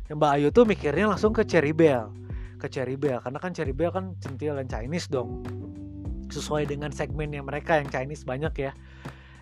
Yang 0.06 0.16
Mbak 0.20 0.32
Ayu 0.36 0.48
tuh 0.52 0.64
mikirnya 0.68 1.10
langsung 1.10 1.32
ke 1.32 1.42
Cherry 1.48 1.72
Bell. 1.72 2.12
Ke 2.60 2.68
Cherry 2.68 3.00
Bell 3.00 3.18
karena 3.24 3.40
kan 3.40 3.50
Cherry 3.56 3.72
Bell 3.72 3.90
kan 3.90 4.12
centil 4.20 4.54
dan 4.54 4.68
Chinese 4.68 5.08
dong. 5.08 5.40
Sesuai 6.28 6.68
dengan 6.68 6.92
segmennya 6.92 7.40
mereka 7.40 7.80
yang 7.80 7.88
Chinese 7.88 8.28
banyak 8.28 8.52
ya 8.60 8.76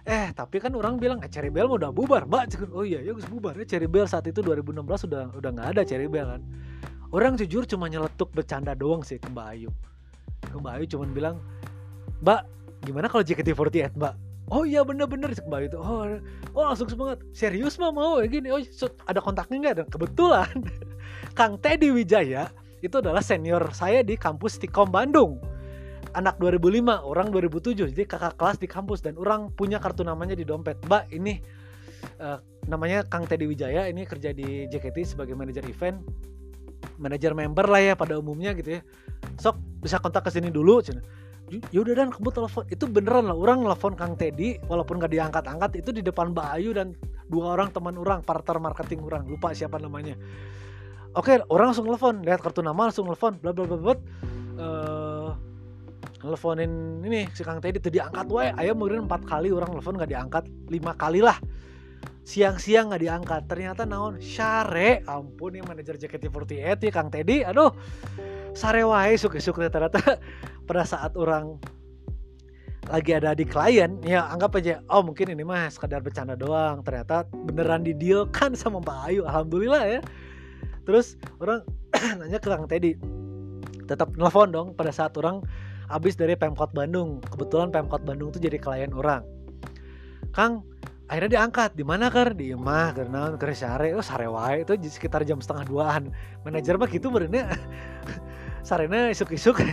eh 0.04 0.28
tapi 0.36 0.60
kan 0.60 0.68
orang 0.76 1.00
bilang 1.00 1.16
eh 1.24 1.30
Cherry 1.32 1.48
Bell 1.48 1.68
udah 1.72 1.88
bubar 1.88 2.28
mbak. 2.28 2.52
Oh 2.76 2.84
iya 2.84 3.00
ya 3.00 3.16
gus 3.16 3.24
bubar 3.24 3.56
ya 3.56 3.64
Cherry 3.64 3.88
Bell 3.88 4.04
saat 4.04 4.28
itu 4.28 4.44
2016 4.44 5.08
udah 5.08 5.22
udah 5.32 5.50
nggak 5.56 5.68
ada 5.76 5.82
Cherry 5.82 6.08
Bell 6.12 6.28
kan. 6.28 6.42
Orang 7.08 7.40
jujur 7.40 7.64
cuma 7.64 7.88
nyeletuk 7.88 8.28
bercanda 8.34 8.76
doang 8.76 9.00
sih 9.00 9.16
ke 9.16 9.30
Mbak 9.32 9.46
Ayu. 9.56 9.70
Ke 10.44 10.56
Mbak 10.60 10.72
Ayu 10.76 10.84
cuman 10.92 11.08
bilang 11.14 11.36
mbak 12.20 12.44
gimana 12.84 13.06
kalau 13.08 13.24
JKT48 13.24 13.96
mbak? 13.96 14.14
Oh 14.52 14.68
iya 14.68 14.84
bener-bener 14.84 15.32
kembali 15.32 15.72
itu 15.72 15.80
oh, 15.80 16.04
oh 16.52 16.64
langsung 16.68 16.88
semangat. 16.92 17.24
Serius 17.32 17.80
mah 17.80 17.88
mau 17.88 18.20
ya 18.20 18.28
gini? 18.28 18.52
Oh 18.52 18.60
ada 19.08 19.20
kontaknya 19.24 19.56
nggak? 19.56 19.74
Dan 19.80 19.86
kebetulan 19.88 20.52
Kang 21.38 21.56
Teddy 21.56 21.88
Wijaya 21.88 22.52
itu 22.84 23.00
adalah 23.00 23.24
senior 23.24 23.64
saya 23.72 24.04
di 24.04 24.20
kampus 24.20 24.60
Tikom 24.60 24.92
Bandung 24.92 25.40
anak 26.14 26.38
2005 26.38 27.04
orang 27.04 27.28
2007 27.34 27.90
jadi 27.90 28.04
kakak 28.06 28.38
kelas 28.38 28.58
di 28.62 28.70
kampus 28.70 29.02
dan 29.02 29.18
orang 29.18 29.50
punya 29.52 29.82
kartu 29.82 30.06
namanya 30.06 30.38
di 30.38 30.46
dompet. 30.46 30.78
Mbak 30.86 31.10
ini 31.10 31.42
uh, 32.22 32.38
namanya 32.70 33.02
Kang 33.06 33.26
Teddy 33.26 33.50
Wijaya 33.50 33.90
ini 33.90 34.06
kerja 34.06 34.30
di 34.30 34.70
JKT 34.70 35.16
sebagai 35.18 35.34
manajer 35.34 35.66
event 35.66 36.00
manajer 37.00 37.34
member 37.34 37.66
lah 37.66 37.82
ya 37.82 37.94
pada 37.98 38.16
umumnya 38.16 38.54
gitu 38.54 38.78
ya. 38.78 38.80
Sok 39.40 39.58
bisa 39.82 39.98
kontak 39.98 40.24
ke 40.24 40.30
sini 40.30 40.48
dulu 40.48 40.80
cina. 40.80 41.02
Yaudah 41.74 41.94
dan 41.94 42.08
kamu 42.08 42.32
telepon. 42.32 42.64
Itu 42.72 42.88
beneran 42.88 43.28
lah 43.28 43.36
orang 43.36 43.66
telepon 43.68 43.92
Kang 43.98 44.14
Teddy 44.16 44.56
walaupun 44.64 44.96
gak 44.96 45.12
diangkat-angkat 45.12 45.70
itu 45.84 45.90
di 45.92 46.00
depan 46.00 46.32
Mbak 46.32 46.48
Ayu 46.56 46.70
dan 46.72 46.96
dua 47.28 47.56
orang 47.58 47.68
teman 47.72 47.98
orang 48.00 48.24
partner 48.24 48.56
marketing 48.62 49.04
orang 49.04 49.28
lupa 49.28 49.52
siapa 49.52 49.76
namanya. 49.76 50.16
Oke 51.14 51.38
orang 51.52 51.70
langsung 51.70 51.86
telepon 51.86 52.24
lihat 52.26 52.40
kartu 52.42 52.64
nama 52.64 52.90
langsung 52.90 53.06
telepon 53.06 53.38
bla 53.38 53.54
bla 53.54 53.64
bla 53.68 53.76
bla 53.78 53.94
uh, 54.58 55.13
teleponin 56.24 57.04
ini 57.04 57.28
si 57.36 57.44
Kang 57.44 57.60
Teddy 57.60 57.76
tuh 57.76 57.92
diangkat. 57.92 58.26
Wae 58.32 58.48
ayam 58.56 58.80
mungkin 58.80 59.04
empat 59.04 59.28
kali 59.28 59.52
orang 59.52 59.76
telepon 59.76 60.00
gak 60.00 60.10
diangkat. 60.10 60.44
Lima 60.72 60.96
kali 60.96 61.20
lah. 61.20 61.36
Siang-siang 62.24 62.96
gak 62.96 63.04
diangkat. 63.04 63.42
Ternyata 63.44 63.84
naon? 63.84 64.16
Syare 64.24 65.04
ampun 65.04 65.60
yang 65.60 65.68
manajer 65.68 66.00
JKT48 66.00 66.80
ya 66.80 66.90
Kang 66.90 67.12
Teddy. 67.12 67.44
Aduh. 67.44 67.76
Sare 68.56 68.80
wae 68.88 69.20
suka-suka 69.20 69.68
ternyata 69.68 70.00
pada 70.68 70.88
saat 70.88 71.12
orang 71.20 71.60
lagi 72.84 73.16
ada 73.16 73.32
di 73.32 73.48
klien 73.48 73.96
ya 74.04 74.28
anggap 74.28 74.60
aja 74.60 74.84
oh 74.92 75.00
mungkin 75.00 75.32
ini 75.32 75.40
mah 75.40 75.68
sekadar 75.68 76.00
bercanda 76.00 76.32
doang. 76.32 76.80
Ternyata 76.80 77.28
beneran 77.28 77.84
didealkan 77.84 78.56
sama 78.56 78.80
Mbak 78.80 78.98
Ayu. 79.12 79.22
Alhamdulillah 79.28 79.82
ya. 79.86 80.00
Terus 80.88 81.20
orang 81.36 81.60
nanya 82.18 82.40
ke 82.40 82.48
Kang 82.48 82.64
Teddy 82.64 82.96
tetap 83.84 84.16
nelfon 84.16 84.48
dong 84.48 84.72
pada 84.72 84.88
saat 84.88 85.12
orang 85.20 85.44
habis 85.88 86.16
dari 86.16 86.36
Pemkot 86.38 86.72
Bandung. 86.72 87.20
Kebetulan 87.24 87.68
Pemkot 87.72 88.04
Bandung 88.04 88.32
tuh 88.32 88.40
jadi 88.40 88.56
klien 88.56 88.92
orang. 88.92 89.24
Kang 90.34 90.64
akhirnya 91.08 91.40
diangkat. 91.40 91.76
Di 91.76 91.84
mana 91.84 92.08
kar 92.08 92.32
di 92.32 92.52
imah 92.52 92.96
karena 92.96 93.34
ke 93.36 93.52
sare 93.52 93.92
oh 93.96 94.04
sare 94.04 94.28
wae. 94.28 94.64
Itu 94.64 94.76
sekitar 94.78 95.24
jam 95.28 95.40
setengah 95.40 95.64
duaan. 95.68 96.02
Manajer 96.42 96.80
mah 96.80 96.88
gitu 96.88 97.12
berenya 97.12 97.52
sarena 98.68 99.12
isuk-isuk. 99.12 99.60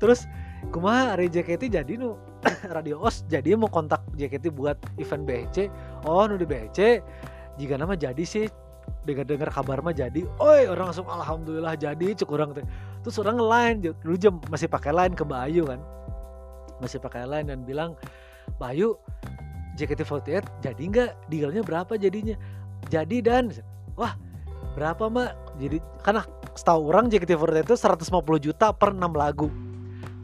Terus 0.00 0.26
kumaha 0.72 1.14
hari 1.14 1.30
JKT 1.30 1.70
jadi 1.70 1.94
nu? 2.00 2.16
Radio 2.76 3.00
os 3.00 3.24
jadi 3.28 3.56
mau 3.56 3.72
kontak 3.72 4.04
JKT 4.20 4.52
buat 4.52 4.76
event 5.00 5.24
BC 5.24 5.72
oh 6.04 6.28
nu 6.28 6.36
di 6.36 6.44
BC 6.44 7.00
jika 7.56 7.80
nama 7.80 7.96
jadi 7.96 8.20
sih 8.20 8.44
dengar 9.04 9.24
dengar 9.28 9.48
kabar 9.52 9.80
mah 9.80 9.96
jadi. 9.96 10.24
Oi 10.40 10.68
orang 10.68 10.92
langsung 10.92 11.08
alhamdulillah 11.08 11.76
jadi. 11.76 12.16
Cuk 12.16 12.36
orang 12.36 12.56
teh 12.56 12.64
terus 13.04 13.20
orang 13.20 13.36
lain 13.36 13.74
dulu 13.84 14.16
jam 14.16 14.40
masih 14.48 14.66
pakai 14.66 14.90
line 14.96 15.12
ke 15.12 15.22
Bayu 15.28 15.68
kan. 15.68 15.78
Masih 16.80 16.98
pakai 16.98 17.28
line 17.28 17.52
dan 17.52 17.60
bilang 17.62 17.92
Bayu 18.56 18.96
JKT48 19.76 20.64
jadi 20.64 20.82
nggak? 20.82 21.10
Dealnya 21.28 21.62
berapa 21.62 21.92
jadinya? 22.00 22.34
Jadi 22.88 23.20
dan. 23.20 23.52
Wah 23.94 24.16
berapa 24.74 25.06
mbak? 25.12 25.30
Jadi 25.60 25.78
karena 26.02 26.24
setahu 26.56 26.90
orang 26.90 27.12
JKT48 27.12 27.68
itu 27.68 27.76
150 27.76 28.46
juta 28.50 28.66
per 28.72 28.90
6 28.96 29.04
lagu. 29.12 29.52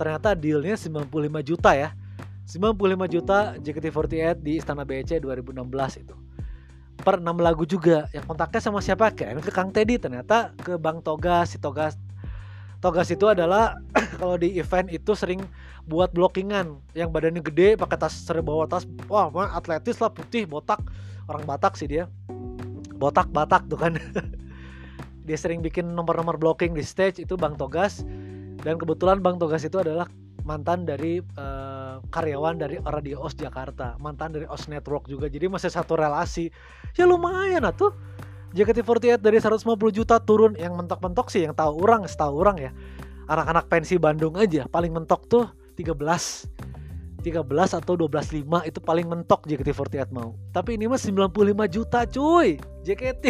Ternyata 0.00 0.32
dealnya 0.32 0.74
95 0.80 1.44
juta 1.44 1.70
ya. 1.76 1.92
95 2.48 3.06
juta 3.06 3.38
JKT48 3.62 4.36
di 4.42 4.58
Istana 4.58 4.82
BC 4.82 5.22
2016 5.22 6.02
itu. 6.02 6.16
Per 7.00 7.16
6 7.20 7.28
lagu 7.38 7.62
juga. 7.68 8.08
Yang 8.10 8.24
kontaknya 8.26 8.60
sama 8.64 8.80
siapa? 8.82 9.12
Kira 9.12 9.38
ke 9.38 9.52
Kang 9.52 9.70
Teddy. 9.70 10.00
Ternyata 10.00 10.56
ke 10.58 10.80
Bang 10.80 11.04
Togas 11.04 11.54
si 11.54 11.58
Togas 11.60 11.94
Togas 12.80 13.12
itu 13.12 13.28
adalah 13.28 13.76
kalau 14.20 14.40
di 14.40 14.56
event 14.56 14.88
itu 14.88 15.12
sering 15.12 15.44
buat 15.84 16.16
blockingan. 16.16 16.80
Yang 16.96 17.08
badannya 17.12 17.42
gede 17.44 17.68
pakai 17.76 18.00
tas 18.00 18.16
sering 18.16 18.44
bawa 18.44 18.64
tas. 18.64 18.88
Wah 19.06 19.28
atletis 19.52 20.00
lah 20.00 20.08
putih 20.08 20.48
botak. 20.48 20.80
Orang 21.28 21.44
Batak 21.46 21.76
sih 21.76 21.86
dia. 21.86 22.08
Botak 22.96 23.28
Batak 23.30 23.68
tuh 23.68 23.78
kan. 23.78 23.94
Dia 25.28 25.38
sering 25.38 25.62
bikin 25.62 25.94
nomor-nomor 25.94 26.40
blocking 26.40 26.74
di 26.74 26.82
stage. 26.82 27.22
Itu 27.22 27.36
Bang 27.38 27.54
Togas. 27.54 28.02
Dan 28.64 28.80
kebetulan 28.80 29.22
Bang 29.22 29.38
Togas 29.38 29.62
itu 29.62 29.78
adalah 29.78 30.10
mantan 30.42 30.88
dari 30.88 31.22
uh, 31.38 32.02
karyawan 32.10 32.58
dari 32.58 32.80
Radio 32.82 33.22
OS 33.22 33.38
Jakarta. 33.38 33.94
Mantan 34.02 34.34
dari 34.34 34.48
OS 34.48 34.66
Network 34.66 35.06
juga. 35.06 35.30
Jadi 35.30 35.46
masih 35.46 35.70
satu 35.70 35.94
relasi. 35.94 36.50
Ya 36.98 37.06
lumayan 37.06 37.62
atuh 37.62 37.94
JKT48 38.50 39.22
dari 39.22 39.38
150 39.38 39.66
juta 39.94 40.18
turun. 40.18 40.58
Yang 40.58 40.74
mentok-mentok 40.78 41.30
sih 41.30 41.46
yang 41.46 41.54
tahu 41.54 41.82
orang 41.86 42.06
setahu 42.06 42.42
orang 42.42 42.56
ya. 42.58 42.70
Anak-anak 43.30 43.70
pensi 43.70 43.94
Bandung 43.94 44.34
aja 44.34 44.66
paling 44.66 44.90
mentok 44.90 45.30
tuh 45.30 45.46
13 45.78 45.94
13 47.20 47.44
atau 47.78 47.94
12.5 47.94 48.64
itu 48.64 48.78
paling 48.80 49.06
mentok 49.06 49.44
JKT48 49.46 50.10
mau. 50.10 50.34
Tapi 50.50 50.80
ini 50.80 50.88
mah 50.88 50.98
95 50.98 51.30
juta 51.68 52.08
cuy 52.08 52.58
JKT 52.82 53.24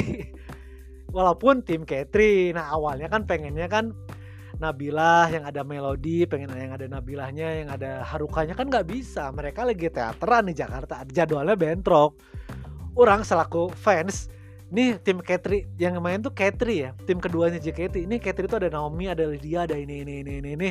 walaupun 1.16 1.66
tim 1.66 1.82
Katri 1.82 2.54
nah 2.54 2.70
awalnya 2.70 3.10
kan 3.10 3.26
pengennya 3.26 3.66
kan 3.66 3.92
Nabilah 4.60 5.32
yang 5.32 5.48
ada 5.48 5.64
melodi 5.64 6.28
pengen 6.28 6.52
yang 6.52 6.76
ada 6.76 6.84
Nabilahnya 6.84 7.64
yang 7.64 7.68
ada 7.72 8.04
Harukanya 8.04 8.52
kan 8.52 8.68
nggak 8.68 8.92
bisa. 8.92 9.32
Mereka 9.32 9.64
lagi 9.64 9.88
teateran 9.88 10.52
di 10.52 10.54
Jakarta 10.54 11.00
jadwalnya 11.08 11.56
bentrok. 11.56 12.20
Orang 12.92 13.24
selaku 13.24 13.72
fans 13.72 14.28
nih 14.70 15.02
tim 15.02 15.18
Katri 15.18 15.66
yang 15.76 15.98
main 15.98 16.22
tuh 16.22 16.30
Katri 16.30 16.86
ya 16.86 16.90
tim 17.04 17.18
keduanya 17.18 17.58
JKT 17.58 18.06
ini 18.06 18.22
Katri 18.22 18.46
itu 18.46 18.56
ada 18.56 18.70
Naomi 18.70 19.10
ada 19.10 19.26
Lydia 19.26 19.66
ada 19.66 19.74
ini 19.74 20.06
ini 20.06 20.22
ini 20.22 20.32
ini 20.38 20.50
ini. 20.54 20.70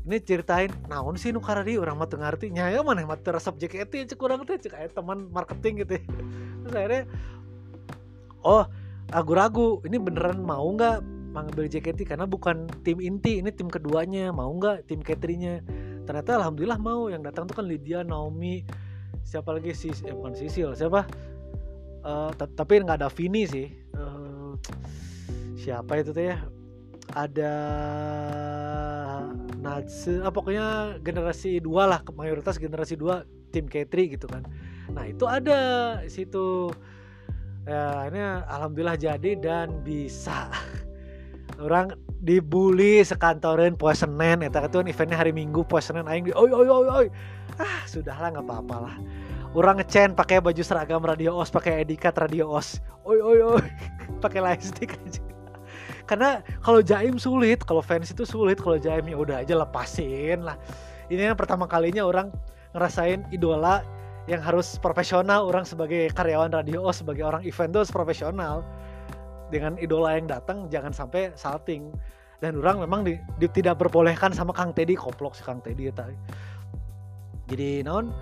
Ini 0.00 0.16
ceritain 0.22 0.70
naon 0.88 1.18
sih 1.20 1.34
nu 1.34 1.42
karadi 1.42 1.76
orang 1.76 1.98
mah 1.98 2.08
ngerti. 2.08 2.54
Ya 2.54 2.80
mana 2.80 3.04
mah 3.04 3.20
resep 3.20 3.54
JKT 3.58 4.14
cek 4.14 4.18
kurang 4.18 4.46
tuh 4.48 4.56
cek 4.56 4.94
teman 4.96 5.28
marketing 5.28 5.84
gitu 5.84 5.98
ya. 5.98 6.02
terus 6.60 6.74
akhirnya 6.76 7.02
oh 8.44 8.64
ragu-ragu 9.10 9.80
ini 9.88 9.96
beneran 9.96 10.40
mau 10.40 10.64
nggak 10.72 11.04
mengambil 11.34 11.66
JKT 11.68 12.06
karena 12.06 12.26
bukan 12.26 12.70
tim 12.86 12.98
inti 13.02 13.42
ini 13.42 13.52
tim 13.52 13.68
keduanya. 13.68 14.32
Mau 14.32 14.50
nggak 14.56 14.88
tim 14.88 15.04
cateringnya 15.04 15.60
ternyata 16.08 16.40
alhamdulillah 16.40 16.80
mau. 16.80 17.10
Yang 17.12 17.30
datang 17.30 17.44
tuh 17.50 17.60
kan 17.60 17.66
Lydia 17.68 18.00
Naomi. 18.00 18.64
Siapa 19.26 19.52
lagi? 19.52 19.76
Sih 19.76 19.92
eh, 19.92 20.16
Sisil. 20.34 20.72
Siapa 20.74 21.04
uh, 22.04 22.30
tapi 22.34 22.80
nggak 22.80 23.00
ada 23.00 23.10
Vini 23.12 23.44
sih. 23.46 23.68
Uh, 23.96 24.56
siapa 25.56 26.00
itu 26.00 26.12
tuh 26.14 26.24
ya? 26.32 26.38
Ada 27.10 27.54
Natsu 29.60 30.22
ah, 30.22 30.32
pokoknya 30.32 30.96
generasi 31.02 31.58
dua 31.58 31.84
lah 31.90 32.00
mayoritas 32.14 32.56
generasi 32.56 32.94
dua 32.94 33.26
tim 33.50 33.66
K3 33.66 34.16
gitu 34.16 34.26
kan. 34.30 34.46
Nah 34.94 35.04
itu 35.10 35.26
ada 35.26 35.60
situ. 36.06 36.70
Ya 37.68 38.08
ini 38.08 38.20
alhamdulillah 38.48 38.96
jadi 38.96 39.36
dan 39.36 39.84
bisa. 39.84 40.48
Orang 41.60 41.92
dibully 42.24 43.04
sekantorin 43.04 43.76
poe 43.76 43.92
Senin 43.92 44.40
eta 44.40 44.64
itu 44.64 44.80
kan 44.80 44.88
eventnya 44.88 45.18
hari 45.20 45.32
Minggu 45.34 45.66
poe 45.68 45.82
Senin 45.82 46.08
aing 46.08 46.32
oi 46.32 46.50
oi 46.50 46.68
oi 46.68 46.88
oi. 46.88 47.06
Ah 47.60 47.84
sudahlah 47.84 48.32
nggak 48.32 48.46
apa-apa 48.48 48.76
lah 48.80 48.96
orang 49.54 49.82
ngecen 49.82 50.14
pakai 50.14 50.38
baju 50.38 50.62
seragam 50.62 51.02
radio 51.02 51.34
os 51.34 51.50
pakai 51.50 51.82
edikat 51.82 52.14
radio 52.14 52.50
os. 52.50 52.78
Oi 53.02 53.18
oi 53.18 53.38
oi. 53.42 53.64
Pakai 54.24 54.44
lightstick 54.44 55.00
aja. 55.00 55.22
Karena 56.04 56.44
kalau 56.60 56.84
jaim 56.84 57.16
sulit 57.16 57.64
kalau 57.64 57.80
fans 57.80 58.12
itu 58.12 58.28
sulit 58.28 58.60
kalau 58.60 58.76
jaim 58.76 59.06
ya 59.08 59.16
udah 59.16 59.40
aja 59.40 59.56
lepasin 59.56 60.44
lah. 60.44 60.60
Ini 61.08 61.32
yang 61.32 61.38
pertama 61.38 61.64
kalinya 61.64 62.04
orang 62.04 62.28
ngerasain 62.76 63.24
idola 63.32 63.80
yang 64.28 64.44
harus 64.44 64.76
profesional 64.78 65.48
orang 65.48 65.64
sebagai 65.64 66.12
karyawan 66.12 66.52
radio 66.52 66.84
sebagai 66.92 67.24
orang 67.24 67.42
event 67.48 67.72
tuh 67.72 67.88
profesional. 67.88 68.60
Dengan 69.50 69.74
idola 69.82 70.14
yang 70.14 70.28
datang 70.30 70.68
jangan 70.68 70.92
sampai 70.94 71.32
salting. 71.34 71.90
Dan 72.40 72.56
orang 72.60 72.80
memang 72.84 73.04
di, 73.04 73.20
di, 73.36 73.48
tidak 73.52 73.80
berbolehkan 73.80 74.32
sama 74.32 74.52
Kang 74.56 74.72
Teddy 74.72 74.96
koplok 74.96 75.36
si 75.36 75.44
Kang 75.44 75.60
Teddy 75.60 75.92
tadi 75.92 76.16
jadi 77.50 77.82
non 77.82 78.14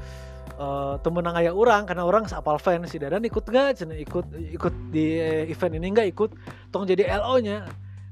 uh, 0.58 0.94
temenang 1.00 1.38
ayah 1.38 1.54
orang 1.54 1.86
karena 1.86 2.04
orang 2.04 2.26
apal 2.28 2.58
fans 2.58 2.90
si 2.90 2.98
Dadan 2.98 3.22
ikut 3.24 3.46
gak 3.46 3.78
cina 3.80 3.94
ikut 3.94 4.26
ikut 4.34 4.74
di 4.90 5.22
event 5.48 5.74
ini 5.78 5.86
nggak 5.94 6.08
ikut? 6.12 6.30
Tong 6.74 6.84
jadi 6.84 7.08
LO 7.22 7.38
nya 7.40 7.64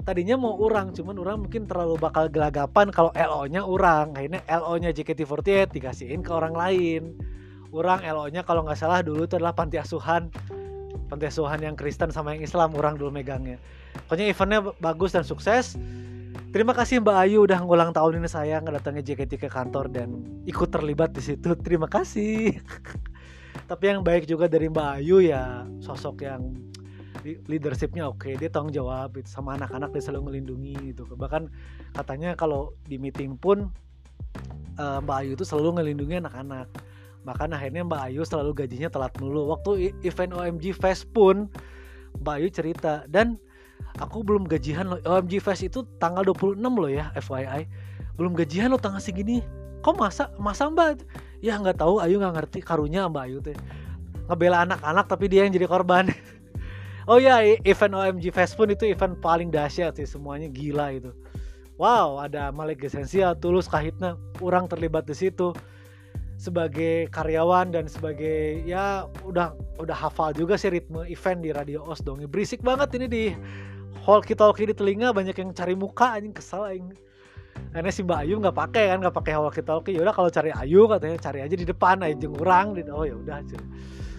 tadinya 0.07 0.39
mau 0.39 0.55
orang 0.63 0.95
cuman 0.95 1.19
orang 1.19 1.37
mungkin 1.43 1.67
terlalu 1.67 1.99
bakal 1.99 2.31
gelagapan 2.31 2.95
kalau 2.95 3.11
LO 3.13 3.43
nya 3.51 3.67
orang. 3.67 4.15
Akhirnya 4.15 4.41
LO 4.47 4.75
nya 4.79 4.91
JKT48 4.95 5.75
dikasihin 5.75 6.23
ke 6.23 6.31
orang 6.31 6.55
lain. 6.55 7.19
Orang 7.75 8.07
LO 8.07 8.31
nya 8.31 8.47
kalau 8.47 8.63
nggak 8.63 8.79
salah 8.79 9.03
dulu 9.03 9.27
itu 9.27 9.37
adalah 9.37 9.53
panti 9.53 9.77
asuhan. 9.77 10.31
Panti 11.11 11.27
asuhan 11.27 11.59
yang 11.61 11.75
Kristen 11.75 12.15
sama 12.15 12.39
yang 12.39 12.47
Islam 12.47 12.73
orang 12.79 12.95
dulu 12.97 13.11
megangnya. 13.11 13.59
Pokoknya 14.07 14.31
eventnya 14.31 14.61
bagus 14.79 15.11
dan 15.13 15.27
sukses 15.27 15.75
Terima 16.57 16.73
kasih 16.73 17.05
Mbak 17.05 17.17
Ayu 17.21 17.45
udah 17.45 17.61
ngulang 17.61 17.93
tahun 17.93 18.17
ini 18.17 18.33
saya 18.33 18.65
ngedatangin 18.65 19.05
JKT 19.05 19.45
ke 19.45 19.53
kantor 19.53 19.93
dan 19.93 20.25
ikut 20.49 20.73
terlibat 20.73 21.13
di 21.13 21.21
situ. 21.21 21.53
Terima 21.61 21.85
kasih. 21.85 22.57
Tapi 23.69 23.85
yang 23.93 24.01
baik 24.01 24.25
juga 24.25 24.49
dari 24.49 24.73
Mbak 24.73 24.89
Ayu 24.97 25.21
ya 25.21 25.69
sosok 25.85 26.25
yang 26.25 26.57
leadershipnya 27.45 28.09
oke. 28.09 28.41
Dia 28.41 28.49
tanggung 28.49 28.73
jawab 28.73 29.21
itu 29.21 29.29
sama 29.29 29.61
anak-anak 29.61 29.93
dia 29.93 30.09
selalu 30.09 30.33
melindungi 30.33 30.97
gitu. 30.97 31.05
Bahkan 31.05 31.53
katanya 31.93 32.33
kalau 32.33 32.73
di 32.89 32.97
meeting 32.97 33.37
pun 33.37 33.69
uh, 34.81 35.05
Mbak 35.05 35.17
Ayu 35.29 35.31
itu 35.37 35.45
selalu 35.45 35.85
melindungi 35.85 36.25
anak-anak. 36.25 36.73
Bahkan 37.29 37.53
akhirnya 37.53 37.85
Mbak 37.85 38.01
Ayu 38.01 38.25
selalu 38.25 38.65
gajinya 38.65 38.89
telat 38.89 39.13
mulu. 39.21 39.53
Waktu 39.53 39.93
event 40.09 40.33
OMG 40.33 40.73
Fest 40.73 41.05
pun 41.13 41.53
Mbak 42.25 42.35
Ayu 42.41 42.49
cerita. 42.49 43.05
Dan 43.13 43.37
aku 43.99 44.21
belum 44.21 44.45
gajian 44.45 44.93
loh. 44.93 45.01
OMG 45.05 45.41
Fest 45.41 45.65
itu 45.65 45.85
tanggal 45.97 46.25
26 46.25 46.61
loh 46.61 46.91
ya 46.91 47.13
FYI 47.17 47.65
belum 48.17 48.33
gajian 48.33 48.73
loh 48.73 48.81
tanggal 48.81 49.01
segini. 49.01 49.45
Kok 49.85 49.97
masa 50.01 50.33
masa 50.41 50.67
mbak? 50.73 51.05
Ya 51.45 51.61
nggak 51.61 51.79
tahu. 51.79 52.01
Ayu 52.01 52.19
nggak 52.19 52.35
ngerti. 52.43 52.59
Karunya 52.65 53.07
mbak 53.07 53.29
Ayu 53.29 53.39
teh. 53.45 53.57
Ngebela 54.27 54.67
anak-anak 54.67 55.07
tapi 55.07 55.31
dia 55.31 55.47
yang 55.47 55.55
jadi 55.55 55.69
korban. 55.69 56.11
Oh 57.07 57.23
ya 57.23 57.39
event 57.39 57.95
OMG 57.95 58.35
Fest 58.35 58.59
pun 58.59 58.67
itu 58.67 58.83
event 58.83 59.15
paling 59.23 59.47
dahsyat 59.47 59.95
sih 59.95 60.11
semuanya. 60.11 60.51
Gila 60.51 60.91
itu. 60.91 61.15
Wow 61.79 62.19
ada 62.19 62.51
Malik 62.51 62.83
Gesensia 62.83 63.31
Tulus 63.39 63.71
Kahitna. 63.71 64.19
Orang 64.43 64.67
terlibat 64.67 65.07
di 65.07 65.15
situ 65.15 65.55
sebagai 66.37 67.09
karyawan 67.09 67.73
dan 67.73 67.89
sebagai 67.89 68.61
ya 68.69 69.09
udah 69.25 69.57
udah 69.81 69.97
hafal 69.97 70.37
juga 70.37 70.61
sih 70.61 70.69
ritme 70.69 71.09
event 71.09 71.41
di 71.41 71.51
Radio 71.53 71.81
Os 71.89 72.05
dong. 72.05 72.21
Berisik 72.29 72.61
banget 72.61 72.93
ini 73.01 73.07
di 73.09 73.25
talkie 74.05 74.37
talkie 74.37 74.69
di 74.69 74.75
telinga 74.77 75.11
banyak 75.17 75.35
yang 75.35 75.51
cari 75.57 75.73
muka 75.73 76.21
anjing 76.21 76.37
kesel 76.37 76.69
anjing. 76.69 76.93
Karena 77.73 77.89
si 77.89 78.05
Mbak 78.05 78.19
Ayu 78.21 78.37
nggak 78.37 78.57
pakai 78.57 78.85
kan 78.93 78.99
nggak 79.01 79.17
pakai 79.17 79.33
walkie 79.41 79.65
talkie 79.65 79.93
ya 79.97 80.05
udah 80.05 80.15
kalau 80.15 80.29
cari 80.29 80.53
Ayu 80.53 80.85
katanya 80.89 81.17
cari 81.21 81.41
aja 81.41 81.55
di 81.57 81.65
depan 81.65 82.05
aja 82.05 82.17
jengurang 82.21 82.77
di 82.77 82.85
oh 82.93 83.05
ya 83.09 83.17
udah 83.17 83.41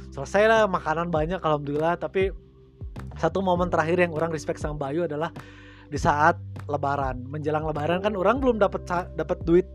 selesai 0.10 0.44
lah 0.50 0.62
makanan 0.66 1.14
banyak 1.14 1.38
alhamdulillah 1.38 2.02
tapi 2.02 2.34
satu 3.22 3.46
momen 3.46 3.70
terakhir 3.70 4.02
yang 4.02 4.14
orang 4.18 4.34
respect 4.34 4.58
sama 4.58 4.82
Mbak 4.82 4.90
Ayu 4.90 5.02
adalah 5.06 5.30
di 5.88 6.00
saat 6.02 6.38
Lebaran. 6.66 7.24
Menjelang 7.30 7.64
Lebaran 7.64 8.02
kan 8.02 8.14
orang 8.18 8.42
belum 8.42 8.58
dapat 8.58 8.84
dapat 9.14 9.38
duit 9.46 9.70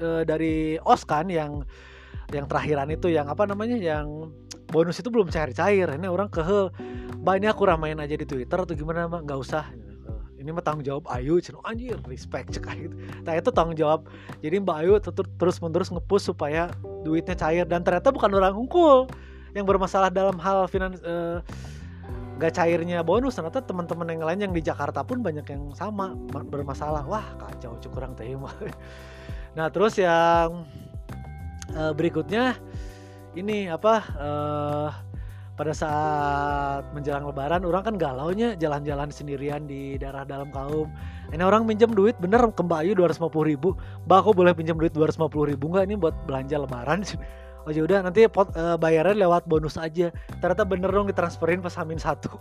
e, 0.00 0.24
dari 0.24 0.80
OS 0.80 1.04
kan 1.04 1.28
yang 1.28 1.62
yang 2.32 2.46
terakhiran 2.46 2.88
itu 2.90 3.10
yang 3.10 3.28
apa 3.28 3.44
namanya 3.44 3.76
yang 3.76 4.30
bonus 4.70 5.02
itu 5.02 5.10
belum 5.10 5.28
cair-cair. 5.28 5.90
Ini 5.90 6.06
orang 6.06 6.30
kehel 6.30 6.70
banyak 7.20 7.52
aku 7.52 7.66
ramain 7.66 7.98
aja 7.98 8.14
di 8.14 8.24
Twitter 8.24 8.56
atau 8.56 8.72
gimana 8.72 9.10
mah 9.10 9.20
nggak 9.26 9.38
usah. 9.38 9.66
Ini 10.40 10.56
mah 10.56 10.64
tanggung 10.64 10.86
jawab 10.86 11.04
Ayu 11.12 11.36
cina. 11.42 11.60
Anjir 11.68 12.00
respect 12.08 12.56
cek 12.56 12.64
gitu 12.80 12.96
nah 13.26 13.36
itu 13.36 13.52
tanggung 13.52 13.76
jawab. 13.76 14.08
Jadi 14.40 14.56
Mbak 14.62 14.76
Ayu 14.80 14.92
terus 15.36 15.60
menerus 15.60 15.92
ngepush 15.92 16.32
supaya 16.32 16.72
duitnya 17.04 17.36
cair. 17.36 17.68
Dan 17.68 17.84
ternyata 17.84 18.08
bukan 18.08 18.30
orang 18.32 18.56
unggul 18.56 19.04
yang 19.52 19.66
bermasalah 19.66 20.08
dalam 20.08 20.38
hal 20.38 20.70
finans 20.70 21.02
uh, 21.04 21.44
gak 22.40 22.56
cairnya 22.56 23.04
bonus. 23.04 23.36
Ternyata 23.36 23.60
teman-teman 23.60 24.08
yang 24.08 24.24
lain 24.24 24.40
yang 24.48 24.52
di 24.56 24.64
Jakarta 24.64 25.04
pun 25.04 25.20
banyak 25.20 25.44
yang 25.44 25.76
sama 25.76 26.16
bermasalah. 26.30 27.04
Wah 27.04 27.36
kacau 27.36 27.76
kurang 27.92 28.16
terima 28.16 28.48
nah 29.54 29.66
terus 29.68 29.98
yang 29.98 30.64
uh, 31.74 31.92
berikutnya 31.94 32.58
ini 33.34 33.70
apa 33.70 33.94
uh, 34.18 34.90
pada 35.60 35.76
saat 35.76 36.88
menjelang 36.96 37.28
lebaran 37.28 37.60
orang 37.68 37.84
kan 37.84 37.94
galau 38.00 38.32
nya 38.32 38.56
jalan-jalan 38.56 39.12
sendirian 39.12 39.68
di 39.68 40.00
daerah 40.00 40.24
dalam 40.24 40.48
kaum. 40.48 40.88
Ini 41.36 41.44
orang 41.44 41.68
minjem 41.68 41.92
duit 41.92 42.16
bener 42.16 42.40
ke 42.56 42.64
Mbak 42.64 42.80
Ayu 42.80 42.92
250 42.96 43.28
ribu. 43.44 43.76
Mbak 44.08 44.18
aku 44.24 44.30
boleh 44.32 44.56
pinjam 44.56 44.80
duit 44.80 44.96
250 44.96 45.52
ribu 45.52 45.68
nggak? 45.68 45.84
Ini 45.84 45.94
buat 46.00 46.16
belanja 46.24 46.56
lebaran 46.64 47.04
oh 47.68 47.70
ya 47.70 47.84
udah 47.84 48.00
nanti 48.00 48.24
pot, 48.24 48.48
uh, 48.56 48.80
bayarnya 48.80 49.28
lewat 49.28 49.44
bonus 49.44 49.76
aja. 49.76 50.08
Ternyata 50.40 50.64
bener 50.64 50.88
dong 50.88 51.12
ditransferin 51.12 51.60
pas 51.60 51.76
Amin 51.76 52.00
satu. 52.00 52.32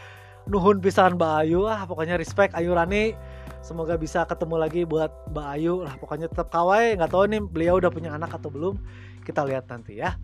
Nuhun 0.50 0.78
pisahan 0.78 1.18
Mbak 1.18 1.32
Ayu. 1.44 1.66
Ah 1.66 1.82
pokoknya 1.82 2.14
respect 2.14 2.54
Ayu 2.54 2.78
Rani 2.78 3.12
semoga 3.60 3.98
bisa 3.98 4.24
ketemu 4.24 4.56
lagi 4.56 4.82
buat 4.86 5.10
Mbak 5.34 5.46
Ayu 5.58 5.74
lah 5.84 5.94
pokoknya 5.98 6.26
tetap 6.30 6.48
kawai 6.50 6.96
nggak 6.96 7.10
tahu 7.10 7.24
nih 7.30 7.40
beliau 7.42 7.78
udah 7.78 7.90
punya 7.90 8.10
anak 8.14 8.34
atau 8.34 8.48
belum 8.48 8.78
kita 9.26 9.44
lihat 9.44 9.68
nanti 9.68 10.00
ya 10.00 10.16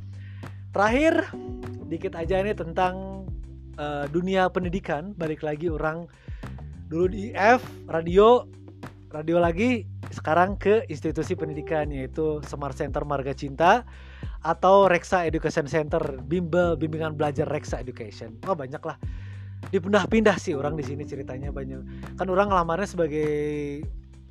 Terakhir, 0.74 1.30
dikit 1.86 2.18
aja 2.18 2.42
ini 2.42 2.50
tentang 2.50 3.22
uh, 3.78 4.10
dunia 4.10 4.50
pendidikan. 4.50 5.14
Balik 5.14 5.46
lagi 5.46 5.70
orang 5.70 6.10
dulu 6.90 7.14
di 7.14 7.30
IF, 7.30 7.62
radio, 7.86 8.42
radio 9.14 9.38
lagi, 9.38 9.86
sekarang 10.10 10.58
ke 10.58 10.82
institusi 10.90 11.38
pendidikan 11.38 11.94
yaitu 11.94 12.42
Smart 12.50 12.74
Center 12.74 13.06
Marga 13.06 13.30
Cinta 13.38 13.86
atau 14.42 14.90
Reksa 14.90 15.22
Education 15.30 15.70
Center, 15.70 16.02
bimbel 16.26 16.74
bimbingan 16.74 17.14
belajar 17.14 17.46
Reksa 17.46 17.78
Education. 17.78 18.34
Oh 18.50 18.58
banyak 18.58 18.82
lah. 18.82 18.98
Dipindah-pindah 19.72 20.36
sih 20.36 20.52
orang 20.56 20.74
di 20.74 20.84
sini 20.84 21.06
ceritanya 21.06 21.54
banyak. 21.54 21.80
Kan 22.18 22.26
orang 22.28 22.50
ngelamarnya 22.50 22.88
sebagai 22.88 23.30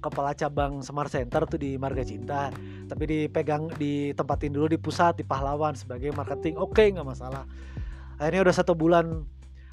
kepala 0.03 0.35
cabang 0.35 0.83
Semar 0.83 1.07
Center 1.07 1.47
tuh 1.47 1.55
di 1.55 1.79
Marga 1.79 2.03
Cinta 2.03 2.51
tapi 2.91 3.07
dipegang 3.07 3.71
ditempatin 3.79 4.51
dulu 4.51 4.67
di 4.67 4.75
pusat 4.75 5.15
di 5.15 5.23
Pahlawan 5.23 5.79
sebagai 5.79 6.11
marketing. 6.11 6.59
Oke 6.59 6.83
okay, 6.83 6.87
nggak 6.91 7.07
masalah. 7.07 7.47
Akhirnya 8.19 8.51
udah 8.51 8.55
satu 8.55 8.75
bulan 8.75 9.23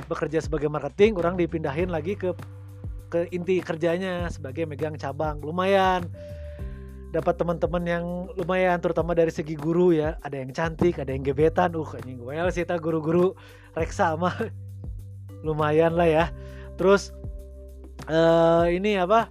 bekerja 0.07 0.39
sebagai 0.41 0.71
marketing 0.71 1.19
orang 1.19 1.35
dipindahin 1.35 1.91
lagi 1.91 2.15
ke 2.15 2.33
ke 3.11 3.27
inti 3.35 3.59
kerjanya 3.59 4.31
sebagai 4.31 4.65
megang 4.71 4.95
cabang. 4.95 5.43
Lumayan. 5.43 6.07
Dapat 7.11 7.43
teman-teman 7.43 7.83
yang 7.83 8.05
lumayan 8.39 8.79
terutama 8.79 9.19
dari 9.19 9.35
segi 9.35 9.59
guru 9.59 9.91
ya. 9.91 10.15
Ada 10.23 10.47
yang 10.47 10.55
cantik 10.55 10.95
ada 11.03 11.11
yang 11.11 11.27
gebetan. 11.27 11.75
Uh 11.75 11.91
anjing 11.99 12.23
well 12.23 12.47
sih 12.55 12.63
guru-guru. 12.63 13.35
Reksa 13.75 14.15
mah 14.15 14.39
lumayan 15.43 15.97
lah 15.97 16.09
ya. 16.09 16.24
Terus 16.76 17.12
uh, 18.09 18.66
ini 18.68 18.97
apa? 18.97 19.28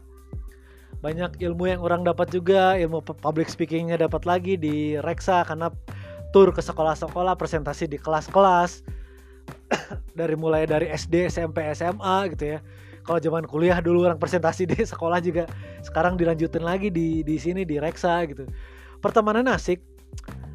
Banyak 0.99 1.39
ilmu 1.39 1.71
yang 1.71 1.81
orang 1.81 2.03
dapat 2.03 2.29
juga. 2.29 2.75
Ilmu 2.75 3.01
public 3.01 3.47
speakingnya 3.47 3.95
dapat 3.97 4.27
lagi 4.27 4.59
di 4.59 4.99
Reksa 4.99 5.47
karena 5.47 5.71
tur 6.35 6.51
ke 6.53 6.61
sekolah-sekolah 6.61 7.39
presentasi 7.39 7.87
di 7.87 7.97
kelas-kelas. 7.97 8.83
Dari 10.19 10.35
mulai 10.37 10.69
dari 10.69 10.91
SD 10.93 11.31
SMP 11.31 11.65
SMA 11.73 12.35
gitu 12.35 12.57
ya. 12.57 12.59
Kalau 13.01 13.17
zaman 13.17 13.49
kuliah 13.49 13.81
dulu 13.81 14.05
orang 14.05 14.21
presentasi 14.21 14.69
di 14.69 14.85
sekolah 14.91 15.17
juga. 15.23 15.49
Sekarang 15.81 16.19
dilanjutin 16.19 16.61
lagi 16.61 16.93
di 16.93 17.25
di 17.25 17.35
sini 17.41 17.65
di 17.65 17.81
Reksa 17.81 18.21
gitu. 18.29 18.45
Pertemanan 18.99 19.49
asik. 19.49 19.81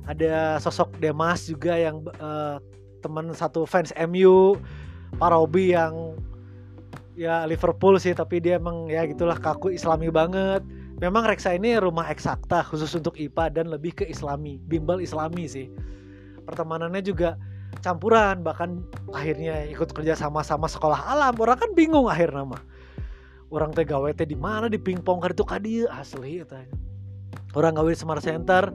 Ada 0.05 0.61
sosok 0.61 1.00
Demas 1.00 1.48
juga 1.48 1.80
yang 1.80 2.05
uh, 2.20 2.61
teman 3.00 3.32
satu 3.32 3.64
fans 3.64 3.88
MU 4.05 4.61
Pak 5.15 5.31
Robi 5.31 5.75
yang 5.75 6.19
ya 7.15 7.47
Liverpool 7.47 7.97
sih 8.03 8.11
tapi 8.11 8.43
dia 8.43 8.59
emang 8.59 8.91
ya 8.91 9.07
gitulah 9.07 9.39
kaku 9.39 9.75
islami 9.75 10.11
banget. 10.11 10.62
Memang 11.03 11.27
Reksa 11.27 11.55
ini 11.59 11.75
rumah 11.79 12.07
eksakta 12.07 12.62
khusus 12.62 12.95
untuk 12.95 13.19
IPA 13.19 13.51
dan 13.51 13.67
lebih 13.71 13.99
ke 13.99 14.05
islami 14.07 14.62
bimbel 14.62 15.03
islami 15.03 15.51
sih. 15.51 15.67
Pertemanannya 16.47 17.03
juga 17.03 17.35
campuran 17.83 18.47
bahkan 18.47 18.87
akhirnya 19.11 19.67
ikut 19.67 19.91
kerja 19.91 20.15
sama-sama 20.15 20.71
sekolah 20.71 21.03
alam. 21.11 21.35
Orang 21.39 21.59
kan 21.59 21.71
bingung 21.75 22.07
akhir 22.07 22.31
nama. 22.31 22.62
Orang 23.51 23.75
teh 23.75 23.87
gawe 23.87 24.11
teh 24.15 24.27
di 24.27 24.39
mana 24.39 24.71
di 24.71 24.79
pingpong 24.79 25.23
kali 25.23 25.35
itu 25.35 25.45
kadi 25.47 25.73
asli 25.91 26.43
katanya. 26.43 26.75
Orang 27.55 27.79
gawe 27.79 27.91
di 27.91 27.99
Smart 27.99 28.23
Center 28.23 28.71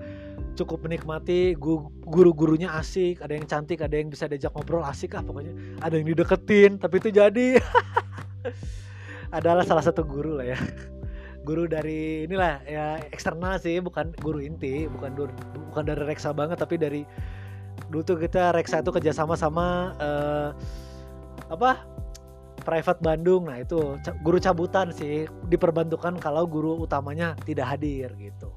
cukup 0.60 0.84
menikmati 0.84 1.55
guru-gurunya 2.03 2.76
asik 2.76 3.24
ada 3.24 3.32
yang 3.32 3.47
cantik 3.47 3.80
ada 3.80 3.95
yang 3.95 4.12
bisa 4.12 4.28
diajak 4.28 4.51
ngobrol 4.51 4.84
asik 4.84 5.16
ah 5.16 5.24
pokoknya. 5.24 5.55
Ada 5.80 5.95
yang 5.95 6.07
dideketin 6.12 6.72
tapi 6.76 6.99
itu 6.99 7.10
jadi. 7.16 7.47
Adalah 9.38 9.64
salah 9.64 9.86
satu 9.86 10.03
guru 10.03 10.36
lah 10.36 10.51
ya. 10.51 10.60
Guru 11.47 11.66
dari 11.72 12.28
inilah 12.28 12.60
ya 12.68 12.99
eksternal 13.10 13.55
sih 13.57 13.80
bukan 13.80 14.12
guru 14.20 14.43
inti 14.43 14.86
bukan 14.91 15.16
dur, 15.16 15.30
bukan 15.72 15.84
dari 15.88 16.03
reksa 16.03 16.36
banget 16.36 16.60
tapi 16.60 16.76
dari 16.76 17.01
dulu 17.88 18.03
tuh 18.03 18.18
kita 18.20 18.51
reksa 18.51 18.84
itu 18.84 18.91
kerjasama 18.91 19.39
sama 19.39 19.95
uh, 19.97 20.49
apa? 21.47 21.80
Private 22.60 22.99
Bandung. 22.99 23.47
Nah 23.47 23.64
itu 23.64 23.95
guru 24.20 24.38
cabutan 24.38 24.91
sih 24.91 25.26
diperbantukan 25.47 26.20
kalau 26.20 26.43
guru 26.43 26.84
utamanya 26.84 27.39
tidak 27.47 27.72
hadir 27.72 28.12
gitu 28.20 28.51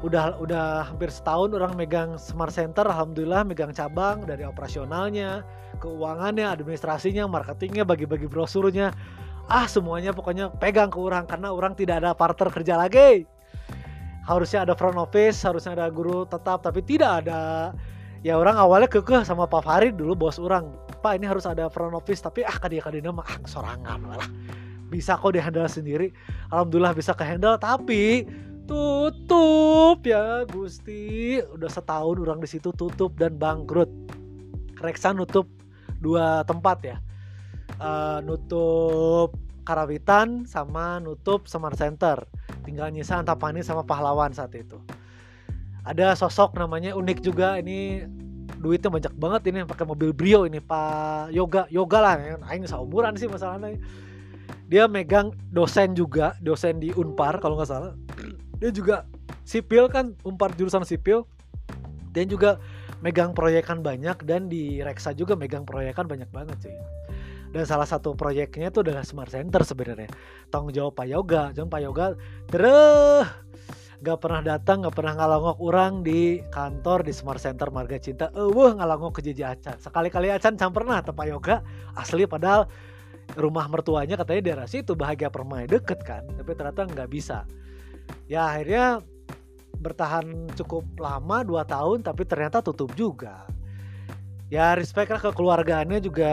udah 0.00 0.40
udah 0.40 0.88
hampir 0.88 1.12
setahun 1.12 1.52
orang 1.52 1.76
megang 1.76 2.16
smart 2.16 2.56
center 2.56 2.88
alhamdulillah 2.88 3.44
megang 3.44 3.68
cabang 3.76 4.24
dari 4.24 4.48
operasionalnya 4.48 5.44
keuangannya 5.80 6.44
administrasinya 6.44 7.24
marketingnya 7.26 7.88
bagi-bagi 7.88 8.28
brosurnya. 8.28 8.92
Ah 9.50 9.66
semuanya 9.66 10.14
pokoknya 10.14 10.52
pegang 10.60 10.92
ke 10.92 11.00
orang 11.00 11.26
karena 11.26 11.50
orang 11.50 11.74
tidak 11.74 12.04
ada 12.04 12.14
partner 12.14 12.52
kerja 12.52 12.74
lagi. 12.76 13.24
Harusnya 14.28 14.62
ada 14.62 14.76
front 14.76 15.00
office 15.00 15.42
harusnya 15.42 15.74
ada 15.74 15.88
guru 15.90 16.28
tetap 16.28 16.62
tapi 16.62 16.84
tidak 16.84 17.24
ada. 17.24 17.74
Ya 18.20 18.36
orang 18.36 18.60
awalnya 18.60 18.86
kekeh 18.86 19.24
sama 19.24 19.48
Pak 19.48 19.64
Farid 19.64 19.96
dulu 19.96 20.28
bos 20.28 20.36
orang. 20.38 20.70
Pak 21.00 21.16
ini 21.16 21.26
harus 21.26 21.48
ada 21.48 21.66
front 21.72 21.96
office 21.96 22.20
tapi 22.20 22.44
ah 22.44 22.54
kadia 22.54 22.84
kadia 22.84 23.10
mah 23.10 23.24
ah 23.24 23.40
sorangan 23.48 23.98
malah 24.04 24.28
bisa 24.92 25.16
kok 25.16 25.34
dihandle 25.34 25.66
sendiri. 25.66 26.12
Alhamdulillah 26.52 26.94
bisa 26.94 27.16
ke 27.16 27.24
handle 27.26 27.56
tapi 27.58 28.28
tutup 28.70 29.98
ya 30.06 30.46
Gusti. 30.46 31.42
Udah 31.42 31.66
setahun 31.66 32.22
orang 32.22 32.38
di 32.38 32.46
situ 32.46 32.70
tutup 32.70 33.18
dan 33.18 33.34
bangkrut. 33.34 33.90
Reksa 34.78 35.10
nutup 35.10 35.50
dua 35.98 36.46
tempat 36.46 36.78
ya. 36.86 36.96
Uh, 37.82 38.22
nutup 38.22 39.34
Karawitan 39.66 40.46
sama 40.46 41.02
nutup 41.02 41.50
Semar 41.50 41.74
Center. 41.74 42.22
Tinggal 42.62 42.94
nyisa 42.94 43.18
Antapani 43.18 43.66
sama 43.66 43.82
Pahlawan 43.82 44.30
saat 44.30 44.54
itu. 44.54 44.78
Ada 45.82 46.14
sosok 46.14 46.54
namanya 46.54 46.94
unik 46.94 47.18
juga. 47.26 47.58
Ini 47.58 48.06
duitnya 48.60 48.92
banyak 48.92 49.14
banget 49.18 49.42
ini 49.50 49.58
pakai 49.66 49.84
mobil 49.88 50.14
Brio 50.14 50.46
ini 50.46 50.62
Pak 50.62 51.34
Yoga. 51.34 51.66
Yoga 51.74 51.98
lah 51.98 52.14
ya. 52.22 52.38
Aing 52.46 52.70
seumuran 52.70 53.18
sih 53.18 53.26
masalahnya. 53.26 53.74
Dia 54.70 54.86
megang 54.86 55.34
dosen 55.50 55.98
juga 55.98 56.38
dosen 56.38 56.78
di 56.78 56.94
Unpar 56.94 57.42
kalau 57.42 57.58
nggak 57.58 57.66
salah 57.66 57.92
dia 58.60 58.70
juga 58.70 59.08
sipil 59.48 59.88
kan 59.88 60.12
umpar 60.22 60.52
jurusan 60.54 60.84
sipil. 60.84 61.24
Dan 62.10 62.26
juga 62.26 62.58
megang 63.00 63.32
proyekan 63.32 63.80
banyak 63.80 64.26
dan 64.26 64.50
di 64.50 64.82
Reksa 64.84 65.16
juga 65.16 65.38
megang 65.38 65.64
proyekan 65.64 66.04
banyak 66.04 66.28
banget 66.28 66.58
sih. 66.68 66.74
Dan 67.50 67.66
salah 67.66 67.88
satu 67.88 68.14
proyeknya 68.14 68.70
itu 68.70 68.82
adalah 68.82 69.02
smart 69.02 69.32
center 69.32 69.62
sebenarnya. 69.66 70.10
Tanggung 70.52 70.70
jawab 70.70 70.94
Pak 70.94 71.06
Yoga. 71.10 71.42
Jangan 71.50 71.70
Pak 71.70 71.82
Yoga 71.82 72.06
terus 72.46 73.26
gak 74.00 74.16
pernah 74.16 74.40
datang 74.40 74.80
gak 74.80 74.96
pernah 74.96 75.12
ngalongok 75.12 75.60
orang 75.60 76.00
di 76.00 76.40
kantor 76.48 77.04
di 77.04 77.12
smart 77.12 77.42
center 77.42 77.70
Marga 77.74 77.98
Cinta. 77.98 78.30
Eh 78.34 78.48
wah 78.54 78.74
ngalongok 78.74 79.18
ke 79.18 79.30
Jeje 79.30 79.46
Acan 79.46 79.76
sekali-kali 79.78 80.30
Acan 80.30 80.54
cam 80.54 80.70
pernah 80.70 81.02
Pak 81.02 81.26
Yoga. 81.26 81.62
Asli 81.94 82.26
padahal 82.26 82.70
rumah 83.38 83.66
mertuanya 83.70 84.18
katanya 84.18 84.42
daerah 84.42 84.66
situ 84.66 84.94
bahagia 84.94 85.30
permai 85.30 85.66
deket 85.66 86.02
kan. 86.02 86.26
Tapi 86.26 86.50
ternyata 86.54 86.86
nggak 86.86 87.08
bisa 87.10 87.46
ya 88.30 88.54
akhirnya 88.54 89.02
bertahan 89.80 90.52
cukup 90.54 90.84
lama 91.00 91.40
2 91.42 91.64
tahun 91.64 91.98
tapi 92.04 92.22
ternyata 92.28 92.60
tutup 92.60 92.92
juga. 92.94 93.48
Ya 94.50 94.74
respect 94.74 95.14
lah 95.14 95.22
kekeluargaannya 95.22 96.02
juga 96.02 96.32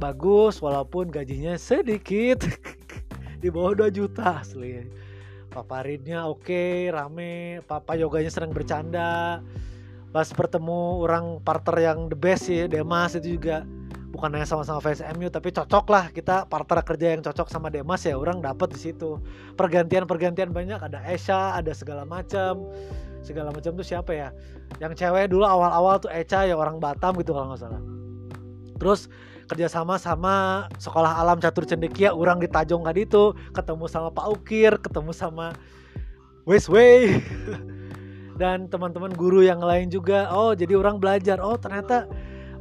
bagus 0.00 0.58
walaupun 0.58 1.12
gajinya 1.12 1.54
sedikit. 1.60 2.42
Di 3.42 3.48
bawah 3.52 3.86
2 3.86 3.92
juta 3.92 4.40
asli. 4.40 4.88
Paparinnya 5.52 6.26
oke 6.26 6.48
okay, 6.48 6.88
rame. 6.88 7.60
Papa 7.68 7.94
yoganya 7.94 8.32
sering 8.32 8.56
bercanda. 8.56 9.44
Pas 10.12 10.28
bertemu 10.32 11.04
orang 11.04 11.40
partner 11.44 11.76
yang 11.80 11.98
the 12.08 12.16
best 12.16 12.48
sih 12.48 12.64
Demas 12.68 13.16
itu 13.16 13.36
juga 13.40 13.64
bukan 14.12 14.28
hanya 14.36 14.44
sama-sama 14.44 14.78
fans 14.84 15.00
MU 15.16 15.32
tapi 15.32 15.48
cocok 15.48 15.88
lah 15.88 16.12
kita 16.12 16.44
partner 16.44 16.84
kerja 16.84 17.16
yang 17.16 17.24
cocok 17.24 17.48
sama 17.48 17.72
Demas 17.72 18.04
ya 18.04 18.14
orang 18.14 18.44
dapat 18.44 18.76
di 18.76 18.80
situ. 18.92 19.16
Pergantian-pergantian 19.56 20.52
banyak 20.52 20.78
ada 20.78 21.00
Esha 21.08 21.56
ada 21.56 21.72
segala 21.72 22.04
macam 22.04 22.68
segala 23.24 23.48
macam 23.48 23.72
tuh 23.72 23.86
siapa 23.86 24.12
ya? 24.12 24.28
Yang 24.78 25.00
cewek 25.00 25.32
dulu 25.32 25.48
awal-awal 25.48 25.96
tuh 25.96 26.12
Echa 26.12 26.44
ya 26.44 26.54
orang 26.58 26.76
Batam 26.76 27.16
gitu 27.16 27.32
kalau 27.32 27.56
nggak 27.56 27.62
salah. 27.64 27.80
Terus 28.76 29.08
kerjasama 29.48 29.96
sama 29.96 30.66
sekolah 30.76 31.18
alam 31.18 31.40
catur 31.40 31.64
cendekia 31.64 32.12
orang 32.12 32.36
di 32.36 32.48
Tajong 32.52 32.84
tadi 32.84 33.08
itu 33.08 33.32
ketemu 33.56 33.84
sama 33.88 34.08
Pak 34.12 34.26
Ukir 34.28 34.76
ketemu 34.80 35.10
sama 35.16 35.56
Westway 36.44 37.22
dan 38.40 38.66
teman-teman 38.68 39.14
guru 39.16 39.40
yang 39.40 39.62
lain 39.62 39.88
juga. 39.88 40.28
Oh 40.34 40.52
jadi 40.52 40.76
orang 40.76 41.00
belajar. 41.00 41.40
Oh 41.40 41.56
ternyata 41.56 42.10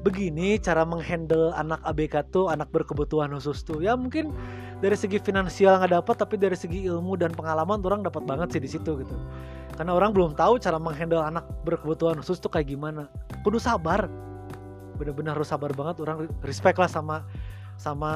begini 0.01 0.57
cara 0.57 0.81
menghandle 0.81 1.53
anak 1.53 1.77
ABK 1.85 2.25
tuh 2.33 2.49
anak 2.49 2.73
berkebutuhan 2.73 3.29
khusus 3.37 3.61
tuh. 3.61 3.77
Ya 3.81 3.93
mungkin 3.93 4.33
dari 4.81 4.97
segi 4.97 5.21
finansial 5.21 5.77
nggak 5.77 5.93
dapat 6.01 6.15
tapi 6.17 6.35
dari 6.41 6.57
segi 6.57 6.89
ilmu 6.89 7.13
dan 7.17 7.29
pengalaman 7.37 7.77
orang 7.85 8.01
dapat 8.01 8.25
banget 8.25 8.57
sih 8.57 8.61
di 8.61 8.69
situ 8.69 8.97
gitu. 8.97 9.15
Karena 9.77 9.93
orang 9.93 10.11
belum 10.11 10.33
tahu 10.33 10.57
cara 10.57 10.81
menghandle 10.81 11.21
anak 11.21 11.45
berkebutuhan 11.63 12.17
khusus 12.17 12.41
tuh 12.41 12.49
kayak 12.49 12.73
gimana. 12.73 13.05
Kudu 13.45 13.61
sabar. 13.61 14.09
Bener-bener 14.97 15.37
harus 15.37 15.49
sabar 15.49 15.69
banget. 15.73 16.01
Orang 16.01 16.25
respect 16.41 16.81
lah 16.81 16.89
sama 16.89 17.21
sama 17.77 18.11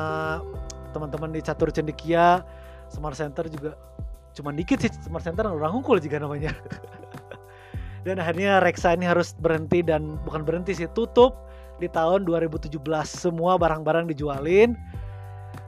teman-teman 0.93 1.33
di 1.33 1.41
catur 1.41 1.69
cendekia 1.69 2.41
smart 2.89 3.17
center 3.17 3.45
juga. 3.45 3.77
Cuma 4.33 4.49
dikit 4.51 4.81
sih 4.81 4.89
smart 5.05 5.21
center 5.21 5.45
orang 5.45 5.69
hunkul 5.69 6.01
juga 6.01 6.17
namanya. 6.17 6.49
Dan 8.05 8.21
akhirnya 8.21 8.61
Reksa 8.61 8.93
ini 8.93 9.09
harus 9.09 9.33
berhenti 9.33 9.81
dan 9.81 10.21
bukan 10.21 10.45
berhenti 10.45 10.77
sih 10.77 10.85
tutup 10.93 11.45
di 11.77 11.91
tahun 11.91 12.23
2017 12.23 12.71
semua 13.05 13.59
barang-barang 13.59 14.11
dijualin 14.11 14.75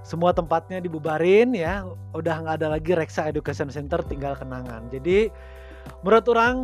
semua 0.08 0.32
tempatnya 0.32 0.80
dibubarin 0.80 1.52
ya. 1.52 1.84
Udah 2.16 2.40
nggak 2.40 2.64
ada 2.64 2.80
lagi 2.80 2.96
Reksa 2.96 3.28
Education 3.28 3.68
Center 3.68 4.00
tinggal 4.08 4.40
kenangan. 4.40 4.88
Jadi 4.88 5.28
menurut 6.00 6.26
orang 6.32 6.56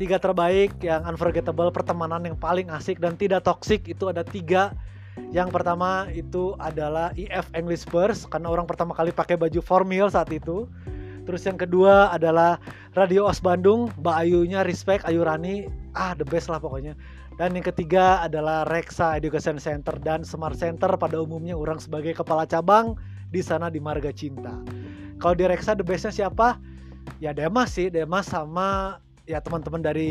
tiga 0.00 0.16
terbaik 0.16 0.72
yang 0.80 1.04
unforgettable 1.04 1.68
pertemanan 1.68 2.24
yang 2.24 2.40
paling 2.40 2.72
asik 2.72 3.04
dan 3.04 3.20
tidak 3.20 3.44
toksik 3.44 3.84
itu 3.84 4.08
ada 4.08 4.24
tiga. 4.24 4.72
Yang 5.28 5.50
pertama 5.52 6.08
itu 6.14 6.56
adalah 6.56 7.12
IF 7.18 7.52
English 7.52 7.84
First 7.84 8.32
karena 8.32 8.48
orang 8.48 8.64
pertama 8.64 8.96
kali 8.96 9.12
pakai 9.12 9.36
baju 9.36 9.60
formal 9.60 10.08
saat 10.08 10.32
itu. 10.32 10.64
Terus 11.28 11.44
yang 11.44 11.60
kedua 11.60 12.08
adalah 12.08 12.56
Radio 12.96 13.28
Os 13.28 13.44
Bandung, 13.44 13.92
Mbak 14.00 14.16
Ayunya 14.24 14.64
respect, 14.64 15.04
Ayu 15.04 15.20
Rani, 15.20 15.68
ah 15.92 16.16
the 16.16 16.24
best 16.24 16.48
lah 16.48 16.56
pokoknya. 16.56 16.96
Dan 17.38 17.54
yang 17.54 17.70
ketiga 17.70 18.26
adalah 18.26 18.66
Reksa 18.66 19.14
Education 19.14 19.62
Center 19.62 19.94
dan 20.02 20.26
Smart 20.26 20.58
Center 20.58 20.90
pada 20.98 21.22
umumnya 21.22 21.54
orang 21.54 21.78
sebagai 21.78 22.10
kepala 22.10 22.42
cabang 22.50 22.98
di 23.30 23.38
sana 23.38 23.70
di 23.70 23.78
Marga 23.78 24.10
Cinta. 24.10 24.58
Kalau 25.22 25.38
di 25.38 25.46
Reksa 25.46 25.78
the 25.78 25.86
bestnya 25.86 26.10
siapa? 26.10 26.58
Ya 27.22 27.30
Demas 27.30 27.78
sih, 27.78 27.94
Demas 27.94 28.26
sama 28.26 28.98
ya 29.22 29.38
teman-teman 29.38 29.78
dari 29.78 30.10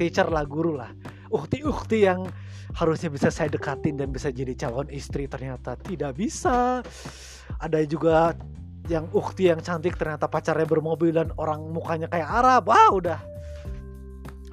teacher 0.00 0.32
lah, 0.32 0.48
guru 0.48 0.80
lah. 0.80 0.96
Ukti-ukti 1.28 2.08
yang 2.08 2.24
harusnya 2.72 3.12
bisa 3.12 3.28
saya 3.28 3.52
dekatin 3.52 4.00
dan 4.00 4.08
bisa 4.08 4.32
jadi 4.32 4.56
calon 4.56 4.88
istri 4.88 5.28
ternyata 5.28 5.76
tidak 5.84 6.16
bisa. 6.16 6.80
Ada 7.60 7.84
juga 7.84 8.32
yang 8.88 9.12
ukti 9.12 9.52
yang 9.52 9.60
cantik 9.60 10.00
ternyata 10.00 10.24
pacarnya 10.24 10.64
bermobil 10.64 11.12
dan 11.12 11.36
orang 11.36 11.68
mukanya 11.68 12.08
kayak 12.08 12.32
Arab. 12.32 12.64
Wah, 12.64 12.88
udah. 12.96 13.20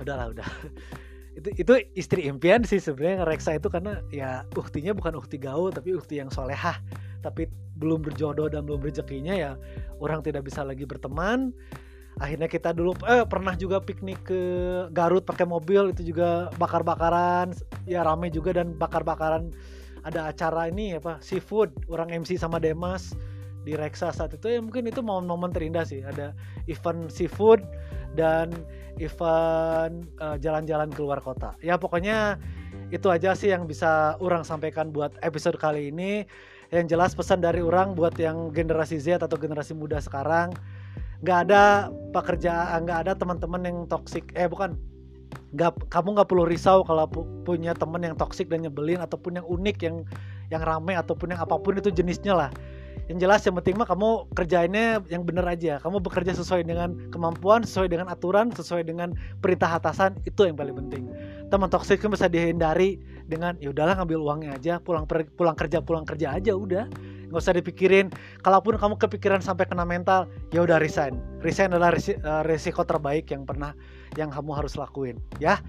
Udahlah, 0.04 0.36
udah 0.36 0.50
itu 1.34 1.50
itu 1.58 1.74
istri 1.98 2.30
impian 2.30 2.62
sih 2.62 2.78
sebenarnya 2.78 3.26
Reksa 3.26 3.58
itu 3.58 3.68
karena 3.68 4.06
ya 4.14 4.46
uktinya 4.54 4.94
bukan 4.94 5.18
ukti 5.18 5.42
gaul 5.42 5.74
tapi 5.74 5.98
ukti 5.98 6.22
yang 6.22 6.30
solehah. 6.30 6.78
Tapi 7.26 7.50
belum 7.80 8.06
berjodoh 8.06 8.52
dan 8.52 8.68
belum 8.68 8.84
rezekinya 8.84 9.34
ya 9.34 9.52
orang 9.98 10.22
tidak 10.22 10.46
bisa 10.46 10.62
lagi 10.62 10.86
berteman. 10.86 11.50
Akhirnya 12.22 12.46
kita 12.46 12.78
dulu 12.78 12.94
eh 13.10 13.26
pernah 13.26 13.58
juga 13.58 13.82
piknik 13.82 14.30
ke 14.30 14.42
Garut 14.94 15.26
pakai 15.26 15.50
mobil 15.50 15.90
itu 15.90 16.14
juga 16.14 16.54
bakar-bakaran. 16.62 17.58
Ya 17.90 18.06
rame 18.06 18.30
juga 18.30 18.54
dan 18.54 18.78
bakar-bakaran. 18.78 19.50
Ada 20.06 20.30
acara 20.36 20.70
ini 20.70 21.00
apa 21.00 21.18
seafood 21.24 21.74
orang 21.90 22.12
MC 22.12 22.38
sama 22.38 22.62
Demas 22.62 23.18
di 23.66 23.74
Reksa 23.74 24.14
saat 24.14 24.38
itu. 24.38 24.46
Ya 24.52 24.62
mungkin 24.62 24.86
itu 24.86 25.02
momen-momen 25.02 25.50
terindah 25.50 25.88
sih. 25.88 26.06
Ada 26.06 26.38
event 26.70 27.10
seafood 27.10 27.66
dan 28.14 28.54
event 29.02 30.06
uh, 30.22 30.38
jalan-jalan 30.38 30.90
keluar 30.94 31.20
kota. 31.22 31.58
Ya 31.62 31.78
pokoknya 31.78 32.38
itu 32.94 33.10
aja 33.10 33.34
sih 33.34 33.50
yang 33.50 33.66
bisa 33.66 34.18
orang 34.22 34.46
sampaikan 34.46 34.94
buat 34.94 35.18
episode 35.26 35.58
kali 35.58 35.90
ini. 35.90 36.26
Yang 36.74 36.98
jelas 36.98 37.12
pesan 37.14 37.42
dari 37.42 37.62
orang 37.62 37.94
buat 37.94 38.18
yang 38.18 38.50
generasi 38.50 38.98
Z 38.98 39.22
atau 39.22 39.38
generasi 39.38 39.78
muda 39.78 40.02
sekarang 40.02 40.54
nggak 41.24 41.40
ada 41.48 41.88
pekerjaan 42.12 42.84
nggak 42.84 43.00
ada 43.08 43.14
teman-teman 43.14 43.62
yang 43.66 43.78
toksik 43.86 44.34
eh 44.34 44.50
bukan. 44.50 44.74
Nggak 45.54 45.90
kamu 45.90 46.18
nggak 46.18 46.30
perlu 46.30 46.46
risau 46.50 46.82
kalau 46.82 47.06
pu 47.06 47.26
punya 47.46 47.78
teman 47.78 48.02
yang 48.02 48.18
toksik 48.18 48.50
dan 48.50 48.66
nyebelin 48.66 49.02
ataupun 49.06 49.38
yang 49.38 49.46
unik 49.46 49.78
yang 49.86 49.98
yang 50.50 50.62
ramai 50.66 50.98
ataupun 50.98 51.34
yang 51.34 51.42
apa 51.42 51.58
pun 51.62 51.78
itu 51.78 51.90
jenisnya 51.94 52.34
lah 52.34 52.50
yang 53.14 53.30
jelas 53.30 53.46
yang 53.46 53.54
penting 53.62 53.78
mah 53.78 53.86
kamu 53.86 54.26
kerjainnya 54.34 54.98
yang 55.06 55.22
bener 55.22 55.46
aja. 55.46 55.78
Kamu 55.78 56.02
bekerja 56.02 56.34
sesuai 56.34 56.66
dengan 56.66 56.98
kemampuan 57.14 57.62
sesuai 57.62 57.94
dengan 57.94 58.10
aturan 58.10 58.50
sesuai 58.50 58.90
dengan 58.90 59.14
perintah 59.38 59.78
atasan 59.78 60.18
itu 60.26 60.50
yang 60.50 60.58
paling 60.58 60.74
penting. 60.74 61.06
Teman 61.54 61.70
toksik 61.70 62.02
kan 62.02 62.10
bisa 62.10 62.26
dihindari 62.26 62.98
dengan 63.30 63.54
ya 63.62 63.70
udahlah 63.70 64.02
ngambil 64.02 64.18
uangnya 64.18 64.58
aja 64.58 64.74
pulang 64.82 65.06
pulang 65.06 65.54
kerja 65.54 65.78
pulang 65.86 66.10
kerja 66.10 66.34
aja 66.34 66.58
udah. 66.58 66.90
Nggak 67.30 67.38
usah 67.38 67.54
dipikirin. 67.54 68.10
Kalaupun 68.42 68.82
kamu 68.82 68.98
kepikiran 68.98 69.46
sampai 69.46 69.70
kena 69.70 69.86
mental 69.86 70.26
ya 70.50 70.66
udah 70.66 70.82
resign. 70.82 71.14
Resign 71.46 71.70
adalah 71.70 71.94
uh, 71.94 72.42
resiko 72.50 72.82
terbaik 72.82 73.30
yang 73.30 73.46
pernah 73.46 73.78
yang 74.18 74.34
kamu 74.34 74.58
harus 74.58 74.74
lakuin. 74.74 75.22
Ya 75.38 75.62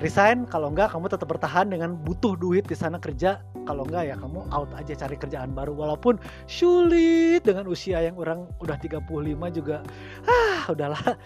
resign 0.00 0.44
kalau 0.48 0.68
enggak 0.72 0.92
kamu 0.92 1.08
tetap 1.08 1.28
bertahan 1.28 1.72
dengan 1.72 1.96
butuh 1.96 2.36
duit 2.36 2.68
di 2.68 2.76
sana 2.76 3.00
kerja 3.00 3.40
kalau 3.64 3.88
enggak 3.88 4.12
ya 4.12 4.14
kamu 4.16 4.44
out 4.52 4.70
aja 4.76 4.92
cari 4.92 5.16
kerjaan 5.16 5.56
baru 5.56 5.72
walaupun 5.72 6.20
sulit 6.44 7.42
dengan 7.42 7.64
usia 7.66 8.04
yang 8.04 8.16
orang 8.20 8.44
udah 8.60 8.76
35 8.76 9.08
juga 9.56 9.80
ah 10.28 10.68
udahlah 10.68 11.16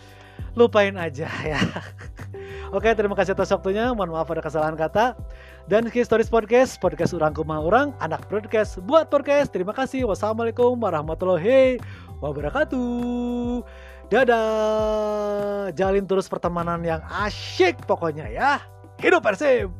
lupain 0.54 0.94
aja 0.98 1.26
ya 1.42 1.60
Oke, 2.70 2.86
terima 2.94 3.18
kasih 3.18 3.34
atas 3.34 3.50
waktunya. 3.50 3.90
Mohon 3.90 4.14
maaf 4.14 4.30
ada 4.30 4.46
kesalahan 4.46 4.78
kata. 4.78 5.18
Dan 5.66 5.90
Key 5.90 6.06
Stories 6.06 6.30
Podcast, 6.30 6.78
podcast 6.78 7.10
orang 7.18 7.34
kumah 7.34 7.58
orang, 7.58 7.90
anak 7.98 8.30
podcast 8.30 8.78
buat 8.86 9.10
podcast. 9.10 9.50
Terima 9.50 9.74
kasih. 9.74 10.06
Wassalamualaikum 10.06 10.78
warahmatullahi 10.78 11.82
wabarakatuh. 12.22 13.66
Dadah. 14.10 15.70
Jalin 15.78 16.02
terus 16.02 16.26
pertemanan 16.26 16.82
yang 16.82 16.98
asyik 17.22 17.78
pokoknya 17.86 18.26
ya. 18.26 18.58
Hidup 18.98 19.22
Persib. 19.22 19.70